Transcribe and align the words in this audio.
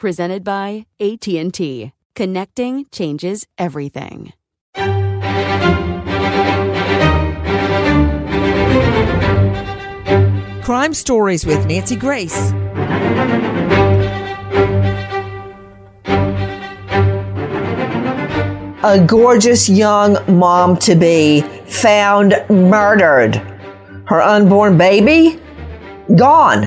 Presented 0.00 0.42
by 0.44 0.86
AT&T. 0.98 1.92
Connecting 2.14 2.86
changes 2.90 3.46
everything. 3.58 4.32
Crime 10.62 10.94
Stories 10.94 11.44
with 11.44 11.66
Nancy 11.66 11.96
Grace. 11.96 12.50
A 18.82 19.04
gorgeous 19.06 19.68
young 19.68 20.16
mom 20.26 20.78
to 20.78 20.94
be 20.94 21.42
found 21.66 22.42
murdered. 22.48 23.34
Her 24.06 24.22
unborn 24.22 24.78
baby 24.78 25.38
gone. 26.16 26.62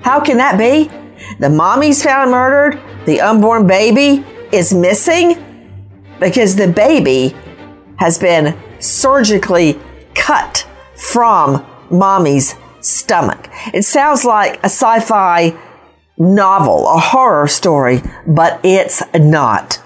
How 0.00 0.18
can 0.18 0.38
that 0.38 0.56
be? 0.56 0.90
The 1.38 1.48
mommy's 1.48 2.02
found 2.02 2.30
murdered. 2.30 2.80
The 3.06 3.20
unborn 3.20 3.66
baby 3.66 4.24
is 4.52 4.72
missing 4.72 5.44
because 6.18 6.56
the 6.56 6.68
baby 6.68 7.34
has 7.96 8.18
been 8.18 8.56
surgically 8.78 9.78
cut 10.14 10.66
from 10.96 11.64
mommy's 11.90 12.54
stomach. 12.80 13.48
It 13.72 13.82
sounds 13.82 14.24
like 14.24 14.58
a 14.60 14.66
sci 14.66 15.00
fi 15.00 15.54
novel, 16.18 16.88
a 16.88 16.98
horror 16.98 17.48
story, 17.48 18.02
but 18.26 18.60
it's 18.62 19.02
not. 19.14 19.82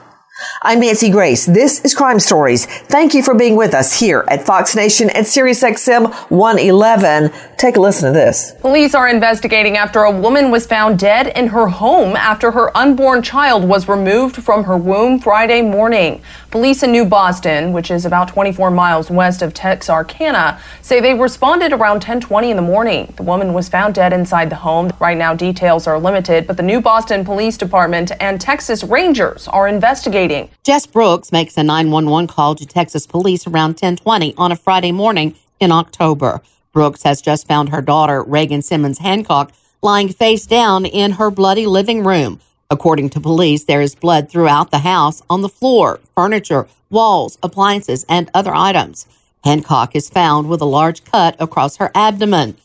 I'm 0.62 0.80
Nancy 0.80 1.10
Grace. 1.10 1.46
This 1.46 1.84
is 1.84 1.94
Crime 1.94 2.18
Stories. 2.18 2.66
Thank 2.66 3.14
you 3.14 3.22
for 3.22 3.36
being 3.36 3.54
with 3.54 3.72
us 3.72 4.00
here 4.00 4.24
at 4.26 4.44
Fox 4.44 4.74
Nation 4.74 5.08
and 5.10 5.24
SiriusXM 5.24 6.12
111. 6.30 7.30
Take 7.56 7.76
a 7.76 7.80
listen 7.80 8.12
to 8.12 8.18
this. 8.18 8.50
Police 8.60 8.96
are 8.96 9.08
investigating 9.08 9.76
after 9.76 10.02
a 10.02 10.10
woman 10.10 10.50
was 10.50 10.66
found 10.66 10.98
dead 10.98 11.28
in 11.28 11.46
her 11.48 11.68
home 11.68 12.16
after 12.16 12.50
her 12.50 12.76
unborn 12.76 13.22
child 13.22 13.62
was 13.62 13.86
removed 13.86 14.34
from 14.42 14.64
her 14.64 14.76
womb 14.76 15.20
Friday 15.20 15.62
morning. 15.62 16.20
Police 16.54 16.84
in 16.84 16.92
New 16.92 17.04
Boston, 17.04 17.72
which 17.72 17.90
is 17.90 18.06
about 18.06 18.28
24 18.28 18.70
miles 18.70 19.10
west 19.10 19.42
of 19.42 19.52
Texarkana, 19.52 20.60
say 20.82 21.00
they 21.00 21.12
responded 21.12 21.72
around 21.72 22.00
10:20 22.00 22.48
in 22.48 22.54
the 22.54 22.62
morning. 22.62 23.12
The 23.16 23.24
woman 23.24 23.52
was 23.54 23.68
found 23.68 23.96
dead 23.96 24.12
inside 24.12 24.50
the 24.50 24.62
home. 24.62 24.92
Right 25.00 25.18
now 25.18 25.34
details 25.34 25.88
are 25.88 25.98
limited, 25.98 26.46
but 26.46 26.56
the 26.56 26.62
New 26.62 26.80
Boston 26.80 27.24
Police 27.24 27.56
Department 27.56 28.12
and 28.20 28.40
Texas 28.40 28.84
Rangers 28.84 29.48
are 29.48 29.66
investigating. 29.66 30.48
Jess 30.62 30.86
Brooks 30.86 31.32
makes 31.32 31.56
a 31.56 31.64
911 31.64 32.28
call 32.28 32.54
to 32.54 32.64
Texas 32.64 33.04
police 33.04 33.48
around 33.48 33.76
10:20 33.76 34.32
on 34.38 34.52
a 34.52 34.56
Friday 34.56 34.92
morning 34.92 35.34
in 35.58 35.72
October. 35.72 36.40
Brooks 36.72 37.02
has 37.02 37.20
just 37.20 37.48
found 37.48 37.70
her 37.70 37.82
daughter, 37.82 38.22
Reagan 38.22 38.62
Simmons 38.62 39.00
Hancock, 39.00 39.50
lying 39.82 40.08
face 40.08 40.46
down 40.46 40.86
in 40.86 41.14
her 41.18 41.32
bloody 41.32 41.66
living 41.66 42.04
room. 42.04 42.38
According 42.70 43.10
to 43.10 43.20
police, 43.20 43.64
there 43.64 43.80
is 43.80 43.94
blood 43.94 44.30
throughout 44.30 44.70
the 44.70 44.78
house 44.78 45.22
on 45.28 45.42
the 45.42 45.48
floor, 45.48 46.00
furniture, 46.14 46.66
walls, 46.90 47.38
appliances, 47.42 48.04
and 48.08 48.30
other 48.32 48.54
items. 48.54 49.06
Hancock 49.44 49.94
is 49.94 50.08
found 50.08 50.48
with 50.48 50.60
a 50.62 50.66
large 50.66 51.04
cut 51.04 51.36
across 51.38 51.76
her 51.76 51.90
abdomen. 51.94 52.56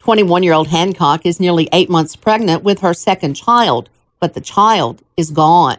21 0.00 0.42
year 0.42 0.52
old 0.52 0.68
Hancock 0.68 1.24
is 1.24 1.40
nearly 1.40 1.68
eight 1.72 1.88
months 1.88 2.14
pregnant 2.14 2.62
with 2.62 2.80
her 2.80 2.92
second 2.94 3.34
child, 3.34 3.88
but 4.20 4.34
the 4.34 4.40
child 4.40 5.02
is 5.16 5.30
gone. 5.30 5.78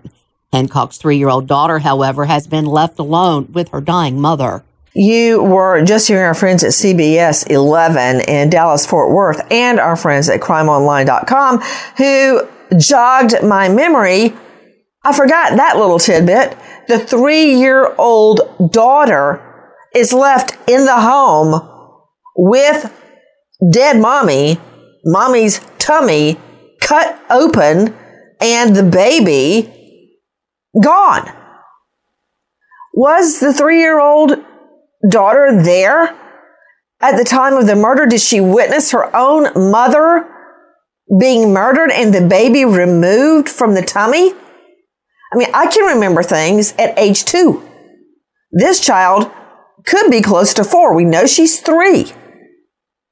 Hancock's 0.51 0.97
three 0.97 1.17
year 1.17 1.29
old 1.29 1.47
daughter, 1.47 1.79
however, 1.79 2.25
has 2.25 2.47
been 2.47 2.65
left 2.65 2.97
alone 2.97 3.51
with 3.51 3.69
her 3.69 3.81
dying 3.81 4.19
mother. 4.19 4.63
You 4.93 5.43
were 5.43 5.83
just 5.85 6.07
hearing 6.07 6.25
our 6.25 6.33
friends 6.33 6.63
at 6.63 6.71
CBS 6.71 7.47
11 7.51 8.21
in 8.21 8.49
Dallas, 8.49 8.83
Fort 8.85 9.11
Worth, 9.11 9.45
and 9.51 9.79
our 9.79 9.95
friends 9.95 10.27
at 10.27 10.41
crimeonline.com 10.41 11.59
who 11.97 12.47
jogged 12.77 13.43
my 13.43 13.69
memory. 13.69 14.33
I 15.03 15.13
forgot 15.13 15.55
that 15.55 15.77
little 15.77 15.99
tidbit. 15.99 16.57
The 16.87 16.99
three 16.99 17.53
year 17.53 17.93
old 17.97 18.71
daughter 18.71 19.73
is 19.93 20.13
left 20.13 20.57
in 20.69 20.85
the 20.85 20.99
home 20.99 21.61
with 22.35 22.93
dead 23.71 23.99
mommy, 23.99 24.59
mommy's 25.05 25.59
tummy 25.77 26.37
cut 26.81 27.19
open, 27.29 27.95
and 28.39 28.75
the 28.75 28.83
baby 28.83 30.19
gone. 30.81 31.31
Was 32.93 33.39
the 33.39 33.53
three 33.53 33.79
year 33.79 33.99
old 33.99 34.33
daughter 35.09 35.61
there 35.61 36.15
at 37.01 37.17
the 37.17 37.23
time 37.23 37.53
of 37.53 37.67
the 37.67 37.75
murder? 37.75 38.05
Did 38.05 38.21
she 38.21 38.39
witness 38.39 38.91
her 38.91 39.15
own 39.15 39.71
mother 39.71 40.27
being 41.19 41.53
murdered 41.53 41.91
and 41.91 42.13
the 42.13 42.27
baby 42.27 42.65
removed 42.65 43.49
from 43.49 43.73
the 43.73 43.81
tummy? 43.81 44.33
I 45.33 45.35
mean, 45.35 45.49
I 45.53 45.67
can 45.67 45.95
remember 45.95 46.23
things 46.23 46.73
at 46.77 46.97
age 46.97 47.25
two. 47.25 47.67
This 48.51 48.79
child 48.79 49.31
could 49.85 50.09
be 50.09 50.21
close 50.21 50.53
to 50.55 50.63
four. 50.63 50.95
We 50.95 51.05
know 51.05 51.25
she's 51.25 51.59
three. 51.59 52.13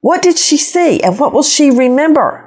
What 0.00 0.22
did 0.22 0.38
she 0.38 0.56
see 0.56 1.00
and 1.02 1.18
what 1.18 1.32
will 1.32 1.42
she 1.42 1.70
remember? 1.70 2.45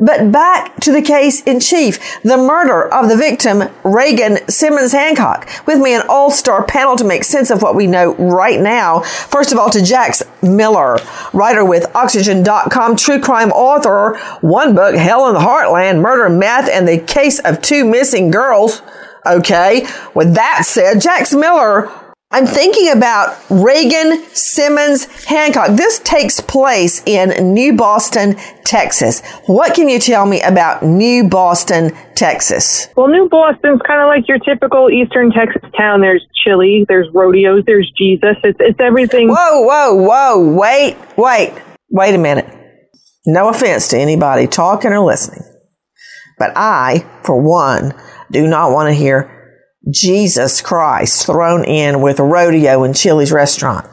But 0.00 0.32
back 0.32 0.76
to 0.80 0.92
the 0.92 1.02
case 1.02 1.42
in 1.42 1.60
chief, 1.60 2.20
the 2.22 2.38
murder 2.38 2.92
of 2.92 3.08
the 3.08 3.16
victim, 3.16 3.64
Reagan 3.84 4.48
Simmons 4.48 4.92
Hancock. 4.92 5.48
With 5.66 5.78
me, 5.78 5.94
an 5.94 6.02
all-star 6.08 6.64
panel 6.64 6.96
to 6.96 7.04
make 7.04 7.24
sense 7.24 7.50
of 7.50 7.62
what 7.62 7.74
we 7.74 7.86
know 7.86 8.14
right 8.14 8.58
now. 8.58 9.00
First 9.00 9.52
of 9.52 9.58
all, 9.58 9.68
to 9.70 9.84
Jax 9.84 10.22
Miller, 10.42 10.98
writer 11.34 11.64
with 11.64 11.94
Oxygen.com, 11.94 12.96
true 12.96 13.20
crime 13.20 13.50
author, 13.50 14.18
one 14.40 14.74
book, 14.74 14.94
Hell 14.94 15.28
in 15.28 15.34
the 15.34 15.40
Heartland, 15.40 16.00
Murder, 16.00 16.30
Meth, 16.30 16.68
and 16.70 16.88
the 16.88 16.98
Case 16.98 17.38
of 17.40 17.60
Two 17.60 17.84
Missing 17.84 18.30
Girls. 18.30 18.80
Okay. 19.26 19.86
With 20.14 20.34
that 20.34 20.62
said, 20.64 21.00
Jax 21.00 21.34
Miller 21.34 21.90
I'm 22.32 22.46
thinking 22.46 22.92
about 22.92 23.36
Reagan 23.50 24.24
Simmons 24.32 25.24
Hancock. 25.24 25.70
This 25.76 25.98
takes 25.98 26.40
place 26.40 27.02
in 27.04 27.52
New 27.52 27.76
Boston, 27.76 28.36
Texas. 28.64 29.20
What 29.46 29.74
can 29.74 29.88
you 29.88 29.98
tell 29.98 30.26
me 30.26 30.40
about 30.42 30.84
New 30.84 31.28
Boston, 31.28 31.90
Texas? 32.14 32.86
Well, 32.96 33.08
New 33.08 33.28
Boston's 33.28 33.80
kind 33.84 34.00
of 34.00 34.06
like 34.06 34.28
your 34.28 34.38
typical 34.38 34.88
Eastern 34.90 35.32
Texas 35.32 35.68
town. 35.76 36.02
There's 36.02 36.24
chili, 36.44 36.86
there's 36.88 37.08
rodeos, 37.12 37.64
there's 37.66 37.90
Jesus. 37.98 38.36
It's, 38.44 38.58
it's 38.60 38.78
everything. 38.78 39.28
Whoa, 39.28 39.62
whoa, 39.62 39.94
whoa. 39.94 40.54
Wait, 40.54 40.96
wait, 41.16 41.52
wait 41.88 42.14
a 42.14 42.18
minute. 42.18 42.46
No 43.26 43.48
offense 43.48 43.88
to 43.88 43.98
anybody 43.98 44.46
talking 44.46 44.92
or 44.92 45.00
listening, 45.00 45.42
but 46.38 46.52
I, 46.54 47.04
for 47.24 47.42
one, 47.42 47.92
do 48.30 48.46
not 48.46 48.70
want 48.70 48.86
to 48.88 48.94
hear 48.94 49.39
Jesus 49.88 50.60
Christ 50.60 51.26
thrown 51.26 51.64
in 51.64 52.02
with 52.02 52.18
a 52.18 52.24
rodeo 52.24 52.84
in 52.84 52.92
Chili's 52.92 53.32
restaurant. 53.32 53.86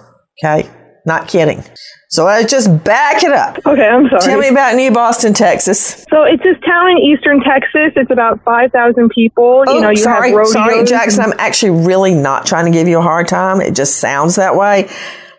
Okay? 0.44 0.69
Not 1.06 1.28
kidding. 1.28 1.63
So 2.10 2.25
let's 2.25 2.51
just 2.51 2.84
back 2.84 3.24
it 3.24 3.31
up. 3.31 3.57
Okay, 3.66 3.86
I'm 3.86 4.07
sorry. 4.10 4.22
Tell 4.22 4.39
me 4.39 4.48
about 4.48 4.75
New 4.75 4.92
Boston, 4.92 5.34
Texas. 5.34 6.06
So 6.10 6.24
it's 6.24 6.42
this 6.44 6.57
town 6.66 6.92
in 6.92 6.98
eastern 7.00 7.42
Texas. 7.42 7.94
It's 7.95 8.12
about 8.12 8.44
5,000 8.44 9.10
people. 9.10 9.63
Oh, 9.68 9.75
you 9.75 9.81
know, 9.81 9.89
you 9.89 9.98
sorry, 9.98 10.30
have 10.30 10.38
rodeos. 10.38 10.54
sorry, 10.54 10.86
Jackson. 10.86 11.24
I'm 11.24 11.34
actually 11.38 11.86
really 11.86 12.13
not 12.13 12.45
trying 12.45 12.66
to 12.66 12.72
give 12.72 12.88
you 12.88 13.00
a 13.00 13.01
hard 13.01 13.28
time. 13.28 13.62
It 13.62 13.75
just 13.75 13.98
sounds 13.98 14.36
that 14.36 14.56
way. 14.56 14.89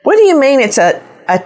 What 0.03 0.17
do 0.17 0.23
you 0.23 0.39
mean 0.39 0.61
it's 0.61 0.79
a, 0.79 1.03
a 1.29 1.43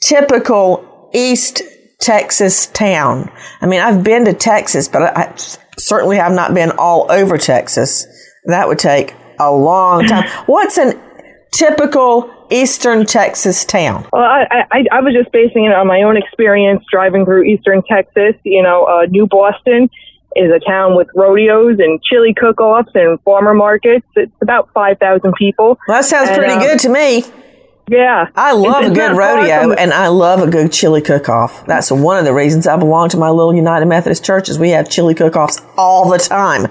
typical 0.00 1.10
East 1.12 1.62
Texas 2.00 2.66
town? 2.68 3.30
I 3.60 3.66
mean, 3.66 3.80
I've 3.80 4.04
been 4.04 4.24
to 4.26 4.32
Texas, 4.32 4.86
but 4.86 5.02
I, 5.02 5.22
I 5.22 5.34
certainly 5.78 6.16
have 6.16 6.32
not 6.32 6.54
been 6.54 6.70
all 6.78 7.10
over 7.10 7.36
Texas. 7.36 8.06
That 8.46 8.68
would 8.68 8.78
take 8.78 9.14
a 9.38 9.50
long 9.52 10.06
time. 10.06 10.28
What's 10.46 10.78
an 10.78 11.00
typical 11.52 12.30
Eastern 12.50 13.06
Texas 13.06 13.64
town? 13.64 14.06
Well, 14.12 14.22
I, 14.22 14.64
I, 14.70 14.84
I 14.92 15.00
was 15.00 15.14
just 15.14 15.32
basing 15.32 15.64
it 15.64 15.72
on 15.72 15.86
my 15.86 16.02
own 16.02 16.16
experience 16.16 16.84
driving 16.90 17.24
through 17.24 17.44
Eastern 17.44 17.82
Texas. 17.82 18.34
You 18.44 18.62
know, 18.62 18.84
uh, 18.84 19.06
New 19.10 19.26
Boston 19.26 19.88
is 20.36 20.50
a 20.52 20.60
town 20.68 20.96
with 20.96 21.08
rodeos 21.14 21.78
and 21.78 22.00
chili 22.02 22.34
cook-offs 22.34 22.90
and 22.94 23.18
farmer 23.22 23.54
markets. 23.54 24.06
It's 24.14 24.32
about 24.42 24.68
5,000 24.74 25.32
people. 25.34 25.78
Well, 25.88 25.98
that 25.98 26.04
sounds 26.04 26.28
And, 26.28 26.38
pretty 26.38 26.52
uh, 26.54 26.60
good 26.60 26.78
to 26.80 26.88
me. 26.90 27.24
Yeah. 27.88 28.28
I 28.34 28.52
love 28.52 28.82
It's- 28.84 28.90
a 28.90 28.94
good 28.94 29.16
rodeo 29.16 29.72
and 29.72 29.92
I 29.94 30.08
love 30.08 30.42
a 30.42 30.48
good 30.50 30.72
chili 30.72 31.00
cook-off. 31.00 31.64
That's 31.66 31.90
one 31.90 32.18
of 32.18 32.24
the 32.24 32.34
reasons 32.34 32.66
I 32.66 32.76
belong 32.76 33.08
to 33.10 33.16
my 33.16 33.30
little 33.30 33.54
United 33.54 33.86
Methodist 33.86 34.24
Church 34.24 34.48
is 34.48 34.58
we 34.58 34.70
have 34.70 34.90
chili 34.90 35.14
cook-offs 35.14 35.62
all 35.78 36.10
the 36.10 36.18
time. 36.18 36.66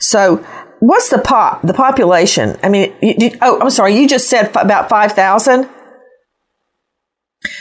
So 0.00 0.44
what's 0.80 1.10
the 1.10 1.18
pop, 1.18 1.62
the 1.62 1.74
population? 1.74 2.58
I 2.62 2.68
mean, 2.68 2.92
you, 3.00 3.14
you, 3.18 3.38
oh, 3.40 3.60
I'm 3.60 3.70
sorry, 3.70 3.96
you 3.96 4.08
just 4.08 4.28
said 4.28 4.46
f- 4.46 4.62
about 4.62 4.88
5,000? 4.88 5.68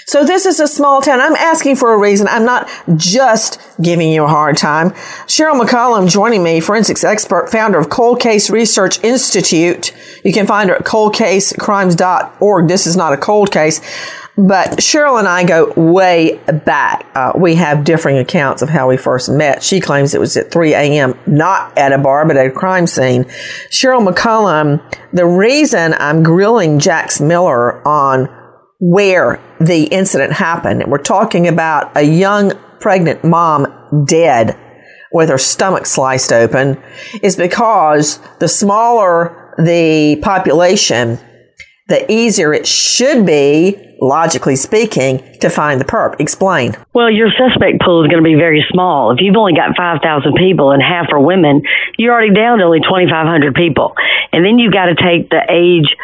So 0.05 0.25
this 0.25 0.45
is 0.45 0.59
a 0.59 0.67
small 0.67 1.01
town. 1.01 1.21
I'm 1.21 1.35
asking 1.35 1.77
for 1.77 1.93
a 1.93 1.97
reason. 1.97 2.27
I'm 2.27 2.43
not 2.43 2.69
just 2.97 3.61
giving 3.81 4.11
you 4.11 4.25
a 4.25 4.27
hard 4.27 4.57
time. 4.57 4.89
Cheryl 5.27 5.61
McCollum 5.61 6.09
joining 6.09 6.43
me, 6.43 6.59
forensics 6.59 7.03
expert, 7.03 7.49
founder 7.49 7.79
of 7.79 7.89
Cold 7.89 8.19
Case 8.19 8.49
Research 8.49 9.01
Institute. 9.03 9.95
You 10.25 10.33
can 10.33 10.47
find 10.47 10.69
her 10.69 10.75
at 10.75 10.83
coldcasecrimes.org. 10.83 12.67
This 12.67 12.87
is 12.87 12.97
not 12.97 13.13
a 13.13 13.17
cold 13.17 13.51
case. 13.51 13.79
But 14.47 14.77
Cheryl 14.77 15.19
and 15.19 15.27
I 15.27 15.43
go 15.43 15.73
way 15.75 16.39
back. 16.65 17.05
Uh, 17.13 17.33
we 17.35 17.55
have 17.55 17.83
differing 17.83 18.17
accounts 18.17 18.61
of 18.61 18.69
how 18.69 18.87
we 18.87 18.95
first 18.95 19.29
met. 19.29 19.61
She 19.61 19.81
claims 19.81 20.13
it 20.13 20.21
was 20.21 20.37
at 20.37 20.49
3 20.49 20.73
a.m., 20.73 21.19
not 21.27 21.77
at 21.77 21.91
a 21.91 21.97
bar, 21.97 22.25
but 22.25 22.37
at 22.37 22.45
a 22.45 22.51
crime 22.51 22.87
scene. 22.87 23.25
Cheryl 23.69 24.07
McCollum, 24.07 24.81
the 25.11 25.25
reason 25.25 25.93
I'm 25.95 26.23
grilling 26.23 26.79
Jax 26.79 27.19
Miller 27.19 27.85
on 27.85 28.29
where 28.79 29.41
the 29.59 29.83
incident 29.85 30.31
happened. 30.31 30.83
And 30.83 30.91
we're 30.91 30.99
talking 30.99 31.47
about 31.49 31.91
a 31.97 32.03
young 32.03 32.53
pregnant 32.79 33.25
mom 33.25 34.05
dead 34.05 34.57
with 35.11 35.27
her 35.27 35.37
stomach 35.37 35.85
sliced 35.85 36.31
open 36.31 36.81
is 37.21 37.35
because 37.35 38.19
the 38.39 38.47
smaller 38.47 39.53
the 39.57 40.15
population, 40.21 41.19
the 41.89 42.09
easier 42.09 42.53
it 42.53 42.65
should 42.65 43.25
be, 43.25 43.88
logically 44.01 44.55
speaking, 44.55 45.19
to 45.39 45.49
find 45.49 45.79
the 45.79 45.85
perp. 45.85 46.19
Explain. 46.19 46.75
Well, 46.93 47.09
your 47.09 47.29
suspect 47.31 47.81
pool 47.81 48.03
is 48.03 48.09
going 48.09 48.23
to 48.23 48.27
be 48.27 48.35
very 48.35 48.65
small. 48.69 49.11
If 49.11 49.19
you've 49.21 49.35
only 49.35 49.53
got 49.53 49.75
5,000 49.75 50.33
people 50.35 50.71
and 50.71 50.81
half 50.81 51.07
are 51.11 51.19
women, 51.19 51.63
you're 51.97 52.13
already 52.13 52.33
down 52.33 52.59
to 52.59 52.65
only 52.65 52.79
2,500 52.79 53.55
people. 53.55 53.95
And 54.31 54.45
then 54.45 54.59
you've 54.59 54.73
got 54.73 54.85
to 54.85 54.95
take 54.95 55.29
the 55.29 55.41
age, 55.49 55.95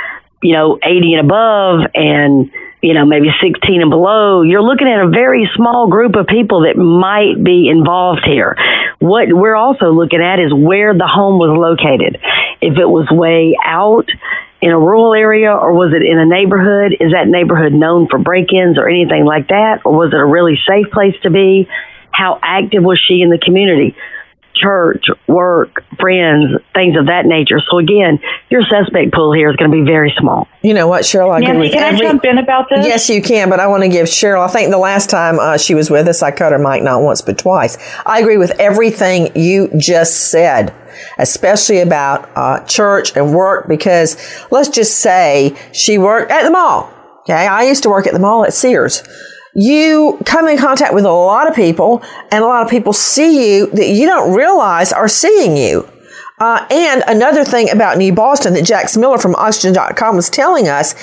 you 0.42 0.54
know, 0.54 0.80
80 0.84 1.14
and 1.14 1.26
above 1.26 1.92
and, 1.94 2.52
you 2.82 2.94
know, 2.94 3.06
maybe 3.06 3.30
16 3.42 3.82
and 3.82 3.90
below. 3.90 4.42
You're 4.42 4.62
looking 4.62 4.88
at 4.88 5.00
a 5.00 5.10
very 5.10 5.50
small 5.56 5.88
group 5.88 6.16
of 6.16 6.28
people 6.28 6.62
that 6.62 6.78
might 6.78 7.44
be 7.44 7.70
involved 7.70 8.26
here. 8.26 8.56
What 9.00 9.28
we're 9.32 9.56
also 9.56 9.92
looking 9.92 10.22
at 10.22 10.40
is 10.40 10.54
where 10.54 10.94
the 10.94 11.08
home 11.08 11.38
was 11.38 11.56
located. 11.58 12.20
If 12.62 12.78
it 12.78 12.90
was 12.90 13.08
way 13.12 13.56
out, 13.64 14.10
in 14.66 14.72
a 14.72 14.80
rural 14.80 15.14
area 15.14 15.54
or 15.54 15.74
was 15.74 15.94
it 15.94 16.02
in 16.02 16.18
a 16.18 16.26
neighborhood? 16.26 16.98
Is 17.00 17.12
that 17.12 17.28
neighborhood 17.28 17.72
known 17.72 18.08
for 18.10 18.18
break 18.18 18.52
ins 18.52 18.80
or 18.80 18.90
anything 18.90 19.24
like 19.24 19.50
that? 19.50 19.82
Or 19.86 19.94
was 19.96 20.12
it 20.12 20.20
a 20.20 20.26
really 20.26 20.58
safe 20.68 20.92
place 20.92 21.14
to 21.22 21.30
be? 21.30 21.70
How 22.12 22.40
active 22.42 22.84
was 22.84 23.00
she 23.08 23.22
in 23.22 23.30
the 23.30 23.38
community? 23.38 23.96
Church, 24.56 25.06
work, 25.28 25.84
friends, 26.00 26.56
things 26.74 26.98
of 26.98 27.08
that 27.08 27.26
nature. 27.26 27.60
So 27.70 27.78
again, 27.78 28.20
your 28.50 28.64
suspect 28.64 29.14
pool 29.14 29.34
here 29.34 29.50
is 29.52 29.56
going 29.58 29.70
to 29.70 29.78
be 29.78 29.84
very 29.84 30.14
small. 30.18 30.48
You 30.64 30.74
know 30.74 30.88
what, 30.88 31.04
Cheryl? 31.04 31.36
I 31.36 31.40
Nancy, 31.42 31.60
with 31.60 31.72
can 31.74 31.84
I 31.84 31.88
every- 31.90 32.00
jump 32.08 32.26
in 32.26 32.38
about 32.40 32.70
this? 32.70 32.88
Yes, 32.88 33.10
you 33.10 33.22
can, 33.22 33.50
but 33.50 33.60
I 33.60 33.68
want 33.68 33.84
to 33.84 33.90
give 33.90 34.08
Cheryl. 34.08 34.44
I 34.44 34.48
think 34.48 34.72
the 34.72 34.78
last 34.80 35.10
time 35.12 35.40
uh, 35.40 35.58
she 35.58 35.76
was 35.76 35.92
with 35.92 36.08
us, 36.08 36.24
I 36.24 36.32
cut 36.32 36.54
her 36.54 36.58
mic 36.58 36.82
not 36.84 37.02
once 37.02 37.22
but 37.22 37.38
twice. 37.38 37.78
I 38.06 38.20
agree 38.22 38.38
with 38.38 38.52
everything 38.60 39.30
you 39.36 39.70
just 39.78 40.32
said, 40.32 40.74
especially 41.18 41.80
about 41.80 42.30
uh, 42.36 42.64
church 42.66 43.16
and 43.16 43.34
work, 43.34 43.68
because 43.68 44.18
let's 44.52 44.70
just 44.70 45.00
say 45.00 45.56
she 45.72 45.98
worked 45.98 46.32
at 46.32 46.44
the 46.44 46.52
mall. 46.52 46.92
Okay, 47.22 47.48
I 47.48 47.64
used 47.64 47.84
to 47.84 47.90
work 47.90 48.08
at 48.08 48.14
the 48.14 48.20
mall 48.20 48.46
at 48.46 48.54
Sears. 48.54 49.04
You 49.56 50.20
come 50.26 50.48
in 50.48 50.58
contact 50.58 50.94
with 50.94 51.06
a 51.06 51.12
lot 51.12 51.50
of 51.50 51.56
people, 51.56 52.04
and 52.32 52.44
a 52.44 52.48
lot 52.48 52.64
of 52.64 52.70
people 52.70 52.94
see 52.94 53.56
you 53.56 53.68
that 53.68 53.88
you 53.88 54.06
don't 54.06 54.36
realize 54.36 54.92
are 54.92 55.08
seeing 55.08 55.56
you. 55.58 55.90
Uh, 56.40 56.66
and 56.70 57.04
another 57.08 57.46
thing 57.46 57.70
about 57.70 57.98
New 57.98 58.14
Boston 58.14 58.54
that 58.54 58.66
Jax 58.66 58.98
Miller 58.98 59.18
from 59.18 59.36
Oxygen.com 59.36 60.16
was 60.16 60.30
telling 60.30 60.68
us 60.68 60.94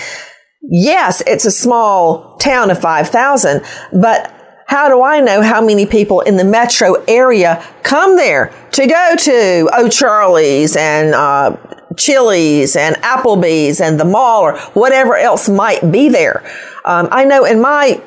yes, 0.63 1.23
it's 1.27 1.45
a 1.45 1.51
small 1.51 2.37
town 2.37 2.71
of 2.71 2.81
5,000, 2.81 3.63
but 4.01 4.42
how 4.73 4.89
do 4.89 5.03
I 5.03 5.21
know 5.21 5.43
how 5.43 5.61
many 5.61 5.85
people 5.85 6.23
in 6.23 6.39
the 6.39 6.45
metro 6.45 6.95
area 7.07 7.63
come 7.83 8.17
there 8.17 8.55
to 8.71 8.87
go 8.87 9.15
to 9.19 9.69
O'Charlie's 9.79 10.77
and 10.77 11.15
uh, 11.15 11.59
Chili's 11.99 12.75
and 12.75 12.97
Applebee's 12.97 13.83
and 13.83 14.01
the 14.01 14.07
mall 14.07 14.41
or 14.41 14.59
whatever 14.71 15.15
else 15.15 15.47
might 15.47 15.93
be 15.93 16.09
there? 16.09 16.43
Um, 16.87 17.07
I 17.11 17.27
know 17.27 17.45
in 17.45 17.61
my 17.61 18.03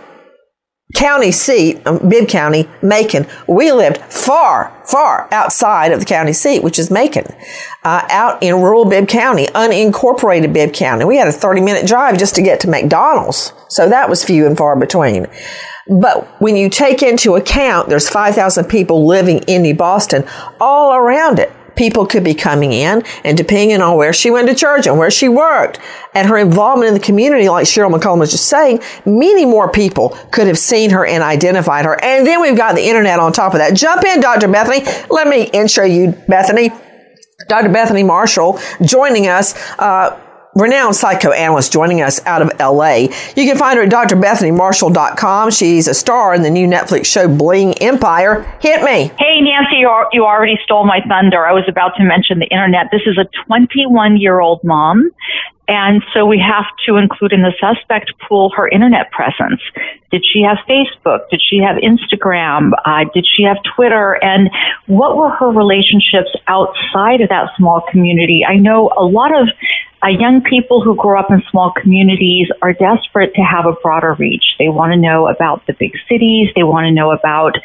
county 0.96 1.32
seat, 1.32 1.86
um, 1.86 2.00
Bibb 2.10 2.28
County, 2.28 2.68
Macon, 2.82 3.28
we 3.48 3.72
lived 3.72 3.98
far, 3.98 4.76
far 4.86 5.32
outside 5.32 5.92
of 5.92 6.00
the 6.00 6.06
county 6.08 6.34
seat, 6.34 6.64
which 6.64 6.80
is 6.80 6.90
Macon, 6.90 7.28
uh, 7.84 8.08
out 8.10 8.42
in 8.42 8.56
rural 8.56 8.86
Bibb 8.86 9.08
County, 9.08 9.46
unincorporated 9.48 10.52
Bibb 10.52 10.74
County. 10.74 11.06
We 11.06 11.18
had 11.18 11.28
a 11.28 11.32
30 11.32 11.62
minute 11.62 11.86
drive 11.86 12.18
just 12.18 12.34
to 12.36 12.42
get 12.42 12.60
to 12.62 12.68
McDonald's. 12.68 13.54
So 13.68 13.88
that 13.88 14.10
was 14.10 14.24
few 14.24 14.48
and 14.48 14.58
far 14.58 14.76
between. 14.76 15.28
But 15.88 16.42
when 16.42 16.56
you 16.56 16.70
take 16.70 17.04
into 17.04 17.36
account 17.36 17.90
there's 17.90 18.10
5,000 18.10 18.66
people 18.66 19.06
living 19.06 19.40
in 19.48 19.62
New 19.62 19.76
Boston 19.76 20.26
all 20.60 20.96
around 20.96 21.40
it, 21.40 21.52
people 21.76 22.06
could 22.06 22.24
be 22.24 22.34
coming 22.34 22.74
in 22.74 23.04
and 23.24 23.38
depending 23.38 23.82
on 23.82 23.98
where 23.98 24.14
she 24.14 24.32
went 24.32 24.48
to 24.48 24.56
church 24.56 24.88
and 24.88 24.98
where 24.98 25.12
she 25.12 25.30
worked 25.30 25.80
and 26.14 26.28
her 26.28 26.38
involvement 26.38 26.88
in 26.88 26.94
the 26.94 27.00
community, 27.00 27.50
like 27.50 27.66
Cheryl 27.66 27.94
McCollum 27.94 28.20
was 28.20 28.32
just 28.32 28.48
saying, 28.48 28.80
many 29.06 29.46
more 29.46 29.70
people 29.70 30.10
could 30.32 30.48
have 30.48 30.58
seen 30.58 30.90
her 30.92 31.06
and 31.06 31.24
identified 31.24 31.86
her. 31.86 32.02
And 32.04 32.26
then 32.26 32.42
we've 32.42 32.58
got 32.58 32.76
the 32.76 32.88
internet 32.88 33.20
on 33.20 33.34
top 33.34 33.54
of 33.54 33.60
that. 33.60 33.74
Jump 33.74 34.04
in, 34.06 34.22
Dr. 34.22 34.48
Bethany. 34.48 34.86
Let 35.10 35.28
me 35.28 35.44
intro 35.44 35.84
you, 35.84 36.12
Bethany. 36.28 36.72
Dr. 37.48 37.70
Bethany 37.70 38.04
Marshall 38.04 38.60
joining 38.82 39.28
us. 39.28 39.56
Uh, 39.78 40.20
renowned 40.56 40.96
psychoanalyst 40.96 41.72
joining 41.72 42.02
us 42.02 42.26
out 42.26 42.42
of 42.42 42.50
LA. 42.60 43.10
You 43.36 43.46
can 43.46 43.58
find 43.58 43.78
her 43.78 43.84
at 43.84 43.90
drbethanymarshall.com. 43.92 45.52
She's 45.52 45.88
a 45.88 45.94
star 45.94 46.34
in 46.34 46.42
the 46.42 46.50
new 46.50 46.66
Netflix 46.66 47.06
show 47.06 47.28
Bling 47.28 47.74
Empire. 47.80 48.42
Hit 48.62 48.82
me. 48.82 49.12
Hey, 49.20 49.42
Nancy, 49.42 49.78
you 50.14 50.26
already 50.26 50.58
stole 50.64 50.86
my 50.86 51.02
thunder. 51.08 51.46
I 51.46 51.52
was 51.52 51.66
about 51.68 51.96
to 51.98 52.04
mention 52.04 52.40
the 52.40 52.48
internet. 52.48 52.88
This 52.92 53.02
is 53.06 53.18
a 53.18 53.26
21 53.46 54.18
year 54.18 54.40
old 54.40 54.64
mom. 54.64 55.12
And 55.68 56.04
so 56.14 56.26
we 56.26 56.40
have 56.40 56.66
to 56.86 56.98
include 56.98 57.34
in 57.34 57.42
the 57.42 57.52
suspect 57.60 58.14
pool 58.28 58.52
her 58.56 58.68
internet 58.68 59.12
presence. 59.12 59.62
Did 60.12 60.24
she 60.24 60.44
have 60.44 60.58
Facebook? 60.70 61.28
Did 61.32 61.42
she 61.44 61.58
have 61.58 61.78
Instagram? 61.78 62.72
Uh, 62.86 63.06
did 63.14 63.26
she 63.26 63.44
have 63.44 63.58
Twitter? 63.76 64.24
And 64.24 64.50
what 64.86 65.18
were 65.18 65.32
her 65.32 65.50
relationships 65.50 66.30
outside 66.48 67.22
of 67.22 67.30
that 67.30 67.50
small 67.58 67.82
community? 67.90 68.46
I 68.48 68.58
know 68.58 68.94
a 68.96 69.04
lot 69.04 69.36
of 69.36 69.50
uh, 70.06 70.10
young 70.10 70.42
people 70.42 70.84
who 70.84 70.96
grow 70.96 71.20
up 71.20 71.32
in 71.32 71.42
small 71.50 71.72
communities 71.72 72.48
are 72.62 72.74
desperate 72.74 73.34
to 73.34 73.42
have 73.42 73.66
a 73.66 73.74
broader 73.82 74.14
reach. 74.20 74.56
They 74.60 74.70
want 74.70 74.94
to 74.94 74.98
know 74.98 75.28
about 75.28 75.66
the 75.66 75.74
big 75.74 75.94
cities. 76.08 76.50
They 76.56 76.64
want 76.64 76.86
to 76.86 76.92
know 76.92 77.12
about 77.12 77.56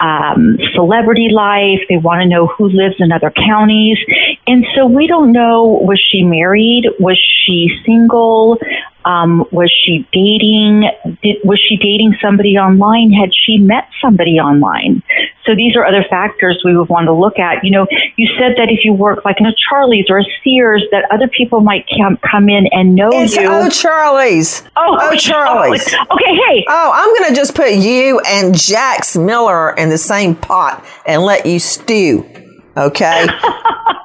um, 0.00 0.58
celebrity 0.74 1.28
life. 1.30 1.80
They 1.88 1.96
want 1.96 2.22
to 2.22 2.28
know 2.28 2.46
who 2.46 2.68
lives 2.68 2.96
in 2.98 3.12
other 3.12 3.30
counties. 3.30 3.98
And 4.46 4.64
so 4.74 4.86
we 4.86 5.06
don't 5.06 5.32
know 5.32 5.80
was 5.82 6.00
she 6.10 6.22
married? 6.22 6.84
Was 6.98 7.20
she 7.44 7.68
single? 7.84 8.58
Um, 9.04 9.46
was 9.52 9.72
she 9.84 10.06
dating? 10.12 10.90
Did, 11.22 11.36
was 11.42 11.58
she 11.66 11.76
dating 11.76 12.16
somebody 12.20 12.58
online? 12.58 13.10
Had 13.10 13.30
she 13.34 13.56
met 13.56 13.88
somebody 14.02 14.38
online? 14.38 15.02
So 15.46 15.54
these 15.54 15.74
are 15.76 15.86
other 15.86 16.04
factors 16.10 16.60
we 16.62 16.76
would 16.76 16.90
want 16.90 17.06
to 17.06 17.12
look 17.12 17.38
at. 17.38 17.64
You 17.64 17.70
know, 17.70 17.86
you 18.16 18.28
said 18.38 18.56
that 18.58 18.70
if 18.70 18.84
you 18.84 18.92
work 18.92 19.24
like 19.24 19.40
in 19.40 19.46
a 19.46 19.54
Charlie's 19.70 20.04
or 20.10 20.18
a 20.18 20.24
Sears, 20.44 20.84
that 20.90 21.06
other 21.10 21.26
people 21.26 21.60
might 21.60 21.86
come 21.96 22.18
come 22.18 22.50
in 22.50 22.66
and 22.70 22.94
know 22.94 23.08
it's 23.12 23.34
you. 23.34 23.46
Oh, 23.48 23.70
Charlie's. 23.70 24.62
Oh, 24.76 24.98
oh, 25.00 25.16
Charlie's. 25.16 25.88
Oh, 25.94 26.14
okay, 26.16 26.36
hey. 26.46 26.64
Oh, 26.68 26.90
I'm 26.94 27.14
going 27.16 27.30
to 27.30 27.34
just 27.34 27.54
put 27.54 27.72
you 27.72 28.20
and 28.26 28.54
Jax 28.54 29.16
Miller 29.16 29.70
in 29.70 29.87
the 29.88 29.98
same 29.98 30.34
pot 30.34 30.84
and 31.06 31.22
let 31.22 31.46
you 31.46 31.58
stew. 31.58 32.26
Okay. 32.76 33.26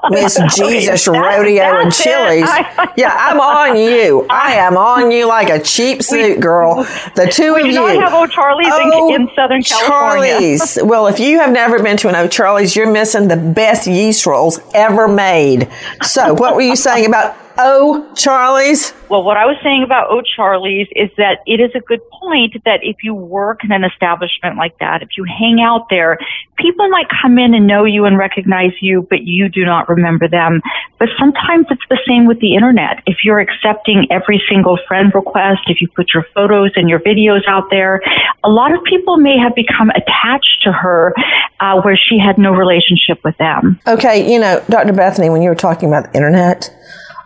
Miss 0.09 0.37
Jesus 0.55 1.07
Rodeo 1.07 1.79
and 1.79 1.93
Chili's. 1.93 2.49
yeah, 2.97 3.15
I'm 3.15 3.39
on 3.39 3.77
you. 3.77 4.25
I 4.29 4.55
am 4.55 4.75
on 4.75 5.11
you 5.11 5.27
like 5.27 5.49
a 5.49 5.63
cheap 5.63 6.03
suit, 6.03 6.41
girl. 6.41 6.83
The 7.15 7.27
two 7.31 7.55
of 7.55 7.65
you. 7.65 7.73
not 7.73 7.95
have 7.95 8.13
O'Charlie's 8.13 8.67
oh, 8.69 9.13
in, 9.13 9.21
in 9.21 9.29
Southern 9.33 9.63
California. 9.63 10.31
Charlie's. 10.31 10.77
well, 10.83 11.07
if 11.07 11.19
you 11.19 11.39
have 11.39 11.51
never 11.51 11.81
been 11.81 11.95
to 11.97 12.09
an 12.09 12.15
O'Charlie's, 12.15 12.75
you're 12.75 12.91
missing 12.91 13.29
the 13.29 13.37
best 13.37 13.87
yeast 13.87 14.25
rolls 14.25 14.59
ever 14.73 15.07
made. 15.07 15.69
So, 16.01 16.33
what 16.33 16.55
were 16.55 16.61
you 16.61 16.75
saying 16.75 17.05
about 17.05 17.37
Oh, 17.57 18.11
Charlie's? 18.15 18.93
Well, 19.09 19.23
what 19.23 19.37
I 19.37 19.45
was 19.45 19.57
saying 19.61 19.83
about 19.83 20.07
Oh 20.09 20.21
Charlie's 20.35 20.87
is 20.95 21.09
that 21.17 21.39
it 21.45 21.59
is 21.59 21.71
a 21.75 21.79
good 21.79 22.01
point 22.09 22.55
that 22.65 22.79
if 22.83 22.97
you 23.03 23.13
work 23.13 23.63
in 23.63 23.71
an 23.71 23.83
establishment 23.83 24.57
like 24.57 24.77
that, 24.79 25.03
if 25.03 25.09
you 25.17 25.23
hang 25.23 25.61
out 25.61 25.87
there, 25.89 26.17
people 26.57 26.89
might 26.89 27.07
come 27.21 27.37
in 27.37 27.53
and 27.53 27.67
know 27.67 27.85
you 27.85 28.05
and 28.05 28.17
recognize 28.17 28.71
you, 28.81 29.05
but 29.09 29.23
you 29.23 29.49
do 29.49 29.65
not 29.65 29.87
remember 29.87 30.27
them. 30.27 30.61
But 30.97 31.09
sometimes 31.19 31.67
it's 31.69 31.83
the 31.89 31.99
same 32.07 32.25
with 32.25 32.39
the 32.39 32.55
internet. 32.55 33.03
If 33.05 33.17
you're 33.23 33.39
accepting 33.39 34.07
every 34.09 34.41
single 34.49 34.79
friend 34.87 35.11
request, 35.13 35.61
if 35.67 35.81
you 35.81 35.87
put 35.89 36.13
your 36.13 36.25
photos 36.33 36.71
and 36.75 36.89
your 36.89 36.99
videos 36.99 37.47
out 37.47 37.69
there, 37.69 38.01
a 38.43 38.49
lot 38.49 38.73
of 38.73 38.83
people 38.83 39.17
may 39.17 39.37
have 39.37 39.53
become 39.53 39.89
attached 39.91 40.63
to 40.63 40.71
her 40.71 41.13
uh, 41.59 41.81
where 41.81 41.97
she 41.97 42.17
had 42.17 42.37
no 42.37 42.51
relationship 42.51 43.23
with 43.23 43.37
them. 43.37 43.79
Okay, 43.85 44.31
you 44.31 44.39
know, 44.39 44.63
Dr. 44.69 44.93
Bethany, 44.93 45.29
when 45.29 45.41
you 45.41 45.49
were 45.49 45.55
talking 45.55 45.87
about 45.87 46.11
the 46.11 46.17
internet, 46.17 46.69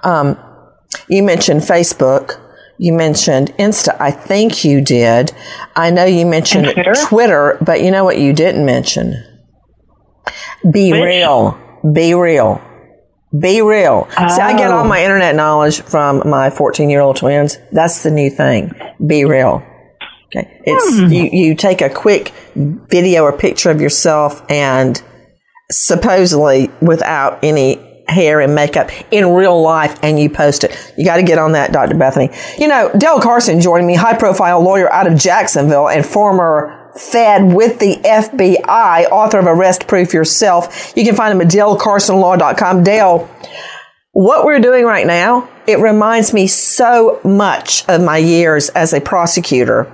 um, 0.08 0.38
you 1.10 1.22
mentioned 1.24 1.62
Facebook. 1.62 2.40
You 2.80 2.94
mentioned 2.94 3.52
Insta. 3.58 3.96
I 4.00 4.12
think 4.12 4.64
you 4.64 4.82
did. 4.82 5.32
I 5.76 5.90
know 5.90 6.06
you 6.06 6.26
mentioned 6.26 6.66
Twitter? 6.74 6.94
Twitter? 7.08 7.58
but 7.62 7.82
you 7.82 7.90
know 7.92 8.04
what 8.04 8.20
you 8.20 8.34
didn't 8.34 8.66
mention? 8.66 9.16
Be 10.72 10.92
Which? 10.92 11.02
real. 11.02 11.58
BeReal. 11.84 12.62
Be 13.38 13.62
real. 13.62 14.08
Oh. 14.18 14.28
See, 14.30 14.42
I 14.42 14.58
get 14.58 14.72
all 14.72 14.86
my 14.86 15.04
internet 15.04 15.36
knowledge 15.36 15.82
from 15.82 16.22
my 16.30 16.50
14 16.50 16.90
year 16.90 17.02
old 17.02 17.16
twins. 17.18 17.58
That's 17.72 18.04
the 18.04 18.12
new 18.12 18.30
thing. 18.30 18.70
BeReal. 19.02 19.64
Okay. 20.28 20.62
It's, 20.66 21.00
Hmm. 21.00 21.08
you, 21.12 21.24
you 21.32 21.56
take 21.56 21.82
a 21.82 21.90
quick 21.90 22.32
video 22.56 23.24
or 23.24 23.32
picture 23.38 23.72
of 23.72 23.80
yourself 23.82 24.44
and 24.50 25.02
supposedly 25.72 26.70
without 26.82 27.40
any 27.44 27.78
hair 28.10 28.40
and 28.40 28.56
makeup 28.56 28.90
in 29.12 29.34
real 29.34 29.62
life 29.62 29.98
and 30.02 30.20
you 30.20 30.30
post 30.30 30.64
it. 30.64 30.94
You 30.98 31.06
got 31.06 31.18
to 31.18 31.24
get 31.24 31.38
on 31.38 31.54
that, 31.54 31.72
Dr. 31.72 31.96
Bethany. 31.96 32.30
You 32.58 32.68
know, 32.68 32.92
Dale 32.98 33.20
Carson 33.20 33.60
joined 33.62 33.86
me, 33.86 33.96
high 33.96 34.18
profile 34.18 34.62
lawyer 34.62 34.92
out 34.92 35.12
of 35.12 35.18
Jacksonville 35.18 35.90
and 35.90 36.06
former 36.06 36.92
Fed 36.96 37.54
with 37.54 37.80
the 37.80 37.96
FBI, 37.98 39.06
author 39.12 39.40
of 39.40 39.48
Arrest 39.48 39.88
Proof 39.88 40.14
Yourself. 40.14 40.94
You 40.96 41.04
can 41.04 41.16
find 41.16 41.32
him 41.32 41.42
at 41.42 41.52
dalecarsonlaw.com. 41.52 42.84
Dale, 42.84 43.30
what 44.12 44.46
we're 44.46 44.60
doing 44.60 44.86
right 44.86 45.06
now, 45.06 45.48
it 45.68 45.80
reminds 45.80 46.34
me 46.34 46.48
so 46.48 47.20
much 47.24 47.88
of 47.88 48.02
my 48.02 48.18
years 48.18 48.70
as 48.70 48.94
a 48.94 49.02
prosecutor. 49.02 49.94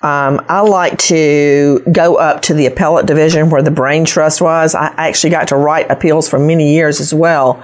Um, 0.00 0.44
I 0.48 0.60
like 0.60 0.98
to 0.98 1.80
go 1.90 2.16
up 2.16 2.42
to 2.42 2.54
the 2.54 2.66
appellate 2.66 3.06
division 3.06 3.50
where 3.50 3.62
the 3.62 3.72
brain 3.72 4.04
trust 4.04 4.40
was. 4.40 4.74
I 4.74 4.94
actually 4.96 5.30
got 5.30 5.48
to 5.48 5.56
write 5.56 5.90
appeals 5.90 6.28
for 6.28 6.38
many 6.38 6.74
years 6.74 7.00
as 7.00 7.12
well 7.12 7.60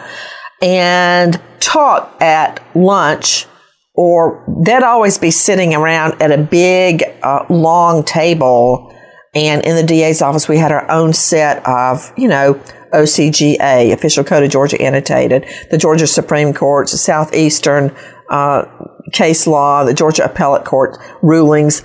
and 0.60 1.40
talk 1.60 2.20
at 2.20 2.64
lunch 2.74 3.46
or 3.94 4.44
they'd 4.64 4.82
always 4.82 5.18
be 5.18 5.30
sitting 5.30 5.74
around 5.74 6.20
at 6.20 6.32
a 6.32 6.38
big, 6.38 7.04
uh, 7.22 7.44
long 7.48 8.02
table. 8.02 8.92
And 9.36 9.64
in 9.64 9.76
the 9.76 9.84
DA's 9.84 10.20
office, 10.20 10.48
we 10.48 10.58
had 10.58 10.72
our 10.72 10.90
own 10.90 11.12
set 11.12 11.64
of, 11.66 12.12
you 12.16 12.26
know, 12.26 12.54
OCGA, 12.92 13.92
Official 13.92 14.24
Code 14.24 14.42
of 14.42 14.50
Georgia 14.50 14.80
Annotated, 14.80 15.46
the 15.70 15.78
Georgia 15.78 16.06
Supreme 16.06 16.52
Court's 16.52 16.98
Southeastern 17.00 17.94
uh, 18.30 18.64
case 19.12 19.46
law, 19.46 19.84
the 19.84 19.94
Georgia 19.94 20.24
Appellate 20.24 20.64
Court 20.64 20.98
rulings 21.22 21.82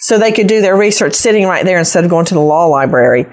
so 0.00 0.18
they 0.18 0.32
could 0.32 0.46
do 0.46 0.60
their 0.60 0.76
research 0.76 1.14
sitting 1.14 1.46
right 1.46 1.64
there 1.64 1.78
instead 1.78 2.04
of 2.04 2.10
going 2.10 2.26
to 2.26 2.34
the 2.34 2.40
law 2.40 2.66
library. 2.66 3.26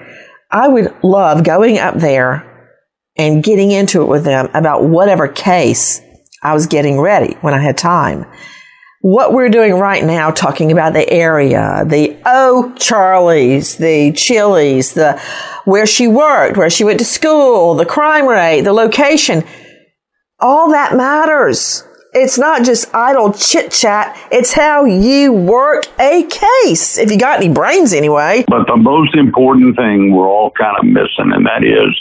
I 0.50 0.68
would 0.68 0.94
love 1.02 1.44
going 1.44 1.78
up 1.78 1.96
there 1.96 2.50
and 3.16 3.42
getting 3.42 3.70
into 3.70 4.02
it 4.02 4.06
with 4.06 4.24
them 4.24 4.48
about 4.54 4.84
whatever 4.84 5.28
case 5.28 6.00
I 6.42 6.52
was 6.52 6.66
getting 6.66 7.00
ready 7.00 7.34
when 7.40 7.54
I 7.54 7.58
had 7.58 7.78
time. 7.78 8.26
What 9.00 9.32
we're 9.32 9.50
doing 9.50 9.74
right 9.74 10.02
now, 10.02 10.30
talking 10.30 10.72
about 10.72 10.94
the 10.94 11.08
area, 11.10 11.84
the 11.86 12.16
Oh 12.24 12.74
Charlie's, 12.78 13.76
the 13.76 14.12
Chili's, 14.12 14.94
the 14.94 15.20
where 15.64 15.86
she 15.86 16.08
worked, 16.08 16.56
where 16.56 16.70
she 16.70 16.84
went 16.84 16.98
to 17.00 17.04
school, 17.04 17.74
the 17.74 17.84
crime 17.84 18.26
rate, 18.26 18.62
the 18.62 18.72
location, 18.72 19.44
all 20.40 20.70
that 20.70 20.96
matters. 20.96 21.84
It's 22.14 22.38
not 22.38 22.62
just 22.62 22.94
idle 22.94 23.32
chit 23.32 23.72
chat. 23.72 24.16
It's 24.30 24.52
how 24.52 24.84
you 24.84 25.32
work 25.32 25.84
a 25.98 26.22
case. 26.22 26.96
If 26.96 27.10
you 27.10 27.18
got 27.18 27.42
any 27.42 27.52
brains 27.52 27.92
anyway. 27.92 28.44
But 28.46 28.68
the 28.68 28.76
most 28.76 29.16
important 29.16 29.74
thing 29.74 30.14
we're 30.14 30.28
all 30.28 30.52
kind 30.52 30.76
of 30.78 30.84
missing, 30.84 31.32
and 31.34 31.44
that 31.46 31.64
is 31.64 32.00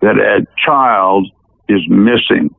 that 0.00 0.18
a 0.18 0.44
child 0.66 1.30
is 1.68 1.80
missing. 1.88 2.52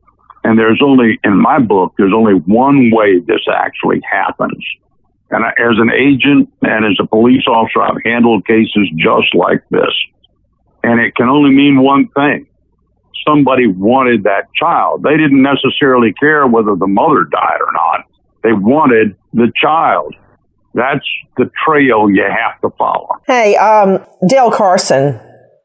And 0.44 0.58
there's 0.58 0.80
only, 0.82 1.20
in 1.24 1.38
my 1.38 1.58
book, 1.58 1.92
there's 1.98 2.14
only 2.14 2.34
one 2.34 2.90
way 2.90 3.18
this 3.18 3.42
actually 3.54 4.00
happens. 4.10 4.64
And 5.30 5.44
I, 5.44 5.50
as 5.50 5.76
an 5.78 5.90
agent 5.92 6.50
and 6.62 6.86
as 6.86 6.96
a 6.98 7.06
police 7.06 7.46
officer, 7.46 7.82
I've 7.82 8.02
handled 8.02 8.46
cases 8.46 8.88
just 8.96 9.34
like 9.34 9.62
this. 9.70 9.92
And 10.82 11.00
it 11.00 11.14
can 11.16 11.28
only 11.28 11.50
mean 11.50 11.82
one 11.82 12.08
thing 12.08 12.46
somebody 13.26 13.66
wanted 13.66 14.24
that 14.24 14.52
child. 14.54 15.02
They 15.02 15.16
didn't 15.16 15.42
necessarily 15.42 16.12
care 16.14 16.46
whether 16.46 16.74
the 16.74 16.86
mother 16.86 17.24
died 17.24 17.58
or 17.60 17.72
not. 17.72 18.06
They 18.42 18.52
wanted 18.52 19.16
the 19.32 19.52
child. 19.60 20.14
That's 20.74 21.06
the 21.36 21.50
trail 21.64 22.10
you 22.10 22.24
have 22.24 22.60
to 22.62 22.70
follow. 22.76 23.08
Hey, 23.26 23.56
um, 23.56 24.04
Dale 24.28 24.50
Carson, 24.50 25.20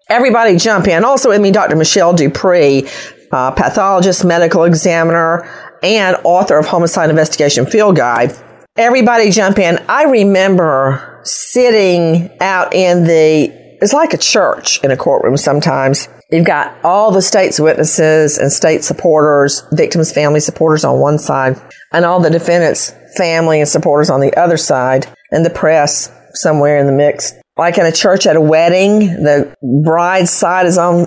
everybody 0.10 0.56
jump 0.56 0.88
in. 0.88 1.03
Also 1.03 1.29
with 1.29 1.41
me, 1.41 1.51
Dr. 1.51 1.75
Michelle 1.75 2.13
DuPre, 2.13 2.88
uh, 3.32 3.51
pathologist, 3.51 4.24
medical 4.24 4.63
examiner, 4.63 5.50
and 5.82 6.18
author 6.24 6.58
of 6.58 6.68
Homicide 6.68 7.10
Investigation 7.10 7.65
Field 7.65 7.96
Guide. 7.96 8.34
Everybody 8.77 9.32
jump 9.32 9.60
in. 9.60 9.77
I 9.89 10.03
remember 10.03 11.20
sitting 11.24 12.29
out 12.39 12.74
in 12.74 13.03
the 13.03 13.59
it's 13.81 13.93
like 13.93 14.13
a 14.13 14.17
church 14.17 14.83
in 14.83 14.91
a 14.91 14.98
courtroom 14.98 15.38
sometimes. 15.38 16.07
You've 16.31 16.45
got 16.45 16.77
all 16.83 17.12
the 17.12 17.21
state's 17.21 17.59
witnesses 17.59 18.38
and 18.38 18.51
state 18.51 18.83
supporters, 18.83 19.63
victims' 19.71 20.12
family 20.12 20.39
supporters 20.39 20.83
on 20.83 21.00
one 21.00 21.17
side, 21.17 21.59
and 21.91 22.05
all 22.05 22.19
the 22.19 22.29
defendants' 22.29 22.93
family 23.17 23.59
and 23.59 23.67
supporters 23.67 24.09
on 24.09 24.19
the 24.19 24.36
other 24.36 24.57
side, 24.57 25.07
and 25.31 25.45
the 25.45 25.50
press 25.50 26.12
somewhere 26.33 26.77
in 26.77 26.86
the 26.86 26.91
mix. 26.91 27.33
Like 27.57 27.77
in 27.77 27.86
a 27.86 27.91
church 27.91 28.27
at 28.27 28.36
a 28.36 28.41
wedding, 28.41 29.00
the 29.00 29.53
bride's 29.83 30.29
side 30.29 30.65
is 30.65 30.77
on 30.77 31.05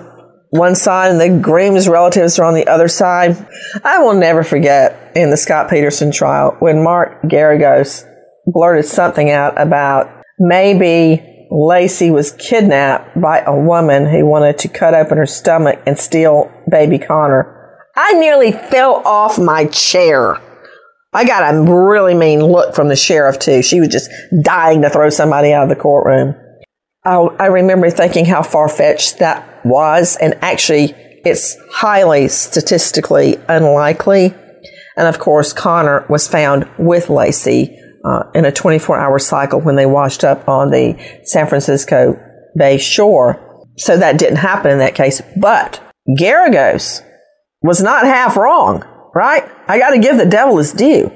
one 0.50 0.74
side 0.74 1.10
and 1.10 1.20
the 1.20 1.40
groom's 1.42 1.88
relatives 1.88 2.38
are 2.38 2.44
on 2.44 2.54
the 2.54 2.66
other 2.66 2.88
side. 2.88 3.48
I 3.84 3.98
will 3.98 4.12
never 4.12 4.44
forget 4.44 5.12
in 5.16 5.30
the 5.30 5.36
Scott 5.38 5.70
Peterson 5.70 6.12
trial 6.12 6.56
when 6.58 6.82
Mark 6.82 7.22
Geragos 7.22 8.06
blurted 8.46 8.84
something 8.84 9.30
out 9.30 9.58
about 9.58 10.10
maybe 10.38 11.31
Laci 11.52 12.11
was 12.11 12.32
kidnapped 12.32 13.21
by 13.21 13.40
a 13.40 13.54
woman 13.54 14.06
who 14.06 14.25
wanted 14.25 14.56
to 14.59 14.68
cut 14.68 14.94
open 14.94 15.18
her 15.18 15.26
stomach 15.26 15.80
and 15.87 15.99
steal 15.99 16.50
baby 16.71 16.99
Connor. 16.99 17.78
I 17.94 18.14
nearly 18.14 18.52
fell 18.52 19.02
off 19.04 19.38
my 19.38 19.66
chair. 19.66 20.40
I 21.12 21.26
got 21.26 21.54
a 21.54 21.61
really 21.61 22.14
mean 22.14 22.42
look 22.42 22.75
from 22.75 22.88
the 22.88 22.97
sheriff 22.97 23.38
too. 23.38 23.62
She 23.62 23.80
was 23.80 23.90
just 23.90 24.11
dying 24.42 24.80
to 24.80 24.88
throw 24.88 25.11
somebody 25.11 25.52
out 25.52 25.64
of 25.64 25.68
the 25.68 25.76
courtroom. 25.76 26.35
I, 27.04 27.16
I 27.16 27.47
remember 27.49 27.90
thinking 27.90 28.25
how 28.25 28.42
far 28.42 28.71
fetched 28.71 29.18
that 29.18 29.62
was, 29.62 30.16
and 30.16 30.35
actually, 30.40 30.94
it's 31.25 31.56
highly 31.71 32.28
statistically 32.28 33.37
unlikely. 33.49 34.35
And 34.97 35.06
of 35.06 35.18
course, 35.18 35.52
Connor 35.52 36.06
was 36.09 36.26
found 36.26 36.66
with 36.78 37.09
Laci 37.09 37.76
uh, 38.04 38.25
in 38.35 38.44
a 38.44 38.52
24 38.52 38.99
hour 38.99 39.18
cycle 39.18 39.61
when 39.61 39.76
they 39.76 39.87
washed 39.87 40.25
up 40.25 40.49
on 40.49 40.71
the 40.71 40.97
San 41.25 41.47
Francisco 41.47 42.18
Bay 42.56 42.78
shore. 42.78 43.68
So 43.76 43.97
that 43.97 44.18
didn't 44.18 44.37
happen 44.37 44.71
in 44.71 44.78
that 44.78 44.94
case. 44.94 45.23
But 45.37 45.80
Geragos 46.18 47.02
was 47.62 47.82
not 47.82 48.04
half 48.04 48.37
wrong, 48.37 48.85
right? 49.14 49.44
I 49.68 49.78
got 49.78 49.90
to 49.90 49.99
give 49.99 50.18
the 50.18 50.26
devil 50.26 50.59
his 50.59 50.73
due 50.73 51.11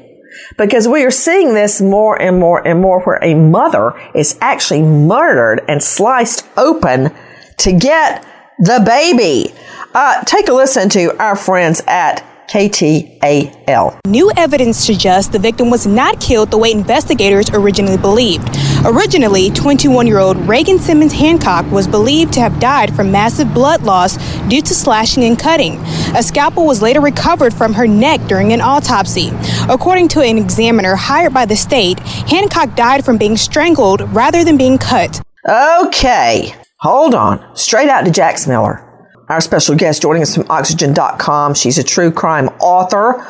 because 0.58 0.86
we 0.88 1.04
are 1.04 1.10
seeing 1.10 1.54
this 1.54 1.80
more 1.80 2.20
and 2.20 2.38
more 2.38 2.66
and 2.66 2.80
more 2.80 3.02
where 3.02 3.22
a 3.22 3.34
mother 3.34 3.92
is 4.14 4.38
actually 4.40 4.82
murdered 4.82 5.62
and 5.68 5.82
sliced 5.82 6.46
open 6.56 7.14
to 7.58 7.72
get 7.72 8.24
the 8.58 8.82
baby. 8.84 9.52
Uh, 9.94 10.22
take 10.24 10.48
a 10.48 10.52
listen 10.52 10.88
to 10.90 11.16
our 11.18 11.36
friends 11.36 11.82
at 11.86 12.24
KTAL. 12.48 13.98
New 14.06 14.30
evidence 14.36 14.78
suggests 14.78 15.30
the 15.30 15.38
victim 15.38 15.70
was 15.70 15.86
not 15.86 16.20
killed 16.20 16.50
the 16.50 16.58
way 16.58 16.70
investigators 16.70 17.50
originally 17.50 17.96
believed. 17.96 18.48
Originally, 18.84 19.50
21 19.50 20.06
year 20.06 20.18
old 20.18 20.36
Reagan 20.48 20.78
Simmons 20.78 21.12
Hancock 21.12 21.70
was 21.72 21.88
believed 21.88 22.32
to 22.34 22.40
have 22.40 22.60
died 22.60 22.94
from 22.94 23.10
massive 23.10 23.52
blood 23.52 23.82
loss 23.82 24.16
due 24.48 24.62
to 24.62 24.74
slashing 24.74 25.24
and 25.24 25.38
cutting. 25.38 25.78
A 26.14 26.22
scalpel 26.22 26.66
was 26.66 26.82
later 26.82 27.00
recovered 27.00 27.52
from 27.52 27.74
her 27.74 27.86
neck 27.86 28.20
during 28.28 28.52
an 28.52 28.60
autopsy. 28.60 29.30
According 29.68 30.08
to 30.08 30.20
an 30.20 30.38
examiner 30.38 30.94
hired 30.94 31.34
by 31.34 31.46
the 31.46 31.56
state, 31.56 31.98
Hancock 32.00 32.76
died 32.76 33.04
from 33.04 33.18
being 33.18 33.36
strangled 33.36 34.02
rather 34.14 34.44
than 34.44 34.56
being 34.56 34.78
cut. 34.78 35.20
Okay, 35.48 36.54
hold 36.78 37.14
on. 37.14 37.56
Straight 37.56 37.88
out 37.88 38.04
to 38.04 38.10
Jax 38.10 38.46
Miller 38.46 38.85
our 39.28 39.40
special 39.40 39.74
guest 39.74 40.02
joining 40.02 40.22
us 40.22 40.34
from 40.34 40.46
Oxygen.com. 40.48 41.54
She's 41.54 41.78
a 41.78 41.84
true 41.84 42.10
crime 42.10 42.48
author. 42.60 43.26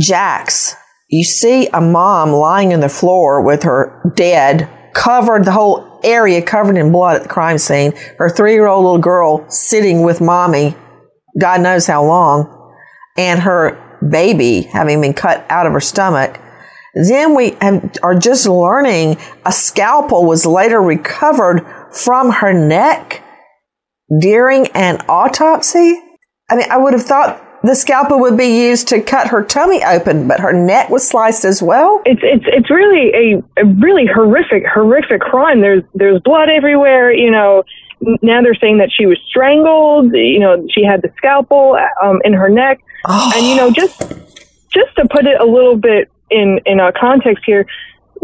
Jax, 0.00 0.74
you 1.08 1.24
see 1.24 1.68
a 1.68 1.80
mom 1.80 2.32
lying 2.32 2.72
in 2.72 2.80
the 2.80 2.88
floor 2.88 3.42
with 3.42 3.62
her 3.62 4.12
dead, 4.16 4.68
covered 4.94 5.44
the 5.44 5.52
whole 5.52 6.00
area 6.02 6.40
covered 6.40 6.76
in 6.76 6.92
blood 6.92 7.16
at 7.16 7.22
the 7.24 7.28
crime 7.28 7.58
scene. 7.58 7.92
Her 8.18 8.30
three 8.30 8.54
year 8.54 8.66
old 8.66 8.84
little 8.84 8.98
girl 8.98 9.48
sitting 9.50 10.02
with 10.02 10.20
mommy, 10.20 10.74
God 11.38 11.60
knows 11.60 11.86
how 11.86 12.04
long, 12.04 12.74
and 13.16 13.40
her 13.40 13.82
baby 14.08 14.62
having 14.62 15.00
been 15.00 15.14
cut 15.14 15.44
out 15.48 15.66
of 15.66 15.72
her 15.72 15.80
stomach. 15.80 16.40
Then 16.94 17.34
we 17.34 17.56
are 18.02 18.14
just 18.18 18.46
learning 18.46 19.18
a 19.44 19.52
scalpel 19.52 20.24
was 20.24 20.46
later 20.46 20.80
recovered 20.80 21.66
from 21.92 22.30
her 22.30 22.54
neck 22.54 23.22
during 24.20 24.66
an 24.68 25.04
autopsy? 25.08 26.00
I 26.50 26.56
mean, 26.56 26.66
I 26.70 26.76
would 26.76 26.92
have 26.92 27.02
thought 27.02 27.42
the 27.62 27.74
scalpel 27.74 28.20
would 28.20 28.36
be 28.36 28.46
used 28.46 28.88
to 28.88 29.00
cut 29.00 29.28
her 29.28 29.42
tummy 29.42 29.82
open, 29.82 30.28
but 30.28 30.38
her 30.40 30.52
neck 30.52 30.88
was 30.88 31.06
sliced 31.06 31.44
as 31.44 31.62
well. 31.62 32.00
It's 32.06 32.20
it's 32.22 32.44
it's 32.46 32.70
really 32.70 33.10
a, 33.10 33.62
a 33.62 33.64
really 33.64 34.06
horrific 34.06 34.64
horrific 34.66 35.20
crime. 35.20 35.60
There's 35.60 35.82
there's 35.94 36.20
blood 36.20 36.48
everywhere. 36.48 37.12
You 37.12 37.30
know, 37.30 37.64
now 38.22 38.42
they're 38.42 38.54
saying 38.54 38.78
that 38.78 38.90
she 38.92 39.06
was 39.06 39.18
strangled. 39.26 40.12
You 40.12 40.38
know, 40.38 40.66
she 40.70 40.84
had 40.84 41.02
the 41.02 41.12
scalpel 41.16 41.76
um, 42.02 42.20
in 42.24 42.32
her 42.32 42.48
neck, 42.48 42.78
oh. 43.06 43.32
and 43.34 43.46
you 43.46 43.56
know, 43.56 43.70
just 43.72 44.00
just 44.70 44.94
to 44.96 45.08
put 45.08 45.26
it 45.26 45.40
a 45.40 45.44
little 45.44 45.76
bit 45.76 46.08
in 46.30 46.60
in 46.66 46.78
a 46.78 46.92
context 46.92 47.42
here, 47.44 47.66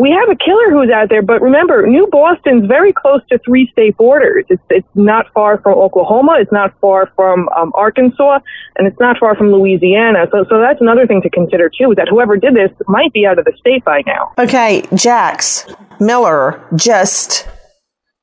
we 0.03 0.11
have 0.11 0.29
a 0.29 0.35
killer 0.35 0.69
who's 0.73 0.91
out 0.91 1.11
there, 1.11 1.23
but 1.23 1.41
remember, 1.41 1.87
New 1.87 2.09
Boston's 2.09 2.67
very 2.67 2.93
close 2.93 3.21
to 3.31 3.39
three 3.39 3.71
state 3.71 3.97
borders. 3.97 4.45
It's, 4.49 4.63
it's 4.69 4.89
not 4.97 5.33
far 5.33 5.59
from 5.59 5.79
Oklahoma, 5.79 6.39
it's 6.41 6.51
not 6.51 6.75
far 6.81 7.13
from 7.15 7.49
um, 7.51 7.71
Arkansas, 7.77 8.41
and 8.77 8.89
it's 8.89 8.99
not 8.99 9.17
far 9.19 9.37
from 9.37 9.53
Louisiana. 9.53 10.27
So, 10.33 10.45
so 10.49 10.59
that's 10.59 10.81
another 10.81 11.07
thing 11.07 11.23
to 11.23 11.31
consider 11.31 11.71
too, 11.71 11.95
that 11.97 12.09
whoever 12.09 12.37
did 12.37 12.57
this 12.57 12.73
might 12.89 13.13
be 13.13 13.25
out 13.25 13.39
of 13.39 13.45
the 13.45 13.53
state 13.61 13.85
by 13.85 14.03
now. 14.05 14.33
Okay, 14.39 14.83
Jax 14.93 15.73
Miller 16.01 16.61
just 16.75 17.47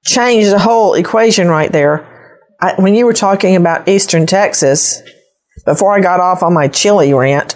changed 0.04 0.52
the 0.52 0.60
whole 0.60 0.96
equation 0.96 1.48
right 1.48 1.72
there. 1.72 2.06
I, 2.60 2.74
when 2.78 2.94
you 2.94 3.06
were 3.06 3.14
talking 3.14 3.56
about 3.56 3.88
Eastern 3.88 4.26
Texas, 4.26 5.02
before 5.64 5.94
I 5.94 6.02
got 6.02 6.20
off 6.20 6.44
on 6.44 6.54
my 6.54 6.68
chili 6.68 7.14
rant, 7.14 7.56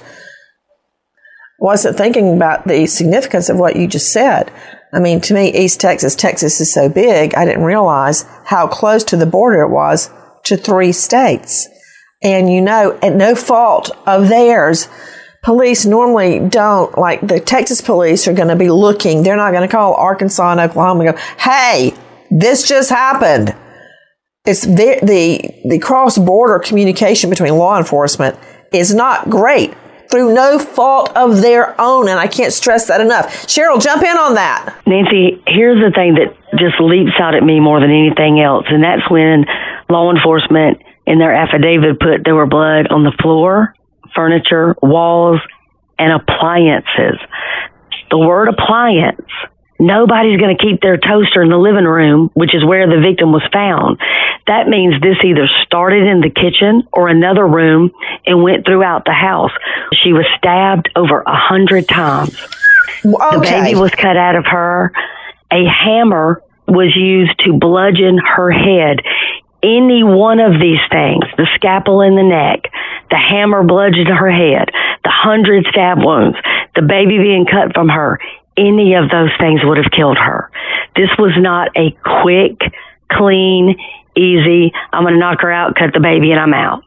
wasn't 1.64 1.96
thinking 1.96 2.36
about 2.36 2.68
the 2.68 2.86
significance 2.86 3.48
of 3.48 3.58
what 3.58 3.78
you 3.78 3.88
just 3.88 4.12
said. 4.12 4.52
I 4.92 5.00
mean, 5.00 5.22
to 5.22 5.34
me, 5.34 5.48
East 5.58 5.80
Texas, 5.80 6.14
Texas 6.14 6.60
is 6.60 6.74
so 6.74 6.90
big, 6.90 7.34
I 7.36 7.46
didn't 7.46 7.64
realize 7.64 8.26
how 8.44 8.68
close 8.68 9.06
to 9.06 9.16
the 9.16 9.26
border 9.26 9.62
it 9.62 9.70
was 9.70 10.12
to 10.44 10.58
three 10.58 10.92
states. 10.92 11.70
And 12.22 12.52
you 12.52 12.60
know, 12.60 13.00
at 13.02 13.16
no 13.16 13.34
fault 13.34 13.92
of 14.06 14.28
theirs, 14.28 14.90
police 15.42 15.86
normally 15.86 16.40
don't, 16.40 16.98
like 16.98 17.26
the 17.26 17.40
Texas 17.40 17.80
police 17.80 18.28
are 18.28 18.34
going 18.34 18.50
to 18.50 18.58
be 18.58 18.70
looking. 18.70 19.24
They're 19.24 19.38
not 19.38 19.52
going 19.52 19.68
to 19.68 19.72
call 19.72 19.94
Arkansas 19.94 20.52
and 20.52 20.60
Oklahoma 20.60 21.06
and 21.06 21.16
go, 21.16 21.22
hey, 21.40 21.94
this 22.30 22.68
just 22.68 22.90
happened. 22.90 23.56
It's 24.46 24.64
the, 24.64 25.00
the, 25.02 25.62
the 25.70 25.80
cross 25.80 26.18
border 26.18 26.60
communication 26.60 27.30
between 27.30 27.56
law 27.56 27.78
enforcement 27.78 28.38
is 28.74 28.94
not 28.94 29.30
great 29.30 29.74
through 30.14 30.32
no 30.32 30.60
fault 30.60 31.10
of 31.16 31.42
their 31.42 31.74
own. 31.82 32.08
And 32.08 32.20
I 32.20 32.28
can't 32.28 32.54
stress 32.54 32.88
that 32.88 33.02
enough. 33.02 33.48
Cheryl, 33.48 33.82
jump 33.82 34.04
in 34.04 34.16
on 34.16 34.36
that. 34.36 34.78
Nancy, 34.86 35.42
here's 35.48 35.82
the 35.82 35.90
thing 35.90 36.14
that 36.22 36.38
just 36.60 36.80
leaps 36.80 37.18
out 37.20 37.34
at 37.34 37.42
me 37.42 37.60
more 37.60 37.80
than 37.80 37.90
anything 37.90 38.40
else, 38.40 38.66
and 38.70 38.84
that's 38.84 39.10
when 39.10 39.46
law 39.90 40.14
enforcement 40.14 40.84
in 41.08 41.18
their 41.18 41.34
affidavit 41.34 42.00
put 42.00 42.24
there 42.24 42.36
were 42.36 42.46
blood 42.46 42.92
on 42.92 43.04
the 43.04 43.12
floor, 43.24 43.74
furniture, 44.16 44.76
walls, 44.84 45.40
and 45.98 46.14
appliances. 46.14 47.18
The 48.12 48.20
word 48.20 48.50
appliance 48.50 49.26
nobody's 49.86 50.40
going 50.40 50.56
to 50.56 50.64
keep 50.64 50.82
their 50.82 50.98
toaster 50.98 51.42
in 51.42 51.50
the 51.50 51.58
living 51.58 51.86
room, 51.86 52.30
which 52.34 52.56
is 52.56 52.66
where 52.66 52.88
the 52.88 53.02
victim 53.02 53.32
was 53.32 53.44
found. 53.52 54.00
That 54.48 54.68
means 54.68 55.00
this 55.02 55.18
either 55.24 55.48
started 55.64 56.08
in 56.08 56.22
the 56.22 56.30
kitchen 56.30 56.88
or 56.92 57.08
another 57.08 57.48
room 57.48 57.92
and 58.26 58.44
went 58.44 58.66
throughout 58.66 59.06
the 59.06 59.14
house. 59.14 59.52
She 59.94 60.14
was 60.14 60.26
stabbed 60.38 60.90
over 60.96 61.22
a 61.22 61.36
hundred 61.36 61.88
times. 61.88 62.36
Okay. 63.06 63.36
The 63.36 63.42
baby 63.42 63.76
was 63.76 63.92
cut 63.92 64.18
out 64.18 64.36
of 64.36 64.46
her. 64.46 64.92
A 65.52 65.66
hammer 65.66 66.42
was 66.68 66.96
used 66.96 67.38
to 67.40 67.54
bludgeon 67.54 68.18
her 68.18 68.52
head. 68.52 69.02
Any 69.62 70.04
one 70.04 70.40
of 70.40 70.60
these 70.60 70.82
things, 70.92 71.24
the 71.38 71.48
scalpel 71.56 72.02
in 72.02 72.16
the 72.16 72.24
neck, 72.24 72.72
the 73.10 73.18
hammer 73.18 73.64
bludgeoned 73.64 74.10
her 74.10 74.32
head, 74.32 74.70
the 75.04 75.10
hundred 75.10 75.66
stab 75.70 76.00
wounds, 76.04 76.38
the 76.76 76.82
baby 76.82 77.18
being 77.18 77.46
cut 77.46 77.74
from 77.74 77.88
her, 77.88 78.20
any 78.58 78.96
of 78.96 79.10
those 79.10 79.32
things 79.40 79.62
would 79.64 79.78
have 79.78 79.92
killed 79.92 80.18
her. 80.18 80.52
This 80.96 81.10
was 81.18 81.34
not 81.38 81.70
a 81.76 81.92
quick, 82.22 82.60
clean, 83.12 83.76
easy, 84.16 84.72
I'm 84.92 85.04
going 85.04 85.14
to 85.14 85.20
knock 85.20 85.42
her 85.42 85.52
out, 85.52 85.76
cut 85.76 85.94
the 85.94 86.00
baby, 86.00 86.32
and 86.32 86.40
I'm 86.40 86.54
out. 86.54 86.84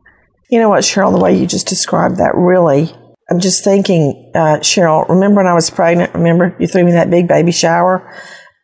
You 0.51 0.61
know 0.61 0.69
what, 0.69 0.83
Cheryl, 0.83 1.13
the 1.13 1.23
way 1.23 1.37
you 1.37 1.47
just 1.47 1.67
described 1.67 2.19
that 2.19 2.35
really, 2.35 2.89
I'm 3.31 3.41
just 3.41 3.65
thinking, 3.65 4.31
uh, 4.35 4.59
Cheryl, 4.61 5.09
remember 5.09 5.43
when 5.43 5.47
I 5.47 5.55
was 5.55 5.71
pregnant? 5.71 6.15
Remember 6.15 6.55
you 6.61 6.69
threw 6.69 6.85
me 6.85 6.93
that 6.93 7.11
big 7.11 7.27
baby 7.27 7.51
shower 7.51 8.09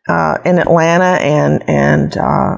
uh, 0.07 0.37
in 0.45 0.59
Atlanta 0.59 1.21
and, 1.21 1.63
and 1.67 2.17
uh, 2.17 2.57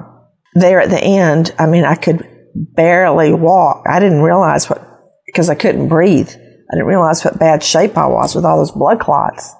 there 0.53 0.79
at 0.79 0.89
the 0.89 1.03
end, 1.03 1.53
I 1.57 1.65
mean, 1.65 1.83
I 1.83 1.95
could 1.95 2.27
barely 2.53 3.33
walk. 3.33 3.85
I 3.89 3.99
didn't 3.99 4.21
realize 4.21 4.69
what, 4.69 4.87
because 5.25 5.49
I 5.49 5.55
couldn't 5.55 5.87
breathe. 5.87 6.29
I 6.29 6.75
didn't 6.75 6.87
realize 6.87 7.23
what 7.23 7.39
bad 7.39 7.63
shape 7.63 7.97
I 7.97 8.07
was 8.07 8.35
with 8.35 8.45
all 8.45 8.59
those 8.59 8.71
blood 8.71 8.99
clots. 8.99 9.53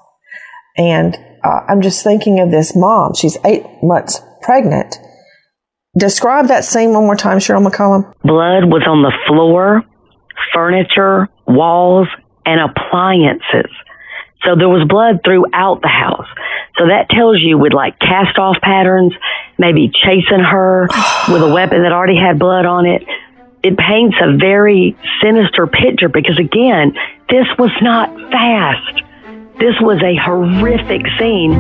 And 0.78 1.18
uh, 1.44 1.62
I'm 1.68 1.82
just 1.82 2.04
thinking 2.04 2.40
of 2.40 2.52
this 2.52 2.76
mom. 2.76 3.14
She's 3.14 3.38
eight 3.46 3.64
months 3.82 4.22
pregnant 4.42 4.98
Describe 5.98 6.50
that 6.50 6.66
scene 6.66 6.92
one 6.92 7.06
more 7.06 7.16
time, 7.16 7.38
Cheryl 7.38 7.66
McCollum. 7.66 8.14
Blood 8.22 8.66
was 8.66 8.84
on 8.86 9.02
the 9.02 9.14
floor, 9.28 9.84
furniture, 10.54 11.30
walls, 11.48 12.10
and 12.46 12.60
appliances. 12.60 13.72
So 14.44 14.56
there 14.58 14.68
was 14.68 14.86
blood 14.88 15.22
throughout 15.24 15.82
the 15.82 15.88
house. 15.88 16.28
So 16.78 16.88
that 16.88 17.10
tells 17.10 17.40
you 17.40 17.58
with 17.58 17.72
like 17.72 17.98
cast 18.00 18.38
off 18.38 18.58
patterns, 18.62 19.14
maybe 19.58 19.90
chasing 19.90 20.44
her 20.44 20.90
with 21.30 21.42
a 21.42 21.52
weapon 21.54 21.84
that 21.84 21.94
already 21.94 22.20
had 22.20 22.40
blood 22.40 22.66
on 22.66 22.86
it. 22.86 23.04
It 23.64 23.78
paints 23.78 24.18
a 24.22 24.36
very 24.36 24.98
sinister 25.24 25.66
picture 25.66 26.10
because 26.10 26.38
again, 26.38 26.94
this 27.30 27.48
was 27.58 27.72
not 27.82 28.14
fast. 28.32 29.02
This 29.58 29.76
was 29.80 30.02
a 30.04 30.18
horrific 30.18 31.04
scene. 31.18 31.54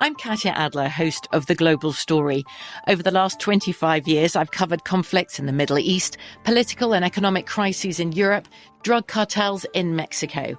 I'm 0.00 0.14
Katya 0.14 0.52
Adler, 0.52 0.88
host 0.88 1.28
of 1.34 1.44
The 1.44 1.54
Global 1.54 1.92
Story. 1.92 2.42
Over 2.88 3.02
the 3.02 3.10
last 3.10 3.38
25 3.38 4.08
years, 4.08 4.34
I've 4.34 4.50
covered 4.52 4.84
conflicts 4.84 5.38
in 5.38 5.44
the 5.44 5.52
Middle 5.52 5.78
East, 5.78 6.16
political 6.44 6.94
and 6.94 7.04
economic 7.04 7.44
crises 7.44 8.00
in 8.00 8.12
Europe, 8.12 8.48
drug 8.82 9.08
cartels 9.08 9.66
in 9.74 9.94
Mexico. 9.94 10.58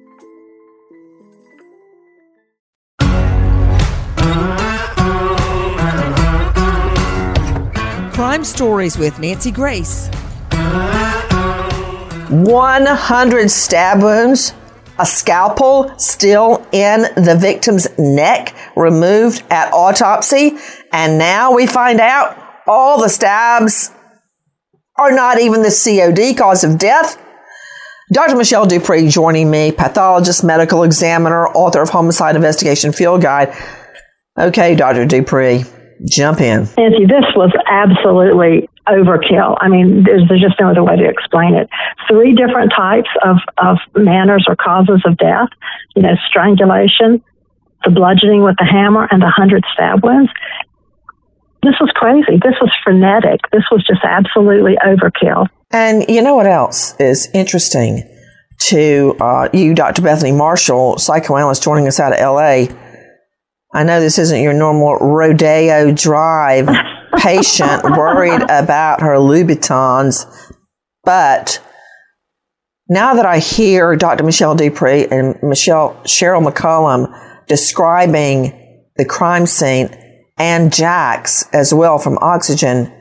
Crime 8.11 8.43
Stories 8.43 8.97
with 8.97 9.17
Nancy 9.19 9.51
Grace. 9.51 10.09
100 12.29 13.49
stab 13.49 14.03
wounds, 14.03 14.53
a 14.99 15.05
scalpel 15.05 15.97
still 15.97 16.67
in 16.73 17.03
the 17.15 17.37
victim's 17.39 17.87
neck, 17.97 18.53
removed 18.75 19.43
at 19.49 19.71
autopsy, 19.73 20.57
and 20.91 21.17
now 21.17 21.53
we 21.55 21.65
find 21.65 22.01
out 22.01 22.37
all 22.67 23.01
the 23.01 23.07
stabs 23.07 23.91
are 24.97 25.13
not 25.13 25.39
even 25.39 25.61
the 25.61 25.69
COD 25.69 26.37
cause 26.37 26.65
of 26.65 26.77
death. 26.77 27.17
Dr. 28.11 28.35
Michelle 28.35 28.67
DuPre 28.67 29.09
joining 29.09 29.49
me, 29.49 29.71
pathologist, 29.71 30.43
medical 30.43 30.83
examiner, 30.83 31.47
author 31.47 31.81
of 31.81 31.89
Homicide 31.89 32.35
Investigation 32.35 32.91
Field 32.91 33.21
Guide. 33.21 33.55
Okay, 34.37 34.75
Dr. 34.75 35.05
DuPre, 35.05 35.65
jump 36.05 36.41
in. 36.41 36.67
Nancy, 36.77 37.05
this 37.05 37.25
was 37.35 37.51
absolutely 37.67 38.69
overkill. 38.87 39.57
I 39.59 39.67
mean, 39.67 40.03
there's, 40.03 40.27
there's 40.27 40.41
just 40.41 40.59
no 40.59 40.69
other 40.71 40.83
way 40.83 40.95
to 40.95 41.07
explain 41.07 41.55
it. 41.55 41.69
Three 42.07 42.33
different 42.33 42.71
types 42.75 43.09
of, 43.23 43.37
of 43.57 43.77
manners 43.95 44.45
or 44.47 44.55
causes 44.55 45.01
of 45.05 45.17
death, 45.17 45.49
you 45.95 46.01
know, 46.01 46.15
strangulation, 46.27 47.23
the 47.83 47.91
bludgeoning 47.91 48.43
with 48.43 48.55
the 48.57 48.65
hammer, 48.65 49.07
and 49.11 49.21
the 49.21 49.29
hundred 49.29 49.63
stab 49.73 50.03
wounds. 50.03 50.31
This 51.63 51.75
was 51.79 51.91
crazy. 51.93 52.37
This 52.43 52.55
was 52.59 52.71
frenetic. 52.83 53.39
This 53.51 53.63
was 53.71 53.85
just 53.85 54.01
absolutely 54.03 54.77
overkill. 54.83 55.47
And 55.69 56.05
you 56.09 56.21
know 56.21 56.35
what 56.35 56.47
else 56.47 56.95
is 56.99 57.29
interesting 57.33 58.03
to 58.61 59.15
uh, 59.19 59.49
you, 59.53 59.73
Dr. 59.73 60.01
Bethany 60.01 60.31
Marshall, 60.31 60.97
psychoanalyst 60.97 61.63
joining 61.63 61.87
us 61.87 61.99
out 61.99 62.13
of 62.13 62.19
LA? 62.19 62.75
I 63.73 63.83
know 63.83 64.01
this 64.01 64.17
isn't 64.19 64.41
your 64.41 64.53
normal 64.53 64.95
Rodeo 64.95 65.93
Drive 65.93 66.67
patient 67.17 67.83
worried 67.83 68.41
about 68.43 69.01
her 69.01 69.15
Louboutins, 69.15 70.25
but 71.03 71.61
now 72.89 73.13
that 73.13 73.25
I 73.25 73.39
hear 73.39 73.95
Dr. 73.95 74.25
Michelle 74.25 74.57
DuPre 74.57 75.09
and 75.09 75.41
Michelle 75.41 75.95
Cheryl 76.03 76.45
McCollum 76.45 77.07
describing 77.47 78.85
the 78.97 79.05
crime 79.05 79.45
scene 79.45 79.89
and 80.37 80.73
Jax 80.73 81.47
as 81.53 81.73
well 81.73 81.97
from 81.97 82.17
Oxygen, 82.17 82.91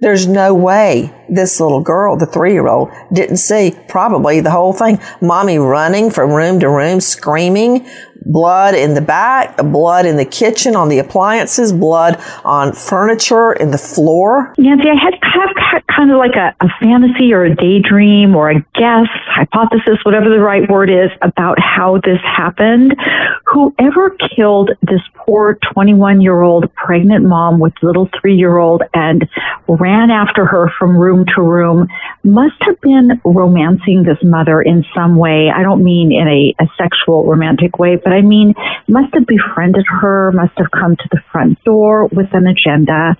there's 0.00 0.26
no 0.26 0.54
way 0.54 1.12
this 1.28 1.60
little 1.60 1.80
girl, 1.80 2.16
the 2.16 2.26
three 2.26 2.52
year 2.52 2.68
old, 2.68 2.90
didn't 3.12 3.38
see 3.38 3.74
probably 3.88 4.40
the 4.40 4.50
whole 4.50 4.72
thing. 4.72 4.98
Mommy 5.20 5.58
running 5.58 6.10
from 6.10 6.32
room 6.32 6.60
to 6.60 6.68
room, 6.68 7.00
screaming, 7.00 7.86
blood 8.26 8.74
in 8.74 8.94
the 8.94 9.00
back, 9.00 9.56
blood 9.56 10.06
in 10.06 10.16
the 10.16 10.24
kitchen 10.24 10.76
on 10.76 10.88
the 10.88 10.98
appliances, 10.98 11.72
blood 11.72 12.20
on 12.44 12.72
furniture 12.72 13.52
in 13.52 13.70
the 13.70 13.78
floor. 13.78 14.52
Nancy, 14.58 14.88
I 14.88 14.94
had 14.94 15.14
kind 15.96 16.10
of 16.10 16.18
like 16.18 16.34
a, 16.34 16.54
a 16.60 16.68
fantasy 16.80 17.32
or 17.32 17.44
a 17.44 17.54
daydream 17.54 18.34
or 18.34 18.50
a 18.50 18.60
guess, 18.74 19.06
hypothesis, 19.26 19.98
whatever 20.04 20.28
the 20.28 20.40
right 20.40 20.68
word 20.68 20.90
is, 20.90 21.10
about 21.22 21.58
how 21.58 22.00
this 22.04 22.20
happened. 22.22 22.94
whoever 23.46 24.10
killed 24.34 24.70
this 24.82 25.00
poor 25.14 25.58
21 25.72 26.20
year 26.20 26.42
old 26.42 26.72
pregnant 26.74 27.24
mom 27.24 27.58
with 27.58 27.72
little 27.82 28.08
three 28.20 28.36
year 28.36 28.58
old 28.58 28.82
and 28.92 29.28
ran 29.84 30.10
after 30.10 30.46
her 30.46 30.72
from 30.78 30.96
room 30.96 31.26
to 31.34 31.42
room 31.42 31.86
must 32.22 32.56
have 32.62 32.80
been 32.80 33.20
romancing 33.22 34.02
this 34.02 34.16
mother 34.22 34.62
in 34.62 34.82
some 34.96 35.16
way. 35.16 35.50
I 35.54 35.62
don't 35.62 35.84
mean 35.84 36.10
in 36.10 36.26
a, 36.26 36.54
a 36.58 36.66
sexual 36.78 37.26
romantic 37.26 37.78
way, 37.78 37.96
but 38.02 38.14
I 38.14 38.22
mean 38.22 38.54
must 38.88 39.12
have 39.12 39.26
befriended 39.26 39.84
her, 40.00 40.32
must 40.32 40.56
have 40.56 40.70
come 40.70 40.96
to 40.96 41.08
the 41.10 41.20
front 41.30 41.62
door 41.64 42.06
with 42.06 42.32
an 42.32 42.46
agenda, 42.46 43.14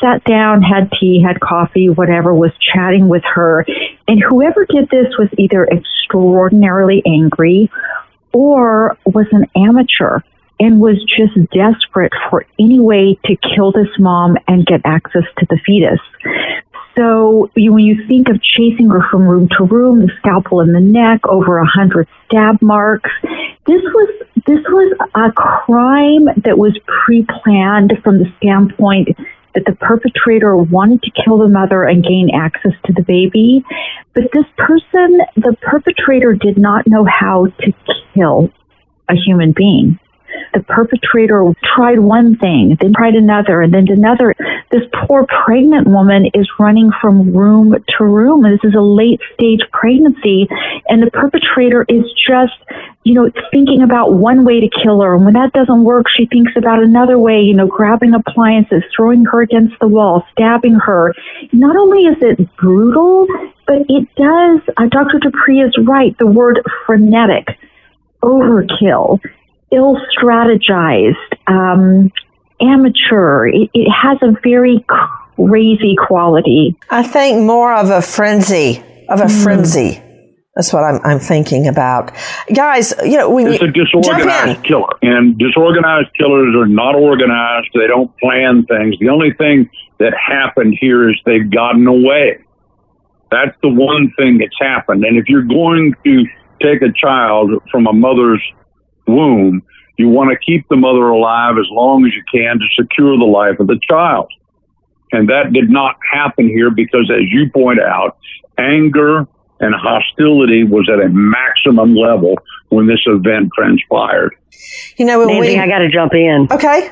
sat 0.00 0.24
down, 0.24 0.62
had 0.62 0.90
tea, 0.98 1.22
had 1.22 1.38
coffee, 1.38 1.90
whatever, 1.90 2.32
was 2.32 2.52
chatting 2.72 3.08
with 3.08 3.24
her. 3.34 3.66
And 4.08 4.22
whoever 4.26 4.64
did 4.64 4.88
this 4.88 5.12
was 5.18 5.28
either 5.36 5.66
extraordinarily 5.66 7.02
angry 7.04 7.70
or 8.32 8.96
was 9.04 9.26
an 9.32 9.44
amateur 9.54 10.20
and 10.58 10.80
was 10.80 11.02
just 11.04 11.34
desperate 11.50 12.12
for 12.30 12.46
any 12.58 12.80
way 12.80 13.18
to 13.26 13.36
kill 13.36 13.72
this 13.72 13.88
mom 13.98 14.36
and 14.48 14.66
get 14.66 14.80
access 14.84 15.24
to 15.38 15.46
the 15.50 15.58
fetus. 15.64 16.00
So 16.96 17.50
you, 17.54 17.74
when 17.74 17.84
you 17.84 18.06
think 18.06 18.28
of 18.28 18.42
chasing 18.42 18.88
her 18.88 19.06
from 19.10 19.28
room 19.28 19.48
to 19.58 19.64
room, 19.64 20.00
the 20.00 20.10
scalpel 20.18 20.60
in 20.60 20.72
the 20.72 20.80
neck, 20.80 21.20
over 21.28 21.58
a 21.58 21.66
hundred 21.66 22.08
stab 22.24 22.62
marks, 22.62 23.10
this 23.66 23.82
was 23.82 24.26
this 24.46 24.60
was 24.68 24.96
a 25.14 25.32
crime 25.32 26.26
that 26.42 26.56
was 26.56 26.78
pre-planned 26.86 27.92
from 28.02 28.18
the 28.18 28.32
standpoint 28.38 29.08
that 29.54 29.64
the 29.66 29.74
perpetrator 29.74 30.56
wanted 30.56 31.02
to 31.02 31.10
kill 31.22 31.38
the 31.38 31.48
mother 31.48 31.84
and 31.84 32.04
gain 32.04 32.30
access 32.34 32.72
to 32.86 32.92
the 32.92 33.02
baby. 33.02 33.64
But 34.14 34.30
this 34.32 34.44
person, 34.56 35.18
the 35.36 35.56
perpetrator 35.62 36.34
did 36.34 36.56
not 36.56 36.86
know 36.86 37.04
how 37.04 37.46
to 37.46 37.72
kill 38.14 38.52
a 39.08 39.14
human 39.14 39.52
being. 39.52 39.98
The 40.56 40.62
perpetrator 40.62 41.52
tried 41.62 41.98
one 41.98 42.38
thing, 42.38 42.78
then 42.80 42.94
tried 42.94 43.14
another, 43.14 43.60
and 43.60 43.74
then 43.74 43.86
another. 43.90 44.34
This 44.70 44.84
poor 45.04 45.26
pregnant 45.44 45.86
woman 45.86 46.30
is 46.32 46.48
running 46.58 46.90
from 46.98 47.36
room 47.36 47.76
to 47.76 48.04
room. 48.04 48.40
This 48.42 48.64
is 48.64 48.74
a 48.74 48.80
late 48.80 49.20
stage 49.34 49.60
pregnancy, 49.70 50.48
and 50.88 51.02
the 51.02 51.10
perpetrator 51.10 51.84
is 51.90 52.04
just, 52.26 52.54
you 53.04 53.12
know, 53.12 53.30
thinking 53.52 53.82
about 53.82 54.14
one 54.14 54.46
way 54.46 54.60
to 54.60 54.70
kill 54.82 55.02
her. 55.02 55.14
And 55.14 55.26
when 55.26 55.34
that 55.34 55.52
doesn't 55.52 55.84
work, 55.84 56.06
she 56.08 56.24
thinks 56.24 56.52
about 56.56 56.82
another 56.82 57.18
way, 57.18 57.42
you 57.42 57.52
know, 57.52 57.66
grabbing 57.66 58.14
appliances, 58.14 58.82
throwing 58.96 59.26
her 59.26 59.42
against 59.42 59.78
the 59.78 59.88
wall, 59.88 60.24
stabbing 60.32 60.76
her. 60.76 61.12
Not 61.52 61.76
only 61.76 62.06
is 62.06 62.16
it 62.22 62.56
brutal, 62.56 63.26
but 63.66 63.82
it 63.90 64.08
does, 64.14 64.60
uh, 64.78 64.86
Dr. 64.86 65.18
DuPre 65.18 65.68
is 65.68 65.76
right, 65.86 66.16
the 66.16 66.26
word 66.26 66.62
frenetic 66.86 67.58
overkill 68.22 69.20
ill 69.70 70.00
strategized, 70.16 71.14
um, 71.46 72.10
amateur. 72.60 73.46
It, 73.48 73.70
it 73.74 73.90
has 73.90 74.18
a 74.22 74.32
very 74.42 74.84
crazy 75.36 75.96
quality. 75.96 76.76
I 76.90 77.02
think 77.02 77.44
more 77.44 77.74
of 77.74 77.90
a 77.90 78.02
frenzy, 78.02 78.82
of 79.08 79.20
a 79.20 79.24
mm. 79.24 79.42
frenzy. 79.42 80.02
That's 80.54 80.72
what 80.72 80.84
I'm, 80.84 81.00
I'm 81.04 81.18
thinking 81.18 81.68
about. 81.68 82.12
Guys, 82.54 82.94
you 83.04 83.18
know, 83.18 83.28
when 83.28 83.48
it's 83.48 83.62
a 83.62 83.70
disorganized 83.70 84.64
killer. 84.64 84.88
And 85.02 85.38
disorganized 85.38 86.08
killers 86.18 86.56
are 86.56 86.66
not 86.66 86.94
organized. 86.94 87.68
They 87.74 87.86
don't 87.86 88.10
plan 88.18 88.64
things. 88.64 88.98
The 88.98 89.10
only 89.10 89.34
thing 89.34 89.68
that 89.98 90.14
happened 90.14 90.78
here 90.80 91.10
is 91.10 91.16
they've 91.26 91.50
gotten 91.50 91.86
away. 91.86 92.42
That's 93.30 93.54
the 93.62 93.68
one 93.68 94.12
thing 94.16 94.38
that's 94.38 94.56
happened. 94.58 95.04
And 95.04 95.18
if 95.18 95.28
you're 95.28 95.42
going 95.42 95.94
to 96.04 96.24
take 96.62 96.80
a 96.80 96.92
child 96.92 97.50
from 97.70 97.86
a 97.86 97.92
mother's 97.92 98.42
womb, 99.06 99.62
you 99.96 100.08
want 100.08 100.30
to 100.30 100.36
keep 100.38 100.68
the 100.68 100.76
mother 100.76 101.08
alive 101.08 101.56
as 101.58 101.66
long 101.70 102.04
as 102.04 102.12
you 102.12 102.22
can 102.30 102.58
to 102.58 102.66
secure 102.78 103.16
the 103.16 103.24
life 103.24 103.58
of 103.60 103.66
the 103.66 103.80
child. 103.88 104.30
And 105.12 105.28
that 105.28 105.52
did 105.52 105.70
not 105.70 105.96
happen 106.10 106.48
here 106.48 106.70
because, 106.70 107.10
as 107.10 107.22
you 107.30 107.50
point 107.50 107.80
out, 107.80 108.18
anger 108.58 109.26
and 109.60 109.74
hostility 109.74 110.64
was 110.64 110.88
at 110.92 111.00
a 111.00 111.08
maximum 111.08 111.94
level 111.94 112.34
when 112.68 112.86
this 112.86 113.00
event 113.06 113.50
transpired. 113.56 114.34
You 114.96 115.06
know, 115.06 115.24
Nancy, 115.24 115.54
we, 115.54 115.58
I 115.58 115.66
got 115.66 115.78
to 115.78 115.88
jump 115.88 116.12
in. 116.14 116.48
Okay. 116.50 116.90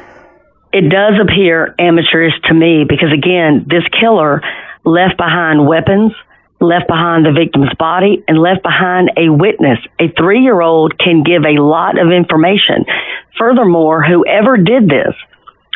It 0.72 0.88
does 0.88 1.14
appear 1.20 1.74
amateurish 1.78 2.34
to 2.44 2.54
me 2.54 2.84
because, 2.88 3.12
again, 3.12 3.66
this 3.68 3.84
killer 4.00 4.42
left 4.84 5.16
behind 5.16 5.66
weapons 5.66 6.12
left 6.66 6.88
behind 6.88 7.24
the 7.24 7.32
victim's 7.32 7.72
body, 7.78 8.22
and 8.28 8.38
left 8.38 8.62
behind 8.62 9.10
a 9.16 9.28
witness. 9.28 9.78
A 9.98 10.08
three 10.08 10.42
year 10.42 10.60
old 10.60 10.98
can 10.98 11.22
give 11.22 11.44
a 11.44 11.60
lot 11.60 11.98
of 11.98 12.10
information. 12.10 12.84
Furthermore, 13.38 14.02
whoever 14.02 14.56
did 14.56 14.88
this 14.88 15.14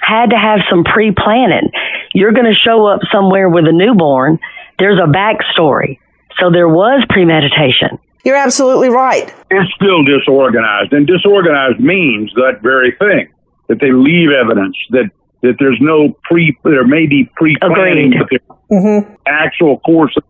had 0.02 0.30
to 0.30 0.36
have 0.36 0.60
some 0.70 0.84
pre 0.84 1.12
planning. 1.12 1.70
You're 2.14 2.32
going 2.32 2.46
to 2.46 2.54
show 2.54 2.86
up 2.86 3.00
somewhere 3.12 3.48
with 3.48 3.66
a 3.66 3.72
newborn, 3.72 4.38
there's 4.78 4.98
a 4.98 5.10
backstory. 5.10 5.98
So 6.38 6.50
there 6.50 6.68
was 6.68 7.04
premeditation. 7.08 7.98
You're 8.24 8.36
absolutely 8.36 8.88
right. 8.88 9.32
It's 9.50 9.72
still 9.74 10.04
disorganized, 10.04 10.92
and 10.92 11.06
disorganized 11.06 11.80
means 11.80 12.32
that 12.34 12.60
very 12.62 12.92
thing 12.96 13.28
that 13.68 13.80
they 13.80 13.92
leave 13.92 14.30
evidence 14.30 14.76
that 14.90 15.10
that 15.42 15.54
there's 15.58 15.78
no 15.80 16.16
pre 16.24 16.56
there 16.64 16.86
may 16.86 17.06
be 17.06 17.30
pre 17.36 17.56
planning, 17.60 18.14
but 18.18 18.28
there's 18.30 18.60
mm-hmm. 18.70 19.14
actual 19.26 19.78
course 19.80 20.14
of 20.16 20.24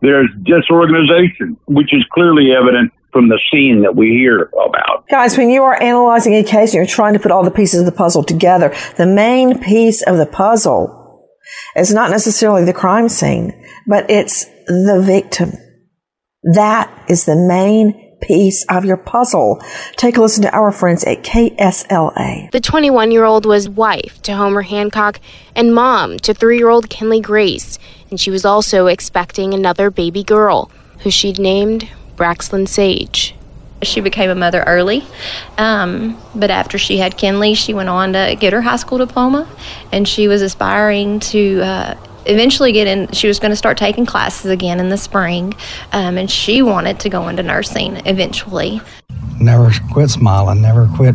there's 0.00 0.28
disorganization, 0.42 1.56
which 1.66 1.92
is 1.92 2.04
clearly 2.12 2.52
evident 2.52 2.92
from 3.12 3.28
the 3.28 3.40
scene 3.50 3.82
that 3.82 3.96
we 3.96 4.08
hear 4.08 4.50
about. 4.52 5.08
Guys, 5.08 5.36
when 5.36 5.50
you 5.50 5.62
are 5.62 5.80
analyzing 5.82 6.34
a 6.34 6.44
case 6.44 6.70
and 6.70 6.74
you're 6.74 6.86
trying 6.86 7.12
to 7.14 7.18
put 7.18 7.32
all 7.32 7.42
the 7.42 7.50
pieces 7.50 7.80
of 7.80 7.86
the 7.86 7.92
puzzle 7.92 8.22
together, 8.22 8.74
the 8.96 9.06
main 9.06 9.58
piece 9.58 10.02
of 10.02 10.16
the 10.16 10.26
puzzle 10.26 11.28
is 11.76 11.92
not 11.92 12.10
necessarily 12.10 12.64
the 12.64 12.72
crime 12.72 13.08
scene, 13.08 13.64
but 13.86 14.08
it's 14.10 14.44
the 14.66 15.02
victim. 15.04 15.52
That 16.54 16.90
is 17.08 17.24
the 17.24 17.36
main 17.36 18.09
piece 18.20 18.64
of 18.68 18.84
your 18.84 18.96
puzzle. 18.96 19.62
Take 19.96 20.16
a 20.16 20.20
listen 20.20 20.42
to 20.42 20.54
our 20.54 20.72
friends 20.72 21.04
at 21.04 21.22
KSLA. 21.22 22.50
The 22.50 22.60
21 22.60 23.10
year 23.10 23.24
old 23.24 23.46
was 23.46 23.68
wife 23.68 24.20
to 24.22 24.34
Homer 24.34 24.62
Hancock 24.62 25.20
and 25.54 25.74
mom 25.74 26.18
to 26.20 26.34
three 26.34 26.58
year 26.58 26.68
old 26.68 26.90
Kinley 26.90 27.20
Grace, 27.20 27.78
and 28.10 28.20
she 28.20 28.30
was 28.30 28.44
also 28.44 28.86
expecting 28.86 29.54
another 29.54 29.90
baby 29.90 30.22
girl, 30.22 30.70
who 31.00 31.10
she'd 31.10 31.38
named 31.38 31.88
Braxlyn 32.16 32.68
Sage. 32.68 33.34
She 33.82 34.02
became 34.02 34.28
a 34.28 34.34
mother 34.34 34.62
early, 34.66 35.04
um, 35.56 36.20
but 36.34 36.50
after 36.50 36.76
she 36.76 36.98
had 36.98 37.16
Kinley, 37.16 37.54
she 37.54 37.72
went 37.72 37.88
on 37.88 38.12
to 38.12 38.36
get 38.38 38.52
her 38.52 38.60
high 38.60 38.76
school 38.76 38.98
diploma, 38.98 39.48
and 39.90 40.06
she 40.06 40.28
was 40.28 40.42
aspiring 40.42 41.18
to 41.20 41.62
uh, 41.62 41.94
eventually 42.30 42.72
get 42.72 42.86
in 42.86 43.10
she 43.12 43.28
was 43.28 43.38
going 43.38 43.50
to 43.50 43.56
start 43.56 43.76
taking 43.76 44.06
classes 44.06 44.50
again 44.50 44.80
in 44.80 44.88
the 44.88 44.96
spring 44.96 45.54
um, 45.92 46.16
and 46.16 46.30
she 46.30 46.62
wanted 46.62 47.00
to 47.00 47.08
go 47.08 47.28
into 47.28 47.42
nursing 47.42 47.96
eventually. 48.06 48.80
Never 49.40 49.70
quit 49.92 50.10
smiling 50.10 50.62
never 50.62 50.88
quit 50.96 51.14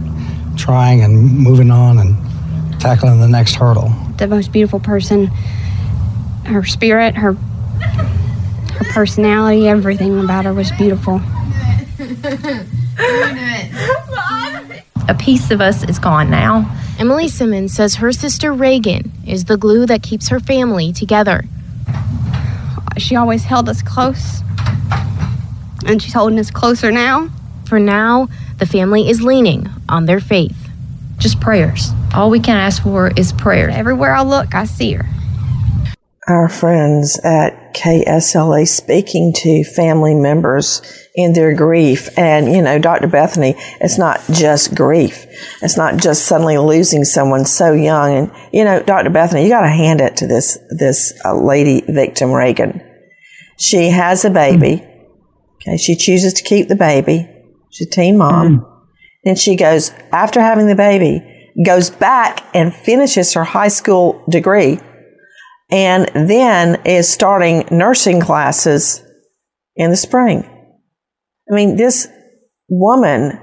trying 0.58 1.01
and 1.01 1.38
moving 1.38 1.71
on 1.71 1.99
and 1.99 2.80
tackling 2.80 3.19
the 3.19 3.28
next 3.28 3.56
hurdle. 3.56 3.89
The 4.17 4.28
most 4.28 4.51
beautiful 4.51 4.80
person 4.80 5.28
her 6.45 6.63
spirit 6.63 7.15
her 7.15 7.34
her 7.34 8.86
personality 8.91 9.67
everything 9.67 10.19
about 10.19 10.45
her 10.45 10.54
was 10.54 10.71
beautiful 10.73 11.19
a 15.08 15.15
piece 15.15 15.52
of 15.52 15.62
us 15.62 15.84
is 15.84 16.00
gone 16.00 16.30
now 16.30 16.70
Emily 16.98 17.28
Simmons 17.28 17.74
says 17.74 17.96
her 17.96 18.13
sister 18.13 18.54
Reagan 18.54 19.12
is 19.28 19.46
the 19.46 19.58
glue 19.58 19.86
that 19.86 20.02
keeps 20.02 20.30
her 20.30 20.39
family 20.39 20.94
together. 20.94 21.44
She 22.98 23.18
always 23.18 23.44
held 23.44 23.68
us 23.68 23.82
close, 23.82 24.41
and 25.86 26.02
she's 26.02 26.13
holding 26.13 26.39
us 26.39 26.50
closer 26.50 26.94
now. 26.94 27.30
For 27.65 27.80
now, 27.80 28.30
the 28.60 28.65
family 28.65 29.10
is 29.10 29.22
leaning 29.22 29.70
on 29.89 30.06
their 30.06 30.22
faith. 30.22 30.70
Just 31.18 31.41
prayers. 31.41 31.89
All 32.13 32.30
we 32.30 32.39
can 32.39 32.56
ask 32.56 32.82
for 32.82 33.12
is 33.18 33.34
prayer. 33.34 33.70
Everywhere 33.70 34.13
I 34.13 34.22
look, 34.22 34.56
I 34.56 34.63
see 34.63 34.94
her 34.94 35.06
our 36.27 36.49
friends 36.49 37.19
at 37.23 37.73
KSLA 37.75 38.67
speaking 38.67 39.31
to 39.33 39.63
family 39.63 40.15
members 40.15 40.81
in 41.13 41.33
their 41.33 41.53
grief. 41.53 42.09
And, 42.17 42.51
you 42.51 42.61
know, 42.61 42.79
Dr. 42.79 43.07
Bethany, 43.07 43.55
it's 43.79 43.97
not 43.97 44.21
just 44.31 44.73
grief. 44.73 45.25
It's 45.61 45.77
not 45.77 45.97
just 45.97 46.25
suddenly 46.25 46.57
losing 46.57 47.03
someone 47.03 47.45
so 47.45 47.73
young. 47.73 48.15
And, 48.15 48.31
you 48.51 48.63
know, 48.63 48.81
Dr. 48.81 49.11
Bethany, 49.11 49.43
you 49.43 49.49
got 49.49 49.61
to 49.61 49.67
hand 49.67 50.01
it 50.01 50.17
to 50.17 50.27
this, 50.27 50.57
this 50.71 51.13
uh, 51.23 51.35
lady 51.35 51.81
victim, 51.88 52.31
Reagan. 52.31 52.81
She 53.57 53.89
has 53.89 54.25
a 54.25 54.31
baby. 54.31 54.83
Okay. 55.61 55.77
She 55.77 55.95
chooses 55.95 56.33
to 56.33 56.43
keep 56.43 56.67
the 56.67 56.75
baby. 56.75 57.29
She's 57.69 57.88
a 57.88 57.89
teen 57.89 58.17
mom. 58.17 58.59
Mm. 58.59 58.71
And 59.25 59.39
she 59.39 59.55
goes, 59.55 59.91
after 60.11 60.41
having 60.41 60.67
the 60.67 60.75
baby, 60.75 61.51
goes 61.63 61.89
back 61.89 62.43
and 62.53 62.73
finishes 62.73 63.33
her 63.33 63.43
high 63.43 63.69
school 63.69 64.23
degree 64.29 64.79
and 65.69 66.10
then 66.30 66.82
is 66.86 67.12
starting 67.12 67.67
nursing 67.71 68.21
classes 68.21 69.04
in 69.75 69.89
the 69.89 69.97
spring. 69.97 70.43
I 71.51 71.56
mean, 71.56 71.75
this 71.75 72.08
woman 72.69 73.39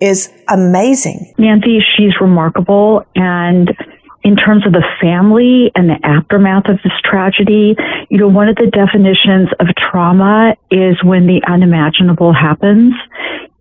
is 0.00 0.32
amazing. 0.48 1.34
Nancy, 1.38 1.80
she's 1.96 2.12
remarkable. 2.20 3.04
And 3.14 3.70
in 4.22 4.36
terms 4.36 4.66
of 4.66 4.72
the 4.72 4.84
family 5.00 5.70
and 5.74 5.88
the 5.88 5.98
aftermath 6.04 6.68
of 6.68 6.76
this 6.82 6.92
tragedy, 7.04 7.76
you 8.10 8.18
know, 8.18 8.28
one 8.28 8.48
of 8.48 8.56
the 8.56 8.70
definitions 8.70 9.48
of 9.60 9.68
trauma 9.76 10.54
is 10.70 11.02
when 11.02 11.26
the 11.26 11.40
unimaginable 11.48 12.32
happens. 12.32 12.94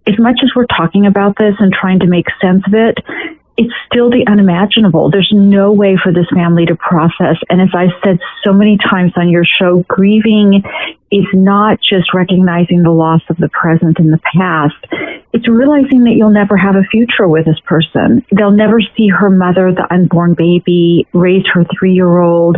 As 0.08 0.16
much 0.20 0.40
as 0.44 0.52
we're 0.56 0.68
talking 0.68 1.06
about 1.06 1.36
this 1.38 1.56
and 1.60 1.74
trying 1.74 2.00
to 2.00 2.08
make 2.08 2.26
sense 2.42 2.64
of 2.68 2.74
it, 2.74 2.98
it's 3.58 3.74
still 3.88 4.10
the 4.10 4.26
unimaginable. 4.28 5.10
There's 5.10 5.32
no 5.34 5.72
way 5.72 5.98
for 6.02 6.14
this 6.14 6.28
family 6.34 6.66
to 6.68 6.76
process. 6.76 7.38
And 7.50 7.60
as 7.60 7.70
I 7.74 7.88
said 8.04 8.20
so 8.44 8.54
many 8.54 8.78
times 8.78 9.14
on 9.16 9.30
your 9.30 9.46
show, 9.46 9.84
grieving 9.88 10.64
is 11.12 11.26
not 11.34 11.80
just 11.82 12.14
recognizing 12.14 12.84
the 12.84 12.92
loss 12.92 13.22
of 13.30 13.38
the 13.38 13.50
present 13.50 13.98
and 13.98 14.14
the 14.14 14.22
past. 14.36 14.76
It's 15.34 15.48
realizing 15.48 16.04
that 16.04 16.14
you'll 16.16 16.30
never 16.30 16.56
have 16.56 16.76
a 16.76 16.84
future 16.84 17.28
with 17.28 17.46
this 17.46 17.60
person. 17.62 18.24
They'll 18.32 18.52
never 18.52 18.80
see 18.96 19.08
her 19.08 19.30
mother, 19.30 19.74
the 19.74 19.92
unborn 19.92 20.36
baby, 20.36 21.08
raise 21.14 21.46
her 21.54 21.66
three 21.80 21.94
year 21.94 22.20
old, 22.20 22.58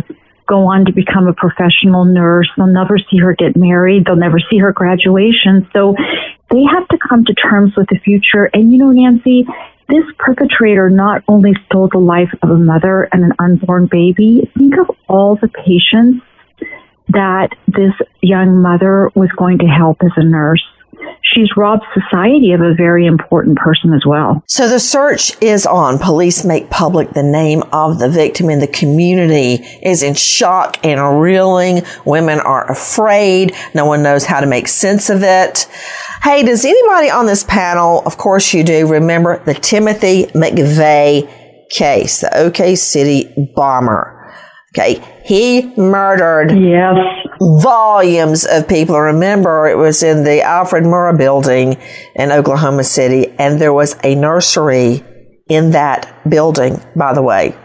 go 0.50 0.66
on 0.66 0.84
to 0.84 0.92
become 0.92 1.28
a 1.28 1.32
professional 1.32 2.04
nurse. 2.04 2.50
They'll 2.56 2.66
never 2.66 2.98
see 2.98 3.18
her 3.18 3.34
get 3.34 3.56
married. 3.56 4.04
They'll 4.04 4.16
never 4.16 4.40
see 4.50 4.58
her 4.58 4.72
graduation. 4.72 5.68
So 5.72 5.94
they 6.50 6.64
have 6.64 6.88
to 6.88 6.98
come 6.98 7.24
to 7.24 7.34
terms 7.34 7.72
with 7.76 7.86
the 7.88 8.00
future. 8.04 8.50
And 8.52 8.72
you 8.72 8.78
know, 8.78 8.90
Nancy, 8.90 9.46
this 9.90 10.04
perpetrator 10.18 10.88
not 10.88 11.22
only 11.28 11.52
stole 11.66 11.88
the 11.90 11.98
life 11.98 12.32
of 12.42 12.50
a 12.50 12.56
mother 12.56 13.08
and 13.12 13.24
an 13.24 13.32
unborn 13.38 13.86
baby, 13.86 14.50
think 14.56 14.78
of 14.78 14.90
all 15.08 15.36
the 15.36 15.48
patients 15.48 16.24
that 17.08 17.48
this 17.66 17.92
young 18.22 18.62
mother 18.62 19.10
was 19.14 19.30
going 19.36 19.58
to 19.58 19.66
help 19.66 19.98
as 20.02 20.12
a 20.16 20.24
nurse. 20.24 20.64
She's 21.34 21.56
robbed 21.56 21.84
society 21.94 22.52
of 22.52 22.60
a 22.60 22.74
very 22.74 23.06
important 23.06 23.56
person 23.56 23.92
as 23.92 24.04
well. 24.04 24.42
So 24.46 24.68
the 24.68 24.80
search 24.80 25.40
is 25.40 25.64
on. 25.64 25.98
Police 25.98 26.44
make 26.44 26.70
public 26.70 27.10
the 27.10 27.22
name 27.22 27.62
of 27.72 27.98
the 27.98 28.08
victim 28.08 28.48
and 28.48 28.60
the 28.60 28.66
community 28.66 29.54
is 29.82 30.02
in 30.02 30.14
shock 30.14 30.84
and 30.84 31.20
reeling. 31.20 31.82
Women 32.04 32.40
are 32.40 32.70
afraid. 32.70 33.54
No 33.74 33.86
one 33.86 34.02
knows 34.02 34.24
how 34.24 34.40
to 34.40 34.46
make 34.46 34.66
sense 34.66 35.08
of 35.08 35.22
it. 35.22 35.68
Hey, 36.22 36.42
does 36.42 36.64
anybody 36.64 37.10
on 37.10 37.26
this 37.26 37.44
panel, 37.44 38.02
of 38.04 38.16
course 38.16 38.52
you 38.52 38.64
do, 38.64 38.88
remember 38.88 39.42
the 39.44 39.54
Timothy 39.54 40.26
McVeigh 40.26 41.68
case, 41.70 42.20
the 42.20 42.36
OK 42.36 42.74
City 42.74 43.32
bomber? 43.54 44.19
Okay, 44.72 45.02
he 45.24 45.74
murdered 45.76 46.52
yes. 46.52 46.96
volumes 47.60 48.46
of 48.46 48.68
people. 48.68 49.00
Remember, 49.00 49.66
it 49.66 49.76
was 49.76 50.04
in 50.04 50.22
the 50.22 50.42
Alfred 50.42 50.84
Murrah 50.84 51.18
building 51.18 51.76
in 52.14 52.30
Oklahoma 52.30 52.84
City, 52.84 53.34
and 53.36 53.60
there 53.60 53.72
was 53.72 53.96
a 54.04 54.14
nursery 54.14 55.04
in 55.48 55.72
that 55.72 56.14
building, 56.28 56.80
by 56.94 57.12
the 57.12 57.22
way, 57.22 57.56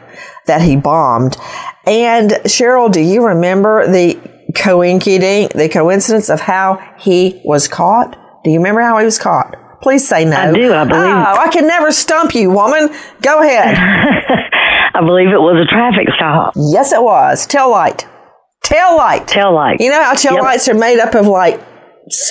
that 0.48 0.64
he 0.64 0.76
bombed. 0.76 1.38
And 1.86 2.32
Cheryl, 2.46 2.92
do 2.92 3.02
you 3.02 3.28
remember 3.28 3.86
the 3.86 4.20
coincidence, 4.56 5.54
the 5.54 5.70
coincidence 5.70 6.30
of 6.30 6.42
how 6.42 6.96
he 6.98 7.40
was 7.46 7.68
caught? 7.68 8.18
Do 8.44 8.50
you 8.50 8.58
remember 8.58 8.82
how 8.82 8.98
he 8.98 9.06
was 9.06 9.20
caught? 9.20 9.56
Please 9.82 10.08
say 10.08 10.26
no. 10.26 10.38
I 10.38 10.52
do, 10.52 10.74
I 10.74 10.84
believe. 10.86 11.04
Oh, 11.04 11.38
I 11.38 11.50
can 11.52 11.68
never 11.68 11.92
stump 11.92 12.34
you, 12.34 12.50
woman. 12.50 12.90
Go 13.22 13.44
ahead. 13.44 14.45
I 14.96 15.02
believe 15.06 15.28
it 15.30 15.40
was 15.42 15.58
a 15.62 15.70
traffic 15.70 16.08
stop. 16.16 16.54
Yes, 16.56 16.92
it 16.94 17.02
was. 17.02 17.46
Tail 17.48 17.70
light. 17.70 18.08
Tail 18.64 18.96
light. 18.98 19.28
Tail 19.28 19.54
light. 19.54 19.80
You 19.80 19.90
know 19.92 20.02
how 20.04 20.14
tail 20.14 20.34
Yep. 20.36 20.44
lights 20.44 20.68
are 20.70 20.74
made 20.74 21.00
up 21.00 21.16
of 21.16 21.28
like 21.28 21.60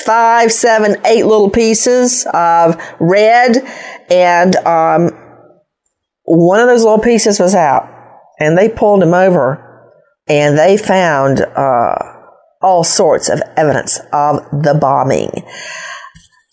five, 0.04 0.50
seven, 0.52 0.96
eight 1.04 1.26
little 1.26 1.50
pieces 1.50 2.26
of 2.32 2.76
red, 3.00 3.56
and 4.10 4.56
um, 4.56 5.10
one 6.24 6.60
of 6.60 6.66
those 6.68 6.82
little 6.84 7.00
pieces 7.00 7.38
was 7.38 7.54
out, 7.54 7.88
and 8.40 8.56
they 8.56 8.68
pulled 8.68 9.02
him 9.02 9.14
over, 9.14 9.92
and 10.28 10.56
they 10.58 10.76
found 10.76 11.40
uh, 11.40 11.94
all 12.62 12.82
sorts 12.84 13.28
of 13.28 13.42
evidence 13.56 13.98
of 14.12 14.36
the 14.52 14.76
bombing. 14.80 15.30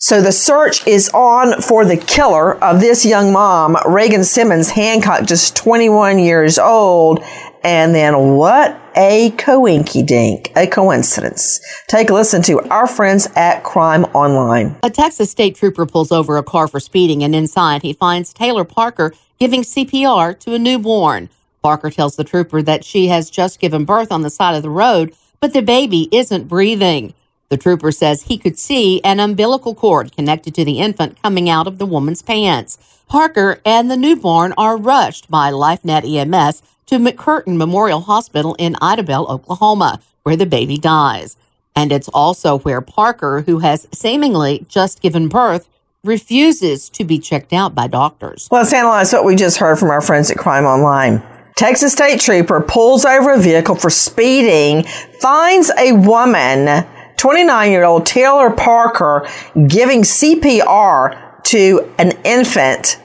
So 0.03 0.19
the 0.19 0.31
search 0.31 0.87
is 0.87 1.09
on 1.09 1.61
for 1.61 1.85
the 1.85 1.95
killer 1.95 2.55
of 2.63 2.79
this 2.79 3.05
young 3.05 3.31
mom, 3.31 3.77
Reagan 3.85 4.23
Simmons 4.23 4.71
Hancock, 4.71 5.27
just 5.27 5.55
21 5.55 6.17
years 6.17 6.57
old. 6.57 7.23
And 7.63 7.93
then 7.93 8.35
what 8.35 8.81
a 8.95 9.29
coinky 9.37 10.03
dink, 10.03 10.51
a 10.55 10.65
coincidence. 10.65 11.61
Take 11.87 12.09
a 12.09 12.15
listen 12.15 12.41
to 12.41 12.61
our 12.71 12.87
friends 12.87 13.27
at 13.35 13.63
Crime 13.63 14.05
Online. 14.05 14.75
A 14.81 14.89
Texas 14.89 15.29
state 15.29 15.55
trooper 15.55 15.85
pulls 15.85 16.11
over 16.11 16.35
a 16.37 16.43
car 16.43 16.67
for 16.67 16.79
speeding, 16.79 17.23
and 17.23 17.35
inside 17.35 17.83
he 17.83 17.93
finds 17.93 18.33
Taylor 18.33 18.65
Parker 18.65 19.13
giving 19.39 19.61
CPR 19.61 20.37
to 20.39 20.55
a 20.55 20.59
newborn. 20.59 21.29
Parker 21.61 21.91
tells 21.91 22.15
the 22.15 22.23
trooper 22.23 22.63
that 22.63 22.83
she 22.83 23.05
has 23.09 23.29
just 23.29 23.59
given 23.59 23.85
birth 23.85 24.11
on 24.11 24.23
the 24.23 24.31
side 24.31 24.55
of 24.55 24.63
the 24.63 24.69
road, 24.71 25.13
but 25.39 25.53
the 25.53 25.61
baby 25.61 26.09
isn't 26.11 26.47
breathing. 26.47 27.13
The 27.51 27.57
trooper 27.57 27.91
says 27.91 28.21
he 28.21 28.37
could 28.37 28.57
see 28.57 29.03
an 29.03 29.19
umbilical 29.19 29.75
cord 29.75 30.15
connected 30.15 30.55
to 30.55 30.63
the 30.63 30.79
infant 30.79 31.21
coming 31.21 31.49
out 31.49 31.67
of 31.67 31.79
the 31.79 31.85
woman's 31.85 32.21
pants. 32.21 32.77
Parker 33.09 33.59
and 33.65 33.91
the 33.91 33.97
newborn 33.97 34.53
are 34.57 34.77
rushed 34.77 35.29
by 35.29 35.51
LifeNet 35.51 36.05
EMS 36.05 36.63
to 36.85 36.97
McCurtain 36.97 37.57
Memorial 37.57 37.99
Hospital 37.99 38.55
in 38.57 38.75
Idabel, 38.75 39.29
Oklahoma, 39.29 39.99
where 40.23 40.37
the 40.37 40.45
baby 40.45 40.77
dies. 40.77 41.35
And 41.75 41.91
it's 41.91 42.07
also 42.13 42.59
where 42.59 42.79
Parker, 42.79 43.41
who 43.41 43.59
has 43.59 43.85
seemingly 43.91 44.65
just 44.69 45.01
given 45.01 45.27
birth, 45.27 45.67
refuses 46.05 46.87
to 46.91 47.03
be 47.03 47.19
checked 47.19 47.51
out 47.51 47.75
by 47.75 47.87
doctors. 47.87 48.47
Let's 48.49 48.71
analyze 48.71 49.11
what 49.11 49.25
we 49.25 49.35
just 49.35 49.57
heard 49.57 49.77
from 49.77 49.89
our 49.89 49.99
friends 49.99 50.31
at 50.31 50.37
Crime 50.37 50.63
Online. 50.63 51.21
Texas 51.57 51.91
State 51.91 52.21
Trooper 52.21 52.61
pulls 52.61 53.03
over 53.03 53.33
a 53.33 53.39
vehicle 53.39 53.75
for 53.75 53.89
speeding, 53.89 54.83
finds 55.19 55.69
a 55.77 55.91
woman, 55.91 56.87
29 57.21 57.71
year 57.71 57.83
old 57.83 58.03
Taylor 58.03 58.49
Parker, 58.49 59.27
giving 59.67 60.01
CPR 60.01 61.43
to 61.43 61.93
an 61.99 62.13
infant. 62.25 62.99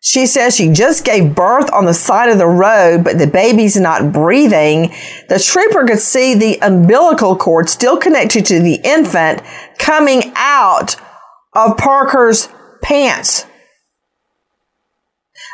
She 0.00 0.26
says 0.26 0.54
she 0.54 0.72
just 0.72 1.04
gave 1.04 1.34
birth 1.34 1.68
on 1.72 1.84
the 1.84 1.92
side 1.92 2.28
of 2.28 2.38
the 2.38 2.46
road, 2.46 3.02
but 3.02 3.18
the 3.18 3.26
baby's 3.26 3.76
not 3.76 4.12
breathing. 4.12 4.94
The 5.28 5.40
trooper 5.40 5.84
could 5.84 5.98
see 5.98 6.34
the 6.34 6.60
umbilical 6.62 7.34
cord 7.34 7.68
still 7.68 7.96
connected 7.96 8.46
to 8.46 8.60
the 8.60 8.78
infant 8.84 9.42
coming 9.78 10.30
out 10.36 10.94
of 11.52 11.76
Parker's 11.76 12.48
pants. 12.82 13.46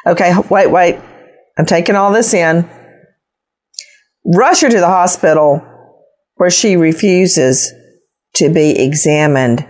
Okay, 0.07 0.35
wait, 0.51 0.71
wait. 0.71 1.01
I'm 1.57 1.65
taking 1.65 1.97
all 1.97 2.13
this 2.13 2.35
in. 2.35 2.69
Rush 4.23 4.61
her 4.61 4.69
to 4.69 4.81
the 4.81 4.87
hospital 4.87 5.67
where 6.35 6.51
she 6.51 6.77
refuses 6.77 7.73
to 8.37 8.49
be 8.49 8.79
examined 8.79 9.66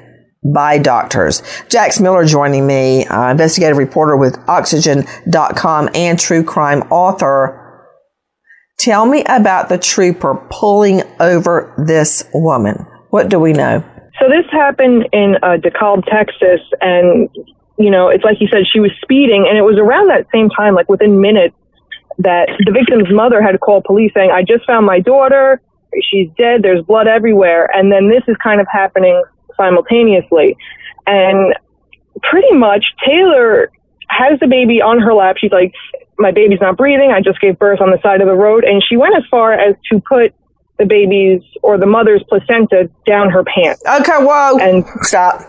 by 0.55 0.79
doctors. 0.79 1.43
Jax 1.69 2.01
Miller 2.01 2.25
joining 2.25 2.67
me, 2.67 3.05
uh, 3.07 3.31
investigative 3.31 3.77
reporter 3.77 4.17
with 4.17 4.39
Oxygen.com 4.49 5.89
and 5.95 6.19
true 6.19 6.45
crime 6.45 6.83
author. 6.91 7.63
Tell 8.79 9.07
me 9.07 9.25
about 9.29 9.69
the 9.69 9.79
trooper 9.79 10.35
pulling 10.51 11.03
over 11.19 11.75
this 11.87 12.29
woman. 12.35 12.87
What 13.11 13.29
do 13.29 13.41
we 13.41 13.53
know? 13.53 13.83
So 14.21 14.29
this 14.29 14.45
happened 14.51 15.09
in 15.13 15.37
uh, 15.43 15.57
DeKalb, 15.57 16.05
Texas, 16.07 16.61
and 16.81 17.29
you 17.79 17.91
know, 17.91 18.09
it's 18.09 18.25
like 18.25 18.37
you 18.41 18.49
said, 18.51 18.63
she 18.71 18.81
was 18.81 18.91
speeding, 19.03 19.47
and 19.49 19.59
it 19.59 19.63
was 19.63 19.77
around 19.79 20.09
that 20.09 20.27
same 20.33 20.49
time, 20.49 20.75
like 20.75 20.89
within 20.89 21.21
minutes, 21.21 21.55
that 22.19 22.49
the 22.65 22.73
victim's 22.73 23.13
mother 23.13 23.43
had 23.43 23.61
called 23.61 23.85
police 23.85 24.13
saying, 24.15 24.31
"I 24.31 24.43
just 24.43 24.65
found 24.67 24.87
my 24.87 25.01
daughter. 25.01 25.61
She's 26.03 26.29
dead. 26.39 26.63
There's 26.63 26.85
blood 26.85 27.07
everywhere." 27.07 27.71
And 27.75 27.91
then 27.93 28.09
this 28.09 28.23
is 28.29 28.37
kind 28.43 28.61
of 28.61 28.67
happening 28.71 29.23
simultaneously, 29.57 30.57
and 31.07 31.55
pretty 32.23 32.53
much 32.53 32.85
Taylor 33.05 33.71
has 34.09 34.39
the 34.41 34.47
baby 34.47 34.81
on 34.81 35.01
her 35.01 35.15
lap. 35.15 35.37
She's 35.39 35.53
like, 35.53 35.73
"My 36.19 36.31
baby's 36.31 36.61
not 36.61 36.77
breathing. 36.77 37.13
I 37.13 37.21
just 37.21 37.41
gave 37.41 37.59
birth 37.59 37.81
on 37.81 37.91
the 37.91 37.99
side 38.03 38.21
of 38.21 38.29
the 38.29 38.35
road," 38.35 38.65
and 38.65 38.83
she 38.87 38.97
went 38.97 39.17
as 39.17 39.25
far 39.31 39.53
as 39.53 39.75
to 39.91 40.01
put 40.01 40.35
the 40.79 40.87
baby's 40.87 41.43
or 41.63 41.79
the 41.79 41.87
mother's 41.87 42.23
placenta 42.29 42.91
down 43.07 43.31
her 43.31 43.45
pants. 43.45 43.83
Okay, 43.87 44.19
whoa. 44.19 44.59
And 44.59 44.85
stop. 45.03 45.43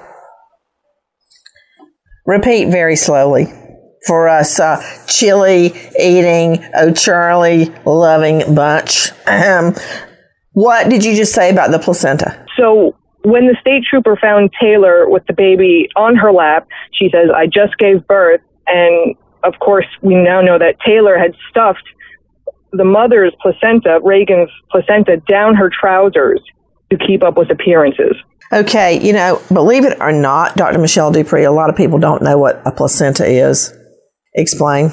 Repeat 2.26 2.70
very 2.70 2.96
slowly 2.96 3.48
for 4.06 4.28
us 4.28 4.60
uh, 4.60 4.82
chili 5.08 5.74
eating, 6.00 6.64
oh 6.76 6.94
Charlie 6.94 7.66
loving 7.86 8.56
bunch. 8.56 9.12
Um, 9.28 9.76
what 10.58 10.90
did 10.90 11.06
you 11.06 11.16
just 11.16 11.34
say 11.34 11.52
about 11.52 11.70
the 11.70 11.78
placenta? 11.78 12.44
So 12.58 12.96
when 13.22 13.46
the 13.46 13.56
state 13.62 13.84
trooper 13.88 14.18
found 14.20 14.50
Taylor 14.60 15.08
with 15.08 15.24
the 15.28 15.34
baby 15.34 15.88
on 15.96 16.16
her 16.16 16.32
lap, 16.32 16.68
she 16.92 17.12
says, 17.12 17.30
I 17.30 17.46
just 17.46 17.78
gave 17.78 18.08
birth. 18.08 18.42
And 18.66 19.16
of 19.44 19.54
course, 19.60 19.86
we 20.02 20.16
now 20.16 20.42
know 20.42 20.58
that 20.58 20.80
Taylor 20.84 21.16
had 21.16 21.36
stuffed 21.52 21.84
the 22.72 22.84
mother's 22.84 23.34
placenta, 23.40 24.00
Reagan's 24.04 24.50
placenta, 24.72 25.18
down 25.30 25.54
her 25.54 25.70
trousers 25.70 26.42
to 26.90 26.98
keep 26.98 27.22
up 27.22 27.38
with 27.38 27.52
appearances. 27.52 28.16
Okay, 28.52 29.00
you 29.06 29.14
know, 29.14 29.40
believe 29.54 29.86
it 29.86 30.02
or 30.02 30.12
not, 30.12 30.56
Dr. 30.56 30.80
Michelle 30.80 31.12
DuPre, 31.12 31.48
a 31.48 31.52
lot 31.52 31.70
of 31.70 31.76
people 31.76 32.00
don't 32.00 32.24
know 32.24 32.40
what 32.40 32.64
a 32.66 32.72
placenta 32.72 33.28
is. 33.28 33.78
Explain. 34.34 34.90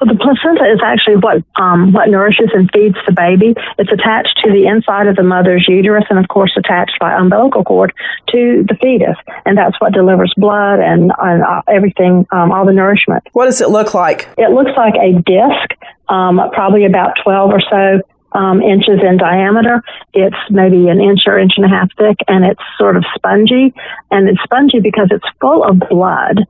Well, 0.00 0.12
the 0.12 0.18
placenta 0.18 0.64
is 0.72 0.80
actually 0.82 1.16
what 1.16 1.42
um, 1.56 1.92
what 1.92 2.08
nourishes 2.08 2.50
and 2.54 2.70
feeds 2.72 2.96
the 3.06 3.12
baby. 3.12 3.54
It's 3.78 3.92
attached 3.92 4.40
to 4.44 4.50
the 4.50 4.66
inside 4.66 5.06
of 5.06 5.16
the 5.16 5.22
mother's 5.22 5.66
uterus, 5.68 6.04
and 6.10 6.18
of 6.18 6.28
course, 6.28 6.52
attached 6.56 6.98
by 6.98 7.12
umbilical 7.12 7.64
cord 7.64 7.92
to 8.28 8.64
the 8.66 8.76
fetus, 8.80 9.16
and 9.44 9.56
that's 9.56 9.78
what 9.80 9.92
delivers 9.92 10.32
blood 10.36 10.80
and, 10.80 11.12
and 11.18 11.42
uh, 11.42 11.62
everything, 11.68 12.26
um, 12.32 12.52
all 12.52 12.64
the 12.64 12.72
nourishment. 12.72 13.22
What 13.32 13.46
does 13.46 13.60
it 13.60 13.70
look 13.70 13.94
like? 13.94 14.28
It 14.38 14.50
looks 14.50 14.72
like 14.76 14.94
a 14.94 15.12
disc, 15.22 15.90
um, 16.08 16.40
probably 16.52 16.84
about 16.86 17.14
twelve 17.22 17.50
or 17.50 17.60
so 17.60 18.00
um, 18.38 18.60
inches 18.62 19.00
in 19.02 19.16
diameter. 19.16 19.82
It's 20.12 20.36
maybe 20.50 20.88
an 20.88 21.00
inch 21.00 21.20
or 21.26 21.38
inch 21.38 21.52
and 21.56 21.66
a 21.66 21.68
half 21.68 21.88
thick, 21.96 22.16
and 22.26 22.44
it's 22.44 22.62
sort 22.78 22.96
of 22.96 23.04
spongy. 23.14 23.74
And 24.10 24.28
it's 24.28 24.42
spongy 24.42 24.80
because 24.80 25.08
it's 25.10 25.26
full 25.40 25.62
of 25.62 25.78
blood. 25.88 26.46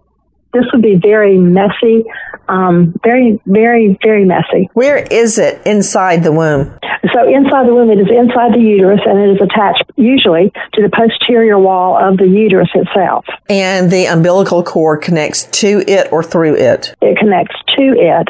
This 0.54 0.64
would 0.72 0.82
be 0.82 0.94
very 0.94 1.36
messy, 1.36 2.04
um, 2.48 2.94
very, 3.02 3.40
very, 3.44 3.98
very 4.02 4.24
messy. 4.24 4.70
Where 4.72 4.98
is 4.98 5.36
it 5.36 5.60
inside 5.66 6.22
the 6.22 6.30
womb? 6.30 6.78
So 7.12 7.28
inside 7.28 7.66
the 7.66 7.74
womb, 7.74 7.90
it 7.90 7.98
is 7.98 8.08
inside 8.08 8.54
the 8.54 8.60
uterus, 8.60 9.00
and 9.04 9.18
it 9.18 9.30
is 9.34 9.40
attached 9.42 9.84
usually 9.96 10.52
to 10.74 10.82
the 10.82 10.88
posterior 10.88 11.58
wall 11.58 11.98
of 11.98 12.16
the 12.18 12.26
uterus 12.26 12.70
itself. 12.74 13.26
And 13.48 13.90
the 13.90 14.06
umbilical 14.06 14.62
cord 14.62 15.02
connects 15.02 15.44
to 15.60 15.84
it 15.86 16.12
or 16.12 16.22
through 16.22 16.54
it? 16.54 16.94
It 17.02 17.18
connects 17.18 17.56
to 17.76 17.82
it. 17.82 18.28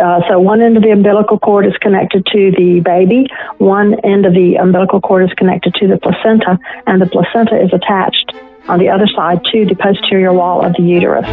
Uh, 0.00 0.20
so 0.28 0.38
one 0.38 0.60
end 0.60 0.76
of 0.76 0.82
the 0.82 0.90
umbilical 0.90 1.38
cord 1.38 1.66
is 1.66 1.76
connected 1.80 2.24
to 2.26 2.52
the 2.56 2.80
baby, 2.84 3.26
one 3.58 3.94
end 4.04 4.26
of 4.26 4.34
the 4.34 4.56
umbilical 4.56 5.00
cord 5.00 5.24
is 5.24 5.34
connected 5.34 5.74
to 5.74 5.88
the 5.88 5.98
placenta, 5.98 6.58
and 6.86 7.00
the 7.00 7.06
placenta 7.06 7.60
is 7.60 7.72
attached 7.72 8.32
on 8.70 8.78
the 8.78 8.88
other 8.88 9.08
side 9.16 9.40
to 9.52 9.66
the 9.66 9.74
posterior 9.74 10.32
wall 10.32 10.64
of 10.64 10.72
the 10.74 10.82
uterus. 10.82 11.26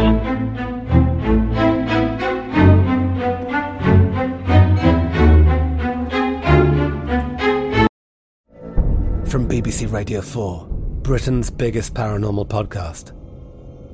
From 9.30 9.48
BBC 9.48 9.92
Radio 9.92 10.20
4, 10.20 10.66
Britain's 11.02 11.48
biggest 11.48 11.94
paranormal 11.94 12.48
podcast 12.48 13.12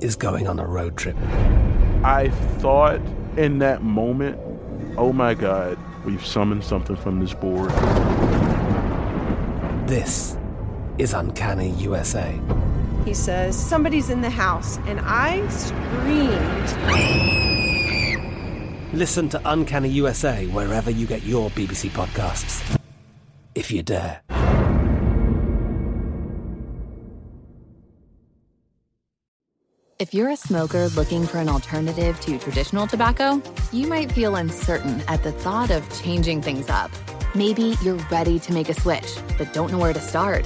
is 0.03 0.15
going 0.15 0.47
on 0.47 0.59
a 0.59 0.65
road 0.65 0.97
trip. 0.97 1.15
I 2.03 2.31
thought 2.57 2.99
in 3.37 3.59
that 3.59 3.83
moment, 3.83 4.39
oh 4.97 5.13
my 5.13 5.35
God, 5.35 5.77
we've 6.03 6.25
summoned 6.25 6.63
something 6.63 6.95
from 6.95 7.19
this 7.19 7.35
board. 7.35 7.69
This 9.87 10.35
is 10.97 11.13
Uncanny 11.13 11.69
USA. 11.71 12.39
He 13.05 13.13
says, 13.13 13.55
Somebody's 13.55 14.09
in 14.09 14.21
the 14.21 14.29
house, 14.29 14.77
and 14.87 14.99
I 15.03 15.47
screamed. 15.49 16.73
Listen 18.93 19.29
to 19.29 19.41
Uncanny 19.45 19.89
USA 19.89 20.47
wherever 20.47 20.89
you 20.89 21.05
get 21.05 21.23
your 21.23 21.51
BBC 21.51 21.89
podcasts, 21.91 22.79
if 23.53 23.71
you 23.71 23.83
dare. 23.83 24.21
If 29.97 30.13
you're 30.13 30.29
a 30.29 30.35
smoker 30.35 30.89
looking 30.89 31.25
for 31.25 31.37
an 31.37 31.47
alternative 31.47 32.19
to 32.21 32.37
traditional 32.37 32.85
tobacco, 32.85 33.41
you 33.71 33.87
might 33.87 34.11
feel 34.11 34.35
uncertain 34.35 35.01
at 35.07 35.23
the 35.23 35.31
thought 35.31 35.71
of 35.71 35.87
changing 36.01 36.41
things 36.41 36.69
up. 36.69 36.91
Maybe 37.33 37.75
you're 37.81 37.95
ready 38.11 38.39
to 38.39 38.53
make 38.53 38.67
a 38.67 38.73
switch, 38.73 39.07
but 39.37 39.53
don't 39.53 39.71
know 39.71 39.77
where 39.77 39.93
to 39.93 40.01
start. 40.01 40.45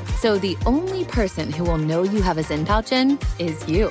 So 0.21 0.37
the 0.37 0.55
only 0.67 1.03
person 1.03 1.51
who 1.51 1.63
will 1.63 1.79
know 1.79 2.03
you 2.03 2.21
have 2.21 2.37
a 2.37 2.43
Zyn 2.43 2.63
pouch 2.63 2.91
in 2.91 3.17
is 3.39 3.67
you. 3.67 3.87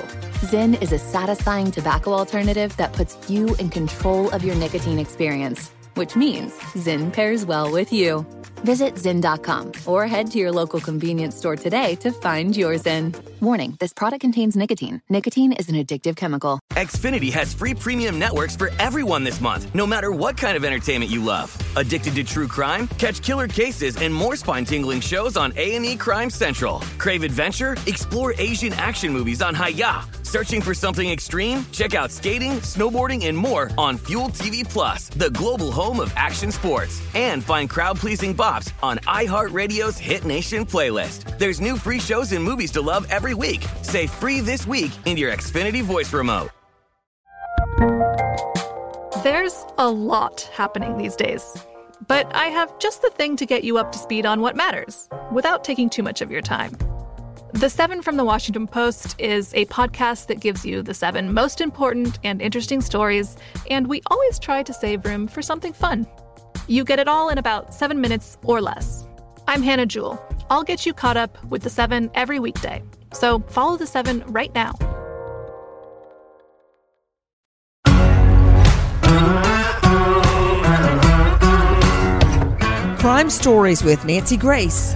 Zyn 0.47 0.81
is 0.81 0.93
a 0.93 0.99
satisfying 0.99 1.73
tobacco 1.73 2.13
alternative 2.13 2.77
that 2.77 2.93
puts 2.93 3.19
you 3.29 3.53
in 3.57 3.69
control 3.69 4.31
of 4.31 4.45
your 4.45 4.55
nicotine 4.55 5.01
experience, 5.01 5.73
which 5.95 6.15
means 6.15 6.53
Zyn 6.75 7.13
pairs 7.13 7.45
well 7.45 7.73
with 7.73 7.93
you. 7.93 8.25
Visit 8.65 8.95
Zyn.com 8.95 9.73
or 9.87 10.07
head 10.07 10.31
to 10.33 10.39
your 10.39 10.53
local 10.53 10.81
convenience 10.81 11.37
store 11.37 11.57
today 11.57 11.95
to 11.97 12.13
find 12.13 12.57
your 12.57 12.75
Zyn. 12.75 13.15
Warning 13.41 13.77
this 13.81 13.93
product 13.93 14.21
contains 14.21 14.55
nicotine. 14.55 15.01
Nicotine 15.09 15.53
is 15.53 15.69
an 15.69 15.77
addictive 15.77 16.15
chemical. 16.17 16.61
Xfinity 16.73 17.33
has 17.33 17.55
free 17.55 17.75
premium 17.75 18.19
networks 18.19 18.57
for 18.57 18.71
everyone 18.79 19.25
this 19.25 19.41
month, 19.41 19.75
no 19.75 19.87
matter 19.87 20.13
what 20.13 20.37
kind 20.37 20.57
of 20.57 20.65
entertainment 20.65 21.11
you 21.11 21.25
love. 21.25 21.57
Addicted 21.77 22.15
to 22.17 22.25
true 22.25 22.47
crime? 22.47 22.87
Catch 22.99 23.23
killer 23.23 23.49
cases 23.49 23.97
and 23.97 24.13
more 24.13 24.37
spine-tingling 24.37 25.01
shows 25.01 25.37
on 25.37 25.53
A&E 25.57 25.97
Crime 25.97 26.31
Central. 26.31 26.81
Crave 26.99 27.23
adventure? 27.23 27.77
Explore 27.87 28.35
Asian 28.39 28.73
action 28.75 29.13
movies 29.13 29.43
on 29.43 29.55
Hi-YAH. 29.55 30.09
Searching 30.23 30.61
for 30.61 30.75
something 30.75 31.11
extreme? 31.11 31.65
Check 31.73 31.95
out 31.95 32.13
skating, 32.13 32.53
snowboarding, 32.61 33.27
and 33.27 33.37
more 33.37 33.69
on 33.77 33.97
Fuel 33.99 34.29
TV 34.29 34.69
Plus, 34.69 35.09
the 35.09 35.31
global 35.31 35.73
home 35.73 35.99
of 35.99 36.13
action 36.15 36.53
sports. 36.53 37.03
And 37.15 37.43
find 37.43 37.69
crowd-pleasing 37.69 38.37
bops 38.37 38.50
on 38.83 38.99
iHeartRadio's 38.99 39.99
Hit 39.99 40.25
Nation 40.25 40.65
playlist. 40.65 41.39
There's 41.39 41.61
new 41.61 41.77
free 41.77 42.01
shows 42.01 42.33
and 42.33 42.45
movies 42.45 42.71
to 42.73 42.81
love 42.81 43.07
every 43.11 43.35
week. 43.35 43.65
Say 43.83 44.07
free 44.07 44.41
this 44.41 44.67
week 44.67 44.93
in 45.05 45.17
your 45.17 45.33
Xfinity 45.33 45.83
voice 45.83 46.13
remote. 46.13 46.51
There's 49.23 49.67
a 49.77 49.91
lot 49.91 50.49
happening 50.55 50.97
these 50.97 51.15
days. 51.15 51.45
But 52.07 52.35
I 52.35 52.47
have 52.47 52.79
just 52.79 53.03
the 53.03 53.11
thing 53.11 53.37
to 53.37 53.45
get 53.45 53.65
you 53.65 53.77
up 53.77 53.93
to 53.93 53.99
speed 53.99 54.25
on 54.25 54.41
what 54.41 54.57
matters 54.57 55.11
without 55.31 55.63
taking 55.63 55.91
too 55.91 56.03
much 56.03 56.23
of 56.23 56.31
your 56.31 56.41
time. 56.41 56.73
The 57.53 57.69
Seven 57.69 58.01
from 58.01 58.17
the 58.17 58.25
Washington 58.25 58.67
Post 58.67 59.15
is 59.21 59.53
a 59.55 59.67
podcast 59.67 60.29
that 60.29 60.41
gives 60.41 60.65
you 60.65 60.83
the 60.83 60.95
seven 60.95 61.35
most 61.35 61.61
important 61.61 62.19
and 62.25 62.41
interesting 62.41 62.81
stories, 62.81 63.37
and 63.71 63.89
we 63.89 64.01
always 64.07 64.39
try 64.39 64.63
to 64.63 64.73
save 64.73 65.05
room 65.05 65.27
for 65.27 65.43
something 65.43 65.75
fun. 65.75 66.07
You 66.71 66.85
get 66.85 67.01
it 67.01 67.09
all 67.09 67.31
in 67.31 67.39
about 67.39 67.75
seven 67.75 68.01
minutes 68.01 68.39
or 68.45 68.61
less. 68.61 69.05
I'm 69.49 69.61
Hannah 69.61 69.87
Jewell. 69.87 70.25
I'll 70.51 70.63
get 70.63 70.87
you 70.87 70.95
caught 70.95 71.17
up 71.17 71.45
with 71.47 71.65
the 71.65 71.69
seven 71.69 72.09
every 72.15 72.39
weekday. 72.39 72.81
So 73.13 73.41
follow 73.49 73.77
the 73.77 73.89
seven 73.89 74.23
right 74.29 74.55
now. 74.55 74.75
Crime 83.01 83.31
Stories 83.31 83.83
with 83.83 84.05
Nancy 84.05 84.37
Grace. 84.37 84.95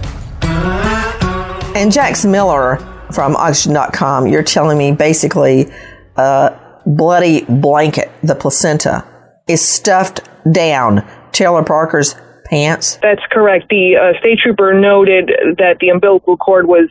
And 1.75 1.91
Jax 1.91 2.23
Miller 2.23 2.77
from 3.11 3.35
Oxygen.com, 3.35 4.27
you're 4.27 4.43
telling 4.43 4.77
me 4.77 4.93
basically 4.93 5.69
a 6.15 6.57
bloody 6.85 7.43
blanket, 7.49 8.09
the 8.23 8.35
placenta, 8.35 9.05
is 9.49 9.61
stuffed 9.61 10.21
down 10.53 11.05
Taylor 11.35 11.63
Parker's 11.63 12.15
pants. 12.45 12.97
That's 13.01 13.21
correct. 13.31 13.69
The 13.69 13.97
uh, 13.97 14.19
state 14.19 14.39
trooper 14.39 14.73
noted 14.73 15.31
that 15.57 15.77
the 15.79 15.89
umbilical 15.89 16.37
cord 16.37 16.67
was 16.67 16.89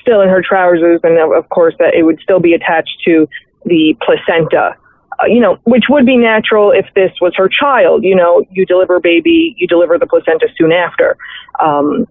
still 0.00 0.20
in 0.20 0.28
her 0.28 0.42
trousers, 0.42 1.00
and 1.02 1.18
of 1.18 1.48
course 1.48 1.74
that 1.78 1.94
it 1.94 2.02
would 2.02 2.20
still 2.20 2.40
be 2.40 2.52
attached 2.52 3.00
to 3.06 3.28
the 3.64 3.96
placenta. 4.04 4.76
Uh, 5.20 5.26
you 5.26 5.40
know, 5.40 5.58
which 5.64 5.84
would 5.88 6.04
be 6.04 6.16
natural 6.16 6.72
if 6.72 6.86
this 6.94 7.12
was 7.20 7.32
her 7.36 7.48
child. 7.48 8.02
You 8.02 8.16
know, 8.16 8.44
you 8.50 8.66
deliver 8.66 8.98
baby, 8.98 9.54
you 9.58 9.66
deliver 9.66 9.96
the 9.98 10.06
placenta 10.06 10.48
soon 10.58 10.72
after. 10.72 11.16
Um, 11.60 12.08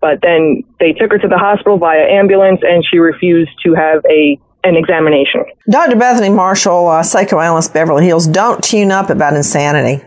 but 0.00 0.20
then 0.22 0.62
they 0.78 0.92
took 0.92 1.10
her 1.10 1.18
to 1.18 1.28
the 1.28 1.38
hospital 1.38 1.78
via 1.78 2.06
ambulance, 2.06 2.60
and 2.62 2.84
she 2.88 2.98
refused 2.98 3.50
to 3.64 3.74
have 3.74 4.04
a 4.08 4.38
an 4.62 4.76
examination. 4.76 5.44
Dr. 5.70 5.96
Bethany 5.96 6.30
Marshall, 6.30 6.88
uh, 6.88 7.02
psychoanalyst, 7.02 7.74
Beverly 7.74 8.06
Hills, 8.06 8.26
don't 8.26 8.64
tune 8.64 8.90
up 8.90 9.10
about 9.10 9.34
insanity. 9.34 10.02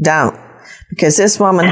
Don't. 0.00 0.49
Because 0.90 1.16
this 1.16 1.40
woman 1.40 1.66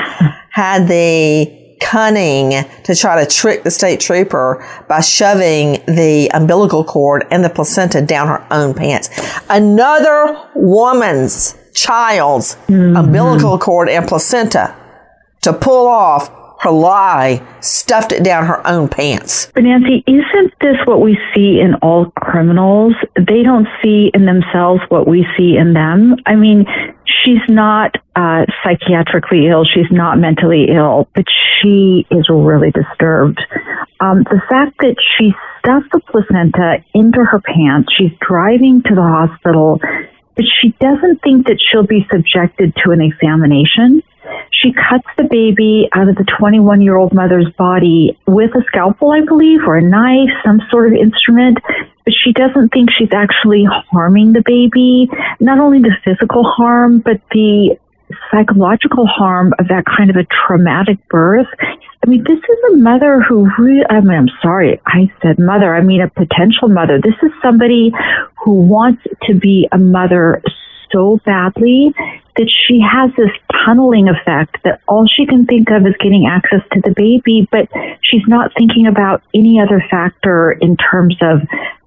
had 0.51 0.89
the 0.89 1.59
cunning 1.81 2.65
to 2.85 2.95
try 2.95 3.23
to 3.23 3.31
trick 3.31 3.63
the 3.65 3.71
state 3.71 4.01
trooper 4.01 4.67
by 4.89 5.01
shoving 5.01 5.75
the 5.87 6.31
umbilical 6.35 6.85
cord 6.85 7.25
and 7.31 7.45
the 7.45 7.51
placenta 7.51 8.03
down 8.03 8.29
her 8.29 8.47
own 8.51 8.75
pants. 8.75 9.11
Another 9.49 10.49
woman's 10.55 11.57
child's 11.75 12.57
mm-hmm. 12.67 12.97
umbilical 12.97 13.59
cord 13.59 13.89
and 13.89 14.07
placenta 14.07 14.75
to 15.43 15.53
pull 15.53 15.87
off 15.87 16.31
her 16.61 16.71
lie, 16.71 17.41
stuffed 17.61 18.11
it 18.11 18.25
down 18.25 18.45
her 18.45 18.67
own 18.67 18.89
pants. 18.89 19.51
But 19.55 19.63
Nancy, 19.63 20.03
isn't 20.09 20.53
this 20.61 20.77
what 20.87 21.01
we 21.01 21.17
see 21.33 21.61
in 21.61 21.75
all 21.83 22.11
criminals? 22.19 22.95
They 23.15 23.45
don't 23.45 23.69
see 23.81 24.11
in 24.13 24.27
themselves 24.27 24.83
what 24.89 25.07
we 25.07 25.25
see 25.37 25.57
in 25.57 25.73
them. 25.73 26.17
I 26.27 26.35
mean, 26.35 26.67
she's 27.25 27.43
not 27.49 27.97
uh, 28.17 28.45
psychiatrically 28.65 29.51
ill, 29.51 29.65
she's 29.65 29.91
not 29.91 30.19
mentally 30.19 30.67
ill, 30.71 31.09
but 31.15 31.25
she 31.29 32.07
is 32.11 32.29
really 32.29 32.71
disturbed. 32.71 33.41
Um, 34.01 34.23
the 34.25 34.41
fact 34.49 34.79
that 34.81 34.97
she 35.17 35.33
stuffed 35.59 35.91
the 35.93 36.01
placenta 36.01 36.85
into 36.95 37.25
her 37.25 37.41
pants, 37.41 37.93
she's 37.97 38.13
driving 38.21 38.83
to 38.83 38.95
the 38.95 39.03
hospital, 39.03 39.81
but 40.35 40.45
she 40.61 40.71
doesn't 40.81 41.23
think 41.23 41.47
that 41.47 41.59
she'll 41.61 41.87
be 41.87 42.07
subjected 42.13 42.75
to 42.85 42.93
an 42.93 43.01
examination. 43.01 44.03
She 44.63 44.73
cuts 44.73 45.07
the 45.17 45.25
baby 45.25 45.89
out 45.93 46.09
of 46.09 46.17
the 46.17 46.25
21 46.25 46.81
year 46.81 46.97
old 46.97 47.15
mother's 47.15 47.51
body 47.57 48.19
with 48.27 48.51
a 48.57 48.65
scalpel, 48.67 49.13
I 49.13 49.21
believe, 49.21 49.61
or 49.67 49.77
a 49.77 49.83
knife, 49.83 50.31
some 50.45 50.61
sort 50.71 50.89
of 50.89 50.95
instrument. 50.95 51.59
But 52.05 52.15
she 52.15 52.33
doesn't 52.33 52.71
think 52.71 52.91
she's 52.91 53.13
actually 53.13 53.65
harming 53.93 54.33
the 54.33 54.43
baby. 54.45 55.09
Not 55.39 55.61
only 55.61 55.81
the 55.81 55.95
physical 56.05 56.43
harm, 56.43 56.99
but 56.99 57.21
the 57.31 57.79
psychological 58.31 59.07
harm 59.07 59.53
of 59.59 59.69
that 59.69 59.85
kind 59.85 60.11
of 60.11 60.17
a 60.17 60.25
traumatic 60.25 60.97
birth. 61.09 61.47
I 61.61 62.09
mean, 62.09 62.25
this 62.27 62.39
is 62.39 62.59
a 62.73 62.77
mother 62.77 63.21
who 63.21 63.51
really, 63.59 63.85
I 63.89 64.01
mean, 64.01 64.17
I'm 64.17 64.31
sorry, 64.43 64.81
I 64.87 65.13
said 65.23 65.39
mother, 65.39 65.75
I 65.75 65.83
mean 65.83 66.01
a 66.01 66.09
potential 66.09 66.69
mother. 66.69 67.01
This 67.01 67.15
is 67.23 67.31
somebody 67.43 67.93
who 68.43 68.53
wants 68.53 69.03
to 69.25 69.35
be 69.35 69.69
a 69.73 69.79
mother 69.79 70.43
so 70.93 71.21
badly 71.25 71.95
that 72.37 72.51
she 72.67 72.81
has 72.81 73.11
this 73.17 73.31
tunneling 73.65 74.09
effect 74.09 74.59
that 74.65 74.81
all 74.87 75.07
she 75.07 75.27
can 75.27 75.47
think 75.47 75.71
of 75.71 75.87
is 75.87 75.95
getting 76.01 76.27
access 76.27 76.61
to 76.73 76.81
the 76.81 76.93
baby, 76.97 77.49
but 77.51 77.69
she's 78.03 78.27
not 78.27 78.53
thinking 78.57 78.87
about 78.87 79.23
any 79.35 79.61
other 79.61 79.83
factor 79.91 80.53
in 80.53 80.77
terms 80.77 81.17
of 81.21 81.41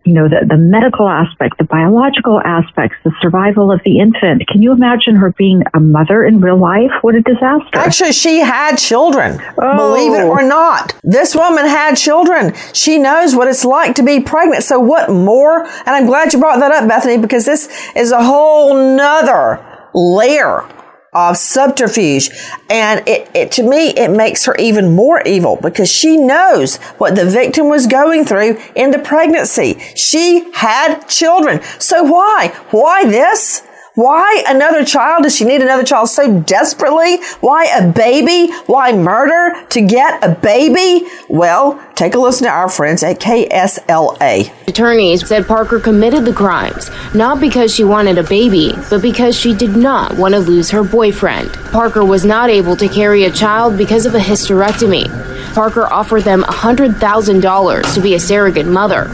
you 0.03 0.13
know, 0.13 0.27
the, 0.27 0.45
the 0.47 0.57
medical 0.57 1.07
aspect, 1.07 1.57
the 1.57 1.63
biological 1.63 2.41
aspects, 2.41 2.97
the 3.03 3.11
survival 3.21 3.71
of 3.71 3.81
the 3.85 3.99
infant. 3.99 4.47
Can 4.47 4.61
you 4.61 4.71
imagine 4.71 5.15
her 5.15 5.31
being 5.31 5.61
a 5.73 5.79
mother 5.79 6.25
in 6.25 6.41
real 6.41 6.57
life? 6.57 6.91
What 7.01 7.15
a 7.15 7.21
disaster. 7.21 7.77
Actually, 7.77 8.13
she 8.13 8.39
had 8.39 8.77
children. 8.77 9.39
Oh. 9.57 9.77
Believe 9.77 10.13
it 10.13 10.23
or 10.23 10.41
oh. 10.41 10.47
not. 10.47 10.95
This 11.03 11.35
woman 11.35 11.65
had 11.65 11.95
children. 11.95 12.53
She 12.73 12.97
knows 12.97 13.35
what 13.35 13.47
it's 13.47 13.63
like 13.63 13.95
to 13.95 14.03
be 14.03 14.19
pregnant. 14.19 14.63
So 14.63 14.79
what 14.79 15.09
more? 15.09 15.65
And 15.65 15.89
I'm 15.89 16.07
glad 16.07 16.33
you 16.33 16.39
brought 16.39 16.59
that 16.59 16.71
up, 16.71 16.87
Bethany, 16.87 17.17
because 17.17 17.45
this 17.45 17.69
is 17.95 18.11
a 18.11 18.23
whole 18.23 18.73
nother 18.73 19.63
layer 19.93 20.65
of 21.14 21.36
subterfuge. 21.36 22.30
And 22.70 23.07
it, 23.07 23.30
it, 23.36 23.51
to 23.53 23.64
me, 23.64 23.89
it 23.89 24.09
makes 24.09 24.45
her 24.45 24.55
even 24.55 24.95
more 24.95 25.22
evil 25.22 25.57
because 25.62 25.91
she 25.91 26.18
knows 26.18 26.78
what 26.97 27.16
the 27.16 27.26
victim 27.26 27.68
was 27.68 27.88
going 27.88 28.26
through 28.26 28.57
in 28.76 28.91
the 28.91 28.99
pregnancy. 28.99 29.80
She 29.95 30.51
had 30.53 31.05
children. 31.07 31.62
So 31.80 32.03
why? 32.03 32.53
Why 32.70 33.05
this? 33.05 33.64
Why 33.95 34.43
another 34.47 34.85
child? 34.85 35.23
Does 35.23 35.35
she 35.35 35.43
need 35.43 35.61
another 35.61 35.83
child 35.83 36.07
so 36.07 36.39
desperately? 36.39 37.17
Why 37.41 37.65
a 37.65 37.91
baby? 37.91 38.53
Why 38.65 38.93
murder 38.93 39.65
to 39.67 39.81
get 39.81 40.23
a 40.23 40.33
baby? 40.33 41.05
Well, 41.27 41.77
take 41.95 42.15
a 42.15 42.17
listen 42.17 42.45
to 42.45 42.51
our 42.53 42.69
friends 42.69 43.03
at 43.03 43.19
KSLA. 43.19 44.69
Attorneys 44.69 45.27
said 45.27 45.45
Parker 45.45 45.81
committed 45.81 46.23
the 46.23 46.31
crimes 46.31 46.89
not 47.13 47.41
because 47.41 47.75
she 47.75 47.83
wanted 47.83 48.17
a 48.17 48.23
baby, 48.23 48.73
but 48.89 49.01
because 49.01 49.37
she 49.37 49.53
did 49.53 49.75
not 49.75 50.15
want 50.17 50.33
to 50.33 50.39
lose 50.39 50.69
her 50.69 50.83
boyfriend. 50.83 51.51
Parker 51.71 52.05
was 52.05 52.23
not 52.23 52.49
able 52.49 52.77
to 52.77 52.87
carry 52.87 53.25
a 53.25 53.31
child 53.31 53.77
because 53.77 54.05
of 54.05 54.15
a 54.15 54.19
hysterectomy. 54.19 55.09
Parker 55.53 55.91
offered 55.91 56.23
them 56.23 56.43
$100,000 56.43 57.93
to 57.93 58.01
be 58.01 58.13
a 58.13 58.19
surrogate 58.19 58.67
mother. 58.67 59.09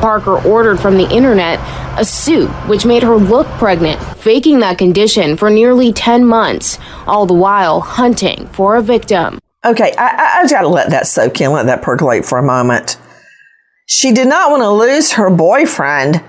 Parker 0.00 0.42
ordered 0.46 0.78
from 0.80 0.96
the 0.96 1.08
internet 1.10 1.58
a 1.98 2.04
suit 2.04 2.48
which 2.68 2.86
made 2.86 3.02
her 3.02 3.16
look 3.16 3.46
pregnant, 3.58 4.00
faking 4.18 4.60
that 4.60 4.78
condition 4.78 5.36
for 5.36 5.50
nearly 5.50 5.92
10 5.92 6.24
months, 6.24 6.78
all 7.06 7.26
the 7.26 7.34
while 7.34 7.80
hunting 7.80 8.46
for 8.48 8.76
a 8.76 8.82
victim. 8.82 9.38
Okay, 9.64 9.92
I, 9.98 10.06
I, 10.06 10.40
I 10.40 10.48
gotta 10.48 10.68
let 10.68 10.90
that 10.90 11.06
soak 11.06 11.40
in, 11.40 11.52
let 11.52 11.66
that 11.66 11.82
percolate 11.82 12.24
for 12.24 12.38
a 12.38 12.42
moment. 12.42 12.96
She 13.86 14.12
did 14.12 14.28
not 14.28 14.50
want 14.50 14.62
to 14.62 14.70
lose 14.70 15.12
her 15.12 15.30
boyfriend, 15.30 16.22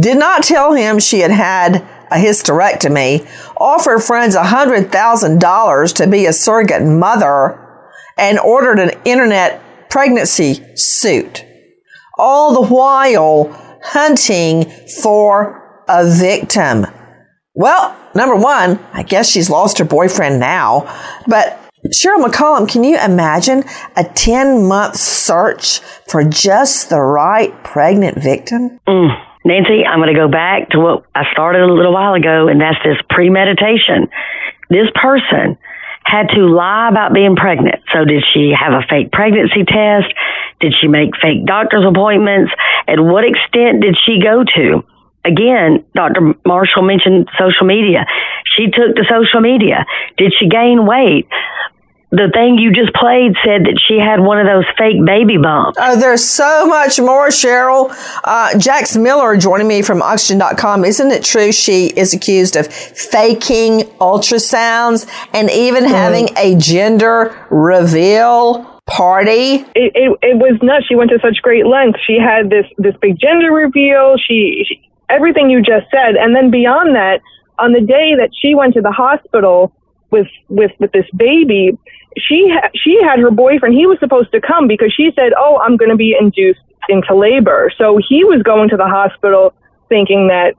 did 0.00 0.18
not 0.18 0.42
tell 0.42 0.74
him 0.74 0.98
she 0.98 1.20
had 1.20 1.30
had 1.30 1.76
a 2.10 2.16
hysterectomy, 2.16 3.26
offered 3.56 4.00
friends 4.00 4.36
$100,000 4.36 5.94
to 5.94 6.06
be 6.06 6.26
a 6.26 6.32
surrogate 6.32 6.82
mother, 6.82 7.58
and 8.18 8.38
ordered 8.38 8.78
an 8.78 8.90
internet 9.04 9.62
pregnancy 9.88 10.62
suit 10.76 11.44
all 12.18 12.54
the 12.54 12.74
while 12.74 13.50
hunting 13.82 14.70
for 15.02 15.84
a 15.88 16.10
victim. 16.10 16.86
Well, 17.54 17.96
number 18.14 18.36
one, 18.36 18.78
I 18.92 19.02
guess 19.02 19.30
she's 19.30 19.50
lost 19.50 19.78
her 19.78 19.84
boyfriend 19.84 20.40
now, 20.40 20.86
but 21.26 21.58
Cheryl 21.86 22.24
McCollum, 22.24 22.68
can 22.68 22.84
you 22.84 22.98
imagine 22.98 23.64
a 23.96 24.04
10 24.04 24.66
month 24.66 24.96
search 24.96 25.80
for 26.08 26.24
just 26.24 26.90
the 26.90 27.00
right 27.00 27.52
pregnant 27.64 28.22
victim? 28.22 28.80
Mm. 28.86 29.24
Nancy, 29.44 29.84
I'm 29.84 30.00
going 30.00 30.12
to 30.12 30.18
go 30.18 30.28
back 30.28 30.70
to 30.70 30.80
what 30.80 31.04
I 31.14 31.24
started 31.32 31.62
a 31.62 31.72
little 31.72 31.94
while 31.94 32.14
ago, 32.14 32.48
and 32.48 32.60
that's 32.60 32.78
this 32.84 32.98
premeditation. 33.08 34.08
This 34.68 34.88
person 34.94 35.56
had 36.08 36.28
to 36.30 36.46
lie 36.46 36.88
about 36.88 37.12
being 37.12 37.36
pregnant. 37.36 37.84
So 37.92 38.04
did 38.04 38.24
she 38.32 38.54
have 38.58 38.72
a 38.72 38.82
fake 38.88 39.12
pregnancy 39.12 39.64
test? 39.64 40.08
Did 40.60 40.74
she 40.80 40.88
make 40.88 41.10
fake 41.20 41.44
doctor's 41.44 41.84
appointments? 41.84 42.50
At 42.88 42.98
what 42.98 43.24
extent 43.24 43.82
did 43.82 43.96
she 44.06 44.18
go 44.22 44.42
to? 44.56 44.84
Again, 45.24 45.84
Dr. 45.94 46.34
Marshall 46.46 46.82
mentioned 46.82 47.28
social 47.38 47.66
media. 47.66 48.06
She 48.56 48.70
took 48.70 48.96
to 48.96 49.04
social 49.04 49.40
media. 49.40 49.84
Did 50.16 50.32
she 50.38 50.48
gain 50.48 50.86
weight? 50.86 51.28
The 52.10 52.30
thing 52.32 52.56
you 52.56 52.72
just 52.72 52.94
played 52.94 53.34
said 53.44 53.64
that 53.64 53.78
she 53.86 53.98
had 53.98 54.20
one 54.20 54.38
of 54.38 54.46
those 54.46 54.64
fake 54.78 55.04
baby 55.04 55.36
bumps. 55.36 55.76
Oh, 55.78 55.98
there's 55.98 56.24
so 56.24 56.66
much 56.66 56.98
more, 56.98 57.28
Cheryl. 57.28 57.94
Uh, 58.24 58.58
Jax 58.58 58.96
Miller 58.96 59.36
joining 59.36 59.68
me 59.68 59.82
from 59.82 60.00
Oxygen.com. 60.00 60.84
Isn't 60.84 61.10
it 61.10 61.22
true 61.22 61.52
she 61.52 61.88
is 61.88 62.14
accused 62.14 62.56
of 62.56 62.66
faking 62.66 63.80
ultrasounds 64.00 65.06
and 65.34 65.50
even 65.50 65.84
mm. 65.84 65.88
having 65.88 66.28
a 66.36 66.56
gender 66.56 67.46
reveal? 67.50 68.74
Party. 68.86 69.66
It, 69.76 69.92
it, 69.94 70.18
it 70.22 70.36
was 70.38 70.58
nuts. 70.62 70.86
She 70.86 70.94
went 70.94 71.10
to 71.10 71.18
such 71.20 71.42
great 71.42 71.66
lengths. 71.66 72.00
She 72.06 72.18
had 72.18 72.48
this 72.48 72.64
this 72.78 72.94
big 73.02 73.18
gender 73.20 73.52
reveal. 73.52 74.16
She, 74.16 74.64
she 74.66 74.88
everything 75.10 75.50
you 75.50 75.60
just 75.60 75.90
said, 75.90 76.16
and 76.16 76.34
then 76.34 76.50
beyond 76.50 76.94
that, 76.94 77.20
on 77.58 77.72
the 77.72 77.82
day 77.82 78.14
that 78.16 78.30
she 78.40 78.54
went 78.54 78.72
to 78.74 78.80
the 78.80 78.90
hospital, 78.90 79.74
with 80.10 80.28
with 80.48 80.72
with 80.78 80.92
this 80.92 81.06
baby 81.16 81.76
she 82.16 82.48
ha- 82.50 82.70
she 82.74 83.00
had 83.02 83.18
her 83.18 83.30
boyfriend. 83.30 83.74
He 83.74 83.86
was 83.86 83.98
supposed 83.98 84.32
to 84.32 84.40
come 84.40 84.66
because 84.66 84.92
she 84.92 85.10
said 85.14 85.32
oh 85.36 85.60
i'm 85.64 85.76
going 85.76 85.90
to 85.90 85.96
be 85.96 86.16
induced 86.18 86.60
into 86.88 87.14
labor. 87.14 87.70
So 87.76 87.98
he 88.08 88.24
was 88.24 88.42
going 88.42 88.70
to 88.70 88.76
the 88.76 88.86
hospital 88.86 89.52
thinking 89.88 90.28
that 90.28 90.54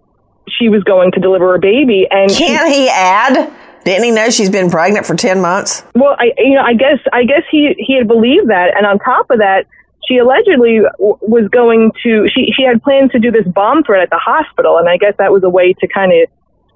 she 0.48 0.70
was 0.70 0.84
going 0.84 1.12
to 1.14 1.20
deliver 1.20 1.56
a 1.56 1.60
baby 1.60 2.08
and 2.10 2.30
can 2.32 2.72
he 2.72 2.90
add? 2.90 3.52
Didn't 3.86 4.04
he 4.04 4.12
know 4.12 4.30
she's 4.30 4.50
been 4.50 4.70
pregnant 4.70 5.06
for 5.06 5.16
10 5.16 5.42
months? 5.42 5.84
Well 5.96 6.16
i 6.20 6.32
you 6.38 6.56
know 6.56 6.64
i 6.64 6.74
guess 6.74 7.00
i 7.14 7.24
guess 7.24 7.44
he 7.50 7.76
he 7.78 7.96
had 7.98 8.08
believed 8.08 8.50
that. 8.50 8.76
And 8.76 8.86
on 8.86 9.00
top 9.00 9.30
of 9.32 9.40
that 9.40 9.66
she 10.08 10.18
allegedly 10.18 10.82
w- 10.98 11.18
was 11.22 11.48
going 11.50 11.92
to 12.04 12.28
she 12.30 12.52
she 12.56 12.64
had 12.64 12.82
plans 12.84 13.12
to 13.12 13.20
do 13.20 13.32
this 13.32 13.48
bomb 13.48 13.84
threat 13.84 14.02
at 14.02 14.10
the 14.10 14.18
hospital. 14.20 14.78
And 14.78 14.88
i 14.88 14.98
guess 14.98 15.14
that 15.18 15.32
was 15.32 15.44
a 15.44 15.50
way 15.50 15.74
to 15.74 15.88
kind 15.88 16.12
of 16.12 16.30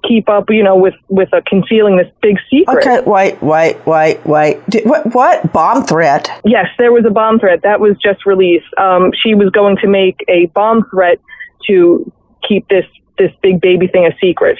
keep 0.06 0.28
up, 0.28 0.50
you 0.50 0.62
know, 0.62 0.76
with 0.76 0.94
with 1.08 1.32
uh, 1.32 1.40
concealing 1.46 1.96
this 1.96 2.08
big 2.22 2.36
secret. 2.50 2.86
Okay, 2.86 3.00
wait, 3.08 3.42
wait, 3.42 3.84
wait, 3.86 4.24
wait. 4.24 4.60
what, 4.84 5.14
what 5.14 5.52
bomb 5.52 5.84
threat? 5.84 6.30
Yes, 6.44 6.66
there 6.78 6.92
was 6.92 7.04
a 7.06 7.10
bomb 7.10 7.38
threat 7.38 7.62
that 7.62 7.80
was 7.80 7.96
just 8.02 8.26
released. 8.26 8.66
Um, 8.78 9.12
she 9.22 9.34
was 9.34 9.50
going 9.50 9.76
to 9.78 9.88
make 9.88 10.24
a 10.28 10.46
bomb 10.46 10.84
threat 10.90 11.18
to 11.66 12.10
keep 12.46 12.68
this 12.68 12.84
this 13.18 13.30
big 13.42 13.60
baby 13.60 13.86
thing 13.86 14.06
a 14.06 14.16
secret. 14.20 14.58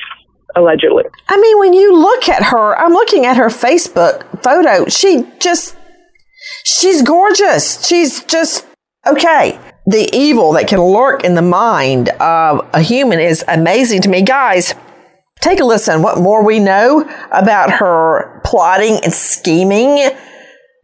Allegedly. 0.56 1.02
I 1.28 1.36
mean, 1.40 1.58
when 1.58 1.72
you 1.72 2.00
look 2.00 2.28
at 2.28 2.44
her, 2.44 2.78
I'm 2.78 2.92
looking 2.92 3.26
at 3.26 3.36
her 3.36 3.48
Facebook 3.48 4.40
photo. 4.40 4.88
She 4.88 5.26
just, 5.40 5.76
she's 6.62 7.02
gorgeous. 7.02 7.84
She's 7.84 8.22
just, 8.22 8.64
okay 9.04 9.58
the 9.86 10.08
evil 10.14 10.52
that 10.52 10.66
can 10.66 10.80
lurk 10.80 11.24
in 11.24 11.34
the 11.34 11.42
mind 11.42 12.08
of 12.20 12.66
a 12.72 12.80
human 12.80 13.20
is 13.20 13.44
amazing 13.48 14.00
to 14.02 14.08
me. 14.08 14.22
Guys, 14.22 14.74
Take 15.44 15.60
a 15.60 15.64
listen 15.66 16.00
what 16.00 16.16
more 16.16 16.42
we 16.42 16.58
know 16.58 17.06
about 17.30 17.70
her 17.70 18.40
plotting 18.46 19.00
and 19.04 19.12
scheming. 19.12 20.08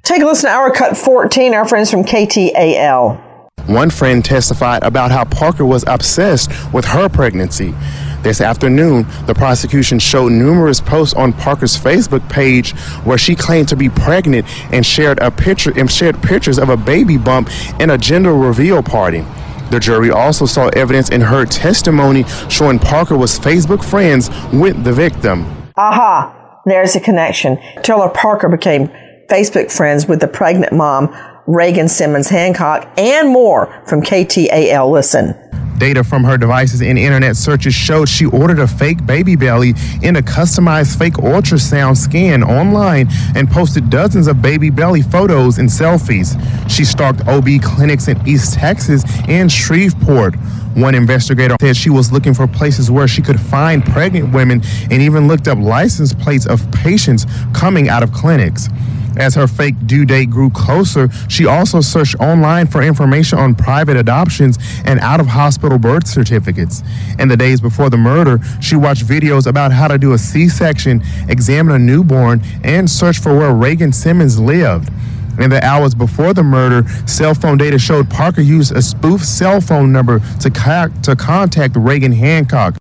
Take 0.03 0.21
a 0.21 0.27
listen 0.27 0.51
to 0.51 0.55
our 0.55 0.71
cut 0.71 0.99
14, 0.99 1.55
our 1.55 1.67
friends 1.67 1.91
from 1.91 2.05
KTAL. 2.05 3.49
One 3.69 3.89
friend 3.89 4.23
testified 4.23 4.83
about 4.83 5.13
how 5.13 5.25
Parker 5.25 5.65
was 5.65 5.83
obsessed 5.87 6.51
with 6.75 6.85
her 6.85 7.09
pregnancy. 7.09 7.75
This 8.23 8.43
afternoon, 8.43 9.07
the 9.25 9.33
prosecution 9.33 9.99
showed 9.99 10.33
numerous 10.33 10.79
posts 10.79 11.15
on 11.15 11.33
Parker's 11.33 11.79
Facebook 11.79 12.29
page 12.29 12.73
where 13.05 13.17
she 13.17 13.35
claimed 13.35 13.69
to 13.69 13.77
be 13.77 13.89
pregnant 13.89 14.47
and 14.75 14.85
shared 14.85 15.21
a 15.21 15.31
picture 15.31 15.73
and 15.75 15.91
shared 15.91 16.23
pictures 16.23 16.59
of 16.59 16.69
a 16.69 16.77
baby 16.77 17.17
bump 17.17 17.49
in 17.81 17.89
a 17.89 17.97
gender 17.97 18.35
reveal 18.35 18.83
party. 18.83 19.25
The 19.71 19.79
jury 19.81 20.11
also 20.11 20.47
saw 20.47 20.69
evidence 20.69 21.11
in 21.11 21.21
her 21.21 21.47
testimony 21.47 22.25
showing 22.49 22.79
Parker 22.79 23.17
was 23.17 23.39
Facebook 23.39 23.85
friends 23.85 24.29
with 24.53 24.83
the 24.83 24.93
victim. 24.93 25.47
Aha, 25.77 26.61
there's 26.67 26.97
a 26.97 27.01
connection. 27.01 27.59
Taylor 27.83 28.09
Parker 28.09 28.49
became 28.49 28.89
Facebook 29.29 29.71
friends 29.71 30.07
with 30.07 30.21
the 30.21 30.29
pregnant 30.29 30.73
mom, 30.73 31.17
Reagan 31.47 31.89
Simmons 31.89 32.29
Hancock, 32.29 32.93
and 32.99 33.29
more 33.29 33.83
from 33.87 34.03
KTAL 34.03 34.91
Listen. 34.91 35.35
Data 35.81 36.05
from 36.05 36.25
her 36.25 36.37
devices 36.37 36.83
and 36.83 36.99
internet 36.99 37.37
searches 37.37 37.73
showed 37.73 38.07
she 38.07 38.27
ordered 38.27 38.59
a 38.59 38.69
fake 38.69 39.07
baby 39.07 39.35
belly 39.35 39.71
in 40.03 40.17
a 40.17 40.21
customized 40.21 40.99
fake 40.99 41.15
ultrasound 41.15 41.97
scan 41.97 42.43
online 42.43 43.09
and 43.35 43.51
posted 43.51 43.89
dozens 43.89 44.27
of 44.27 44.43
baby 44.43 44.69
belly 44.69 45.01
photos 45.01 45.57
and 45.57 45.71
selfies. 45.71 46.39
She 46.71 46.85
stalked 46.85 47.27
OB 47.27 47.63
clinics 47.63 48.09
in 48.09 48.29
East 48.29 48.53
Texas 48.53 49.05
and 49.27 49.51
Shreveport. 49.51 50.35
One 50.77 50.95
investigator 50.95 51.57
said 51.63 51.79
she 51.79 51.89
was 51.89 52.13
looking 52.13 52.35
for 52.35 52.47
places 52.47 52.91
where 52.91 53.09
she 53.09 53.23
could 53.23 53.41
find 53.41 53.83
pregnant 53.83 54.35
women 54.35 54.61
and 54.91 55.01
even 55.01 55.29
looked 55.29 55.49
up 55.49 55.57
license 55.57 56.13
plates 56.13 56.47
of 56.47 56.71
patients 56.73 57.25
coming 57.55 57.89
out 57.89 58.03
of 58.03 58.13
clinics. 58.13 58.69
As 59.17 59.35
her 59.35 59.47
fake 59.47 59.75
due 59.87 60.05
date 60.05 60.31
grew 60.31 60.51
closer, 60.51 61.11
she 61.29 61.47
also 61.47 61.81
searched 61.81 62.17
online 62.21 62.67
for 62.67 62.83
information 62.83 63.39
on 63.39 63.55
private 63.55 63.97
adoptions 63.97 64.59
and 64.85 65.01
out 65.01 65.21
of 65.21 65.27
hospital 65.27 65.79
birth 65.79 66.07
certificates. 66.07 66.83
In 67.19 67.29
the 67.29 67.37
days 67.37 67.61
before 67.61 67.91
the 67.91 67.97
murder, 67.97 68.39
she 68.61 68.77
watched 68.77 69.05
videos 69.05 69.47
about 69.47 69.73
how 69.73 69.89
to 69.89 69.99
do 69.99 70.13
a 70.13 70.19
C 70.19 70.49
section, 70.49 71.03
examine 71.29 71.75
a 71.75 71.79
newborn, 71.79 72.41
and 72.65 72.89
search 72.89 73.19
for 73.19 73.37
where 73.37 73.53
Reagan 73.53 73.93
Simmons 73.93 74.39
lived. 74.39 74.91
In 75.39 75.49
the 75.49 75.65
hours 75.65 75.95
before 75.95 76.35
the 76.35 76.43
murder, 76.43 76.87
cell 77.07 77.35
phone 77.35 77.57
data 77.57 77.79
showed 77.79 78.11
Parker 78.11 78.43
used 78.43 78.77
a 78.77 78.83
spoof 78.83 79.25
cell 79.25 79.61
phone 79.61 79.93
number 79.93 80.21
to, 80.41 80.51
co- 80.51 80.91
to 81.03 81.17
contact 81.17 81.77
Reagan 81.77 82.13
Hancock. 82.13 82.77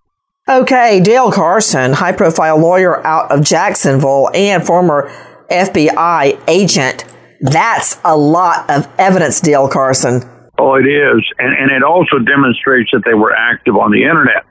Okay, 0.48 1.00
Dale 1.00 1.32
Carson, 1.32 1.94
high 1.94 2.12
profile 2.12 2.58
lawyer 2.58 3.06
out 3.06 3.32
of 3.32 3.46
Jacksonville 3.46 4.30
and 4.34 4.66
former 4.66 5.12
FBI 5.50 6.42
agent. 6.48 7.06
That's 7.42 8.00
a 8.04 8.18
lot 8.18 8.70
of 8.70 8.88
evidence, 8.98 9.40
Dale 9.40 9.68
Carson. 9.68 10.22
Oh, 10.58 10.76
it 10.76 10.86
is. 10.88 11.24
And, 11.40 11.54
and 11.58 11.72
it 11.72 11.84
also 11.84 12.20
demonstrates 12.20 12.92
that 12.92 13.04
they 13.06 13.14
were 13.14 13.34
active 13.34 13.76
on 13.78 13.92
the 13.92 14.04
internet. 14.04 14.44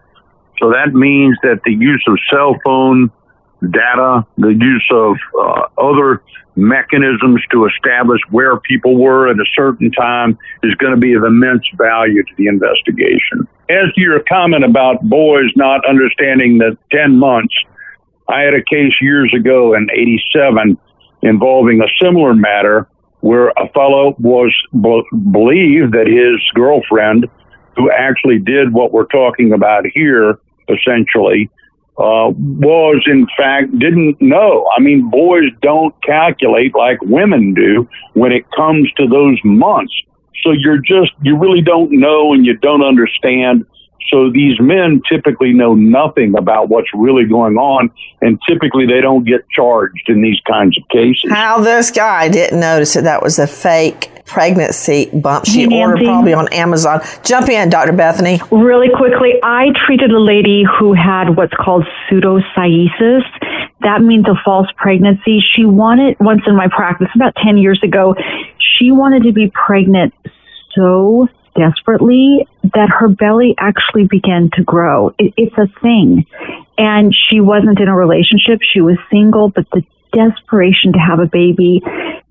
So 0.59 0.70
that 0.70 0.94
means 0.94 1.36
that 1.42 1.61
the 1.64 1.72
use 1.72 2.03
of 2.09 2.18
cell 2.30 2.57
phone 2.64 3.11
data, 3.70 4.26
the 4.38 4.55
use 4.55 4.88
of 4.90 5.16
uh, 5.38 5.62
other 5.76 6.22
mechanisms 6.57 7.40
to 7.53 7.66
establish 7.66 8.20
where 8.30 8.59
people 8.61 8.96
were 8.96 9.28
at 9.28 9.36
a 9.36 9.44
certain 9.55 9.90
time 9.92 10.36
is 10.62 10.74
going 10.76 10.92
to 10.92 11.01
be 11.01 11.14
of 11.14 11.24
immense 11.24 11.64
value 11.76 12.22
to 12.22 12.34
the 12.36 12.46
investigation. 12.46 13.46
As 13.70 13.92
to 13.94 14.01
your 14.01 14.20
comment 14.28 14.64
about 14.64 15.03
boys 15.03 15.51
not 15.55 15.86
understanding 15.88 16.59
the 16.59 16.76
10 16.90 17.16
months, 17.16 17.55
I 18.28 18.40
had 18.40 18.55
a 18.55 18.62
case 18.62 18.94
years 19.01 19.32
ago 19.34 19.74
in 19.74 19.88
87 19.92 20.78
involving 21.23 21.81
a 21.81 21.89
similar 22.03 22.35
matter 22.35 22.89
where 23.21 23.49
a 23.49 23.69
fellow 23.75 24.14
was 24.19 24.55
believed 24.73 25.93
that 25.93 26.07
his 26.07 26.41
girlfriend, 26.55 27.27
who 27.77 27.91
actually 27.91 28.39
did 28.39 28.73
what 28.73 28.93
we're 28.93 29.07
talking 29.07 29.53
about 29.53 29.85
here, 29.93 30.39
essentially, 30.69 31.51
uh, 31.99 32.31
was 32.31 33.03
in 33.07 33.27
fact 33.37 33.77
didn't 33.79 34.21
know. 34.21 34.69
I 34.77 34.81
mean, 34.81 35.11
boys 35.11 35.51
don't 35.62 35.95
calculate 36.05 36.75
like 36.75 37.01
women 37.03 37.55
do 37.55 37.89
when 38.14 38.31
it 38.31 38.49
comes 38.53 38.91
to 38.93 39.09
those 39.09 39.39
months. 39.43 39.93
So 40.45 40.53
you're 40.53 40.79
just, 40.79 41.11
you 41.23 41.37
really 41.37 41.61
don't 41.61 41.91
know 41.91 42.33
and 42.33 42.47
you 42.47 42.57
don't 42.57 42.85
understand 42.85 43.66
so 44.11 44.30
these 44.30 44.59
men 44.61 45.03
typically 45.09 45.53
know 45.53 45.74
nothing 45.74 46.36
about 46.36 46.68
what's 46.68 46.88
really 46.94 47.24
going 47.24 47.57
on, 47.57 47.90
and 48.20 48.38
typically 48.49 48.86
they 48.86 49.01
don't 49.01 49.24
get 49.24 49.49
charged 49.51 50.09
in 50.09 50.22
these 50.22 50.40
kinds 50.40 50.78
of 50.78 50.88
cases. 50.88 51.30
How 51.30 51.61
this 51.61 51.90
guy 51.90 52.28
didn't 52.28 52.61
notice 52.61 52.94
that 52.94 53.05
that 53.05 53.22
was 53.22 53.38
a 53.38 53.46
fake 53.46 54.11
pregnancy 54.24 55.11
bump 55.12 55.46
she 55.46 55.66
Nancy. 55.66 55.76
ordered 55.76 56.05
probably 56.05 56.34
on 56.34 56.53
Amazon. 56.53 57.01
Jump 57.24 57.49
in, 57.49 57.70
Dr. 57.70 57.92
Bethany. 57.92 58.40
Really 58.51 58.88
quickly, 58.94 59.34
I 59.42 59.72
treated 59.86 60.11
a 60.12 60.20
lady 60.20 60.64
who 60.78 60.92
had 60.92 61.36
what's 61.36 61.55
called 61.55 61.86
pseudocyesis. 62.09 63.22
That 63.80 64.03
means 64.03 64.26
a 64.28 64.34
false 64.44 64.68
pregnancy. 64.76 65.40
She 65.40 65.64
wanted, 65.64 66.16
once 66.20 66.42
in 66.46 66.57
my 66.57 66.68
practice, 66.68 67.09
about 67.14 67.34
10 67.36 67.59
years 67.59 67.80
ago, 67.82 68.14
she 68.59 68.92
wanted 68.92 69.22
to 69.24 69.32
be 69.32 69.51
pregnant 69.51 70.14
so 70.74 71.28
desperately 71.59 72.47
that 72.63 72.89
her 72.89 73.09
belly 73.09 73.55
actually 73.59 74.07
began 74.07 74.51
to 74.55 74.63
grow. 74.63 75.15
It, 75.19 75.35
it's 75.37 75.59
a 75.59 75.67
thing. 75.81 76.27
And 76.79 77.15
she 77.15 77.41
wasn't 77.41 77.81
in 77.81 77.89
a 77.89 77.97
relationship. 77.97 78.61
She 78.63 78.81
was 78.81 78.97
single, 79.11 79.51
but 79.51 79.67
the 79.73 79.85
desperation 80.13 80.93
to 80.93 80.99
have 80.99 81.19
a 81.19 81.27
baby 81.27 81.83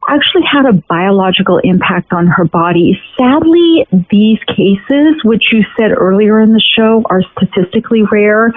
actually 0.08 0.44
had 0.50 0.66
a 0.66 0.74
biological 0.74 1.60
impact 1.64 2.14
on 2.14 2.28
her 2.28 2.46
body. 2.46 3.00
Sadly, 3.18 3.86
these 4.10 4.40
cases, 4.48 5.16
which 5.24 5.52
you 5.52 5.64
said 5.78 5.92
earlier 5.92 6.40
in 6.40 6.54
the 6.54 6.62
show 6.62 7.04
are 7.10 7.22
statistically 7.36 8.04
rare, 8.04 8.54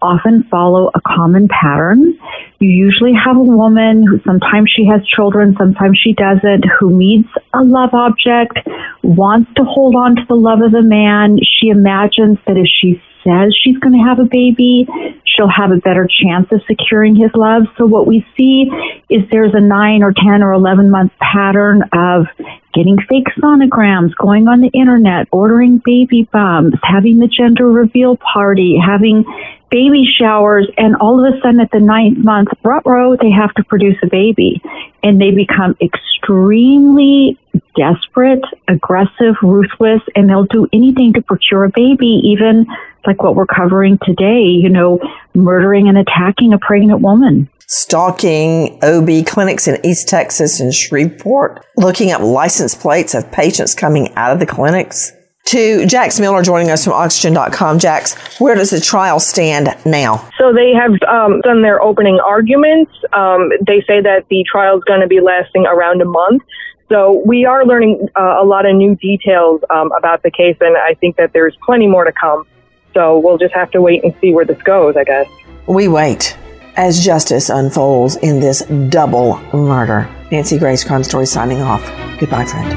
often 0.00 0.42
follow 0.44 0.90
a 0.94 1.00
common 1.00 1.48
pattern. 1.48 2.18
You 2.58 2.68
usually 2.68 3.12
have 3.14 3.36
a 3.36 3.42
woman 3.42 4.06
who 4.06 4.20
sometimes 4.20 4.70
she 4.70 4.86
has 4.86 5.06
children, 5.06 5.56
sometimes 5.58 5.98
she 5.98 6.12
doesn't, 6.12 6.64
who 6.78 6.90
meets 6.90 7.28
a 7.52 7.62
love 7.62 7.94
object, 7.94 8.58
wants 9.02 9.50
to 9.56 9.64
hold 9.64 9.94
on 9.94 10.16
to 10.16 10.22
the 10.28 10.36
love 10.36 10.60
of 10.60 10.72
the 10.72 10.82
man. 10.82 11.38
She 11.42 11.68
imagines 11.68 12.38
that 12.46 12.56
if 12.56 12.66
she 12.66 13.00
says 13.26 13.54
she's 13.62 13.78
going 13.78 13.98
to 13.98 14.04
have 14.04 14.18
a 14.18 14.24
baby, 14.24 14.86
she'll 15.24 15.48
have 15.48 15.72
a 15.72 15.76
better 15.76 16.06
chance 16.06 16.46
of 16.52 16.60
securing 16.66 17.16
his 17.16 17.30
love. 17.34 17.64
So 17.76 17.86
what 17.86 18.06
we 18.06 18.26
see 18.36 18.70
is 19.08 19.22
there's 19.30 19.54
a 19.54 19.60
nine 19.60 20.02
or 20.02 20.12
10 20.12 20.42
or 20.42 20.52
11 20.52 20.90
month 20.90 21.12
pattern 21.20 21.82
of 21.92 22.26
getting 22.74 22.98
fake 23.08 23.28
sonograms, 23.38 24.14
going 24.16 24.48
on 24.48 24.60
the 24.60 24.68
internet, 24.68 25.28
ordering 25.32 25.80
baby 25.84 26.28
bumps, 26.32 26.78
having 26.82 27.18
the 27.18 27.28
gender 27.28 27.70
reveal 27.70 28.16
party, 28.16 28.76
having 28.76 29.24
baby 29.70 30.04
showers, 30.06 30.68
and 30.76 30.94
all 30.96 31.18
of 31.18 31.34
a 31.34 31.40
sudden 31.40 31.60
at 31.60 31.70
the 31.72 31.80
ninth 31.80 32.18
month, 32.18 32.48
row, 32.62 33.16
they 33.16 33.30
have 33.30 33.52
to 33.54 33.64
produce 33.64 33.96
a 34.02 34.06
baby. 34.06 34.62
And 35.02 35.20
they 35.20 35.30
become 35.30 35.76
extremely 35.80 37.38
desperate, 37.76 38.44
aggressive, 38.68 39.34
ruthless, 39.42 40.00
and 40.14 40.28
they'll 40.28 40.46
do 40.46 40.68
anything 40.72 41.12
to 41.14 41.22
procure 41.22 41.64
a 41.64 41.70
baby, 41.70 42.20
even 42.24 42.66
like 43.06 43.22
what 43.22 43.34
we're 43.34 43.46
covering 43.46 43.98
today, 44.04 44.42
you 44.42 44.68
know, 44.68 45.00
murdering 45.34 45.88
and 45.88 45.98
attacking 45.98 46.52
a 46.52 46.58
pregnant 46.58 47.00
woman. 47.00 47.48
Stalking 47.66 48.78
OB 48.82 49.26
clinics 49.26 49.66
in 49.66 49.84
East 49.84 50.08
Texas 50.08 50.60
and 50.60 50.72
Shreveport, 50.72 51.64
looking 51.76 52.12
up 52.12 52.20
license 52.20 52.74
plates 52.74 53.14
of 53.14 53.30
patients 53.32 53.74
coming 53.74 54.12
out 54.14 54.32
of 54.32 54.38
the 54.38 54.46
clinics. 54.46 55.12
To 55.46 55.84
Jax 55.84 56.18
Miller 56.18 56.42
joining 56.42 56.70
us 56.70 56.84
from 56.84 56.94
Oxygen.com. 56.94 57.78
Jax, 57.78 58.14
where 58.40 58.54
does 58.54 58.70
the 58.70 58.80
trial 58.80 59.20
stand 59.20 59.68
now? 59.84 60.28
So 60.38 60.54
they 60.54 60.72
have 60.72 60.92
um, 61.06 61.42
done 61.42 61.60
their 61.60 61.82
opening 61.82 62.18
arguments. 62.18 62.92
Um, 63.12 63.50
they 63.66 63.82
say 63.86 64.00
that 64.00 64.24
the 64.30 64.44
trial 64.50 64.78
is 64.78 64.84
going 64.84 65.00
to 65.00 65.06
be 65.06 65.20
lasting 65.20 65.66
around 65.66 66.00
a 66.00 66.06
month. 66.06 66.42
So 66.90 67.22
we 67.26 67.44
are 67.44 67.64
learning 67.64 68.08
uh, 68.18 68.36
a 68.40 68.44
lot 68.44 68.66
of 68.66 68.74
new 68.76 68.94
details 68.96 69.60
um, 69.70 69.92
about 69.92 70.22
the 70.22 70.30
case, 70.30 70.56
and 70.60 70.76
I 70.76 70.94
think 70.94 71.16
that 71.16 71.32
there's 71.32 71.56
plenty 71.64 71.86
more 71.86 72.04
to 72.04 72.12
come. 72.12 72.46
So 72.94 73.18
we'll 73.18 73.38
just 73.38 73.54
have 73.54 73.70
to 73.72 73.82
wait 73.82 74.04
and 74.04 74.14
see 74.20 74.32
where 74.32 74.44
this 74.44 74.60
goes, 74.62 74.96
I 74.96 75.04
guess. 75.04 75.26
We 75.66 75.88
wait 75.88 76.36
as 76.76 77.04
justice 77.04 77.50
unfolds 77.50 78.16
in 78.16 78.40
this 78.40 78.62
double 78.88 79.38
murder. 79.52 80.08
Nancy 80.30 80.58
Grace, 80.58 80.84
Crime 80.84 81.04
Story, 81.04 81.26
signing 81.26 81.60
off. 81.60 81.82
Goodbye, 82.18 82.44
friend. 82.44 82.72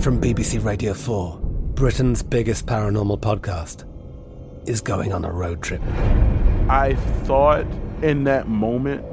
From 0.00 0.20
BBC 0.20 0.64
Radio 0.64 0.94
4, 0.94 1.38
Britain's 1.74 2.22
biggest 2.22 2.66
paranormal 2.66 3.20
podcast 3.20 3.84
is 4.68 4.80
going 4.80 5.12
on 5.12 5.24
a 5.24 5.32
road 5.32 5.62
trip. 5.62 5.82
I 6.68 6.94
thought 7.24 7.66
in 8.02 8.24
that 8.24 8.48
moment, 8.48 9.04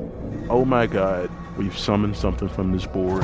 oh 0.49 0.65
my 0.65 0.85
God, 0.85 1.31
we've 1.57 1.77
summoned 1.77 2.15
something 2.15 2.49
from 2.49 2.71
this 2.71 2.85
board. 2.85 3.23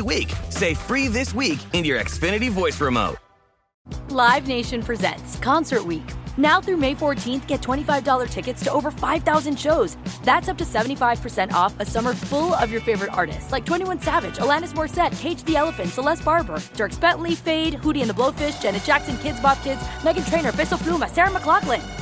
week. 0.00 0.32
Say 0.48 0.74
free 0.74 1.08
this 1.08 1.34
week 1.34 1.58
in 1.72 1.84
your 1.84 2.00
Xfinity 2.00 2.48
voice 2.48 2.80
remote. 2.80 3.16
Live 4.10 4.46
Nation 4.46 4.82
presents 4.82 5.36
Concert 5.38 5.84
Week. 5.84 6.04
Now 6.36 6.60
through 6.60 6.76
May 6.76 6.94
14th, 6.94 7.46
get 7.46 7.60
$25 7.60 8.28
tickets 8.28 8.64
to 8.64 8.72
over 8.72 8.90
5,000 8.90 9.58
shows. 9.58 9.96
That's 10.22 10.48
up 10.48 10.56
to 10.58 10.64
75% 10.64 11.52
off 11.52 11.78
a 11.80 11.84
summer 11.84 12.14
full 12.14 12.54
of 12.54 12.70
your 12.70 12.80
favorite 12.80 13.12
artists 13.12 13.52
like 13.52 13.66
21 13.66 14.00
Savage, 14.00 14.36
Alanis 14.36 14.72
Morissette, 14.72 15.18
Cage 15.18 15.42
the 15.44 15.56
Elephant, 15.56 15.90
Celeste 15.90 16.24
Barber, 16.24 16.56
Dierks 16.74 17.00
Bentley, 17.00 17.34
Fade, 17.34 17.74
Hootie 17.74 18.00
and 18.00 18.10
the 18.10 18.14
Blowfish, 18.14 18.62
Janet 18.62 18.84
Jackson, 18.84 19.16
Kidz 19.16 19.42
Bop 19.42 19.62
Kids, 19.62 19.80
Meghan 20.00 20.28
Trainor, 20.28 20.52
Peso 20.52 20.76
Pluma, 20.76 21.08
Sarah 21.08 21.30
McLachlan. 21.30 22.01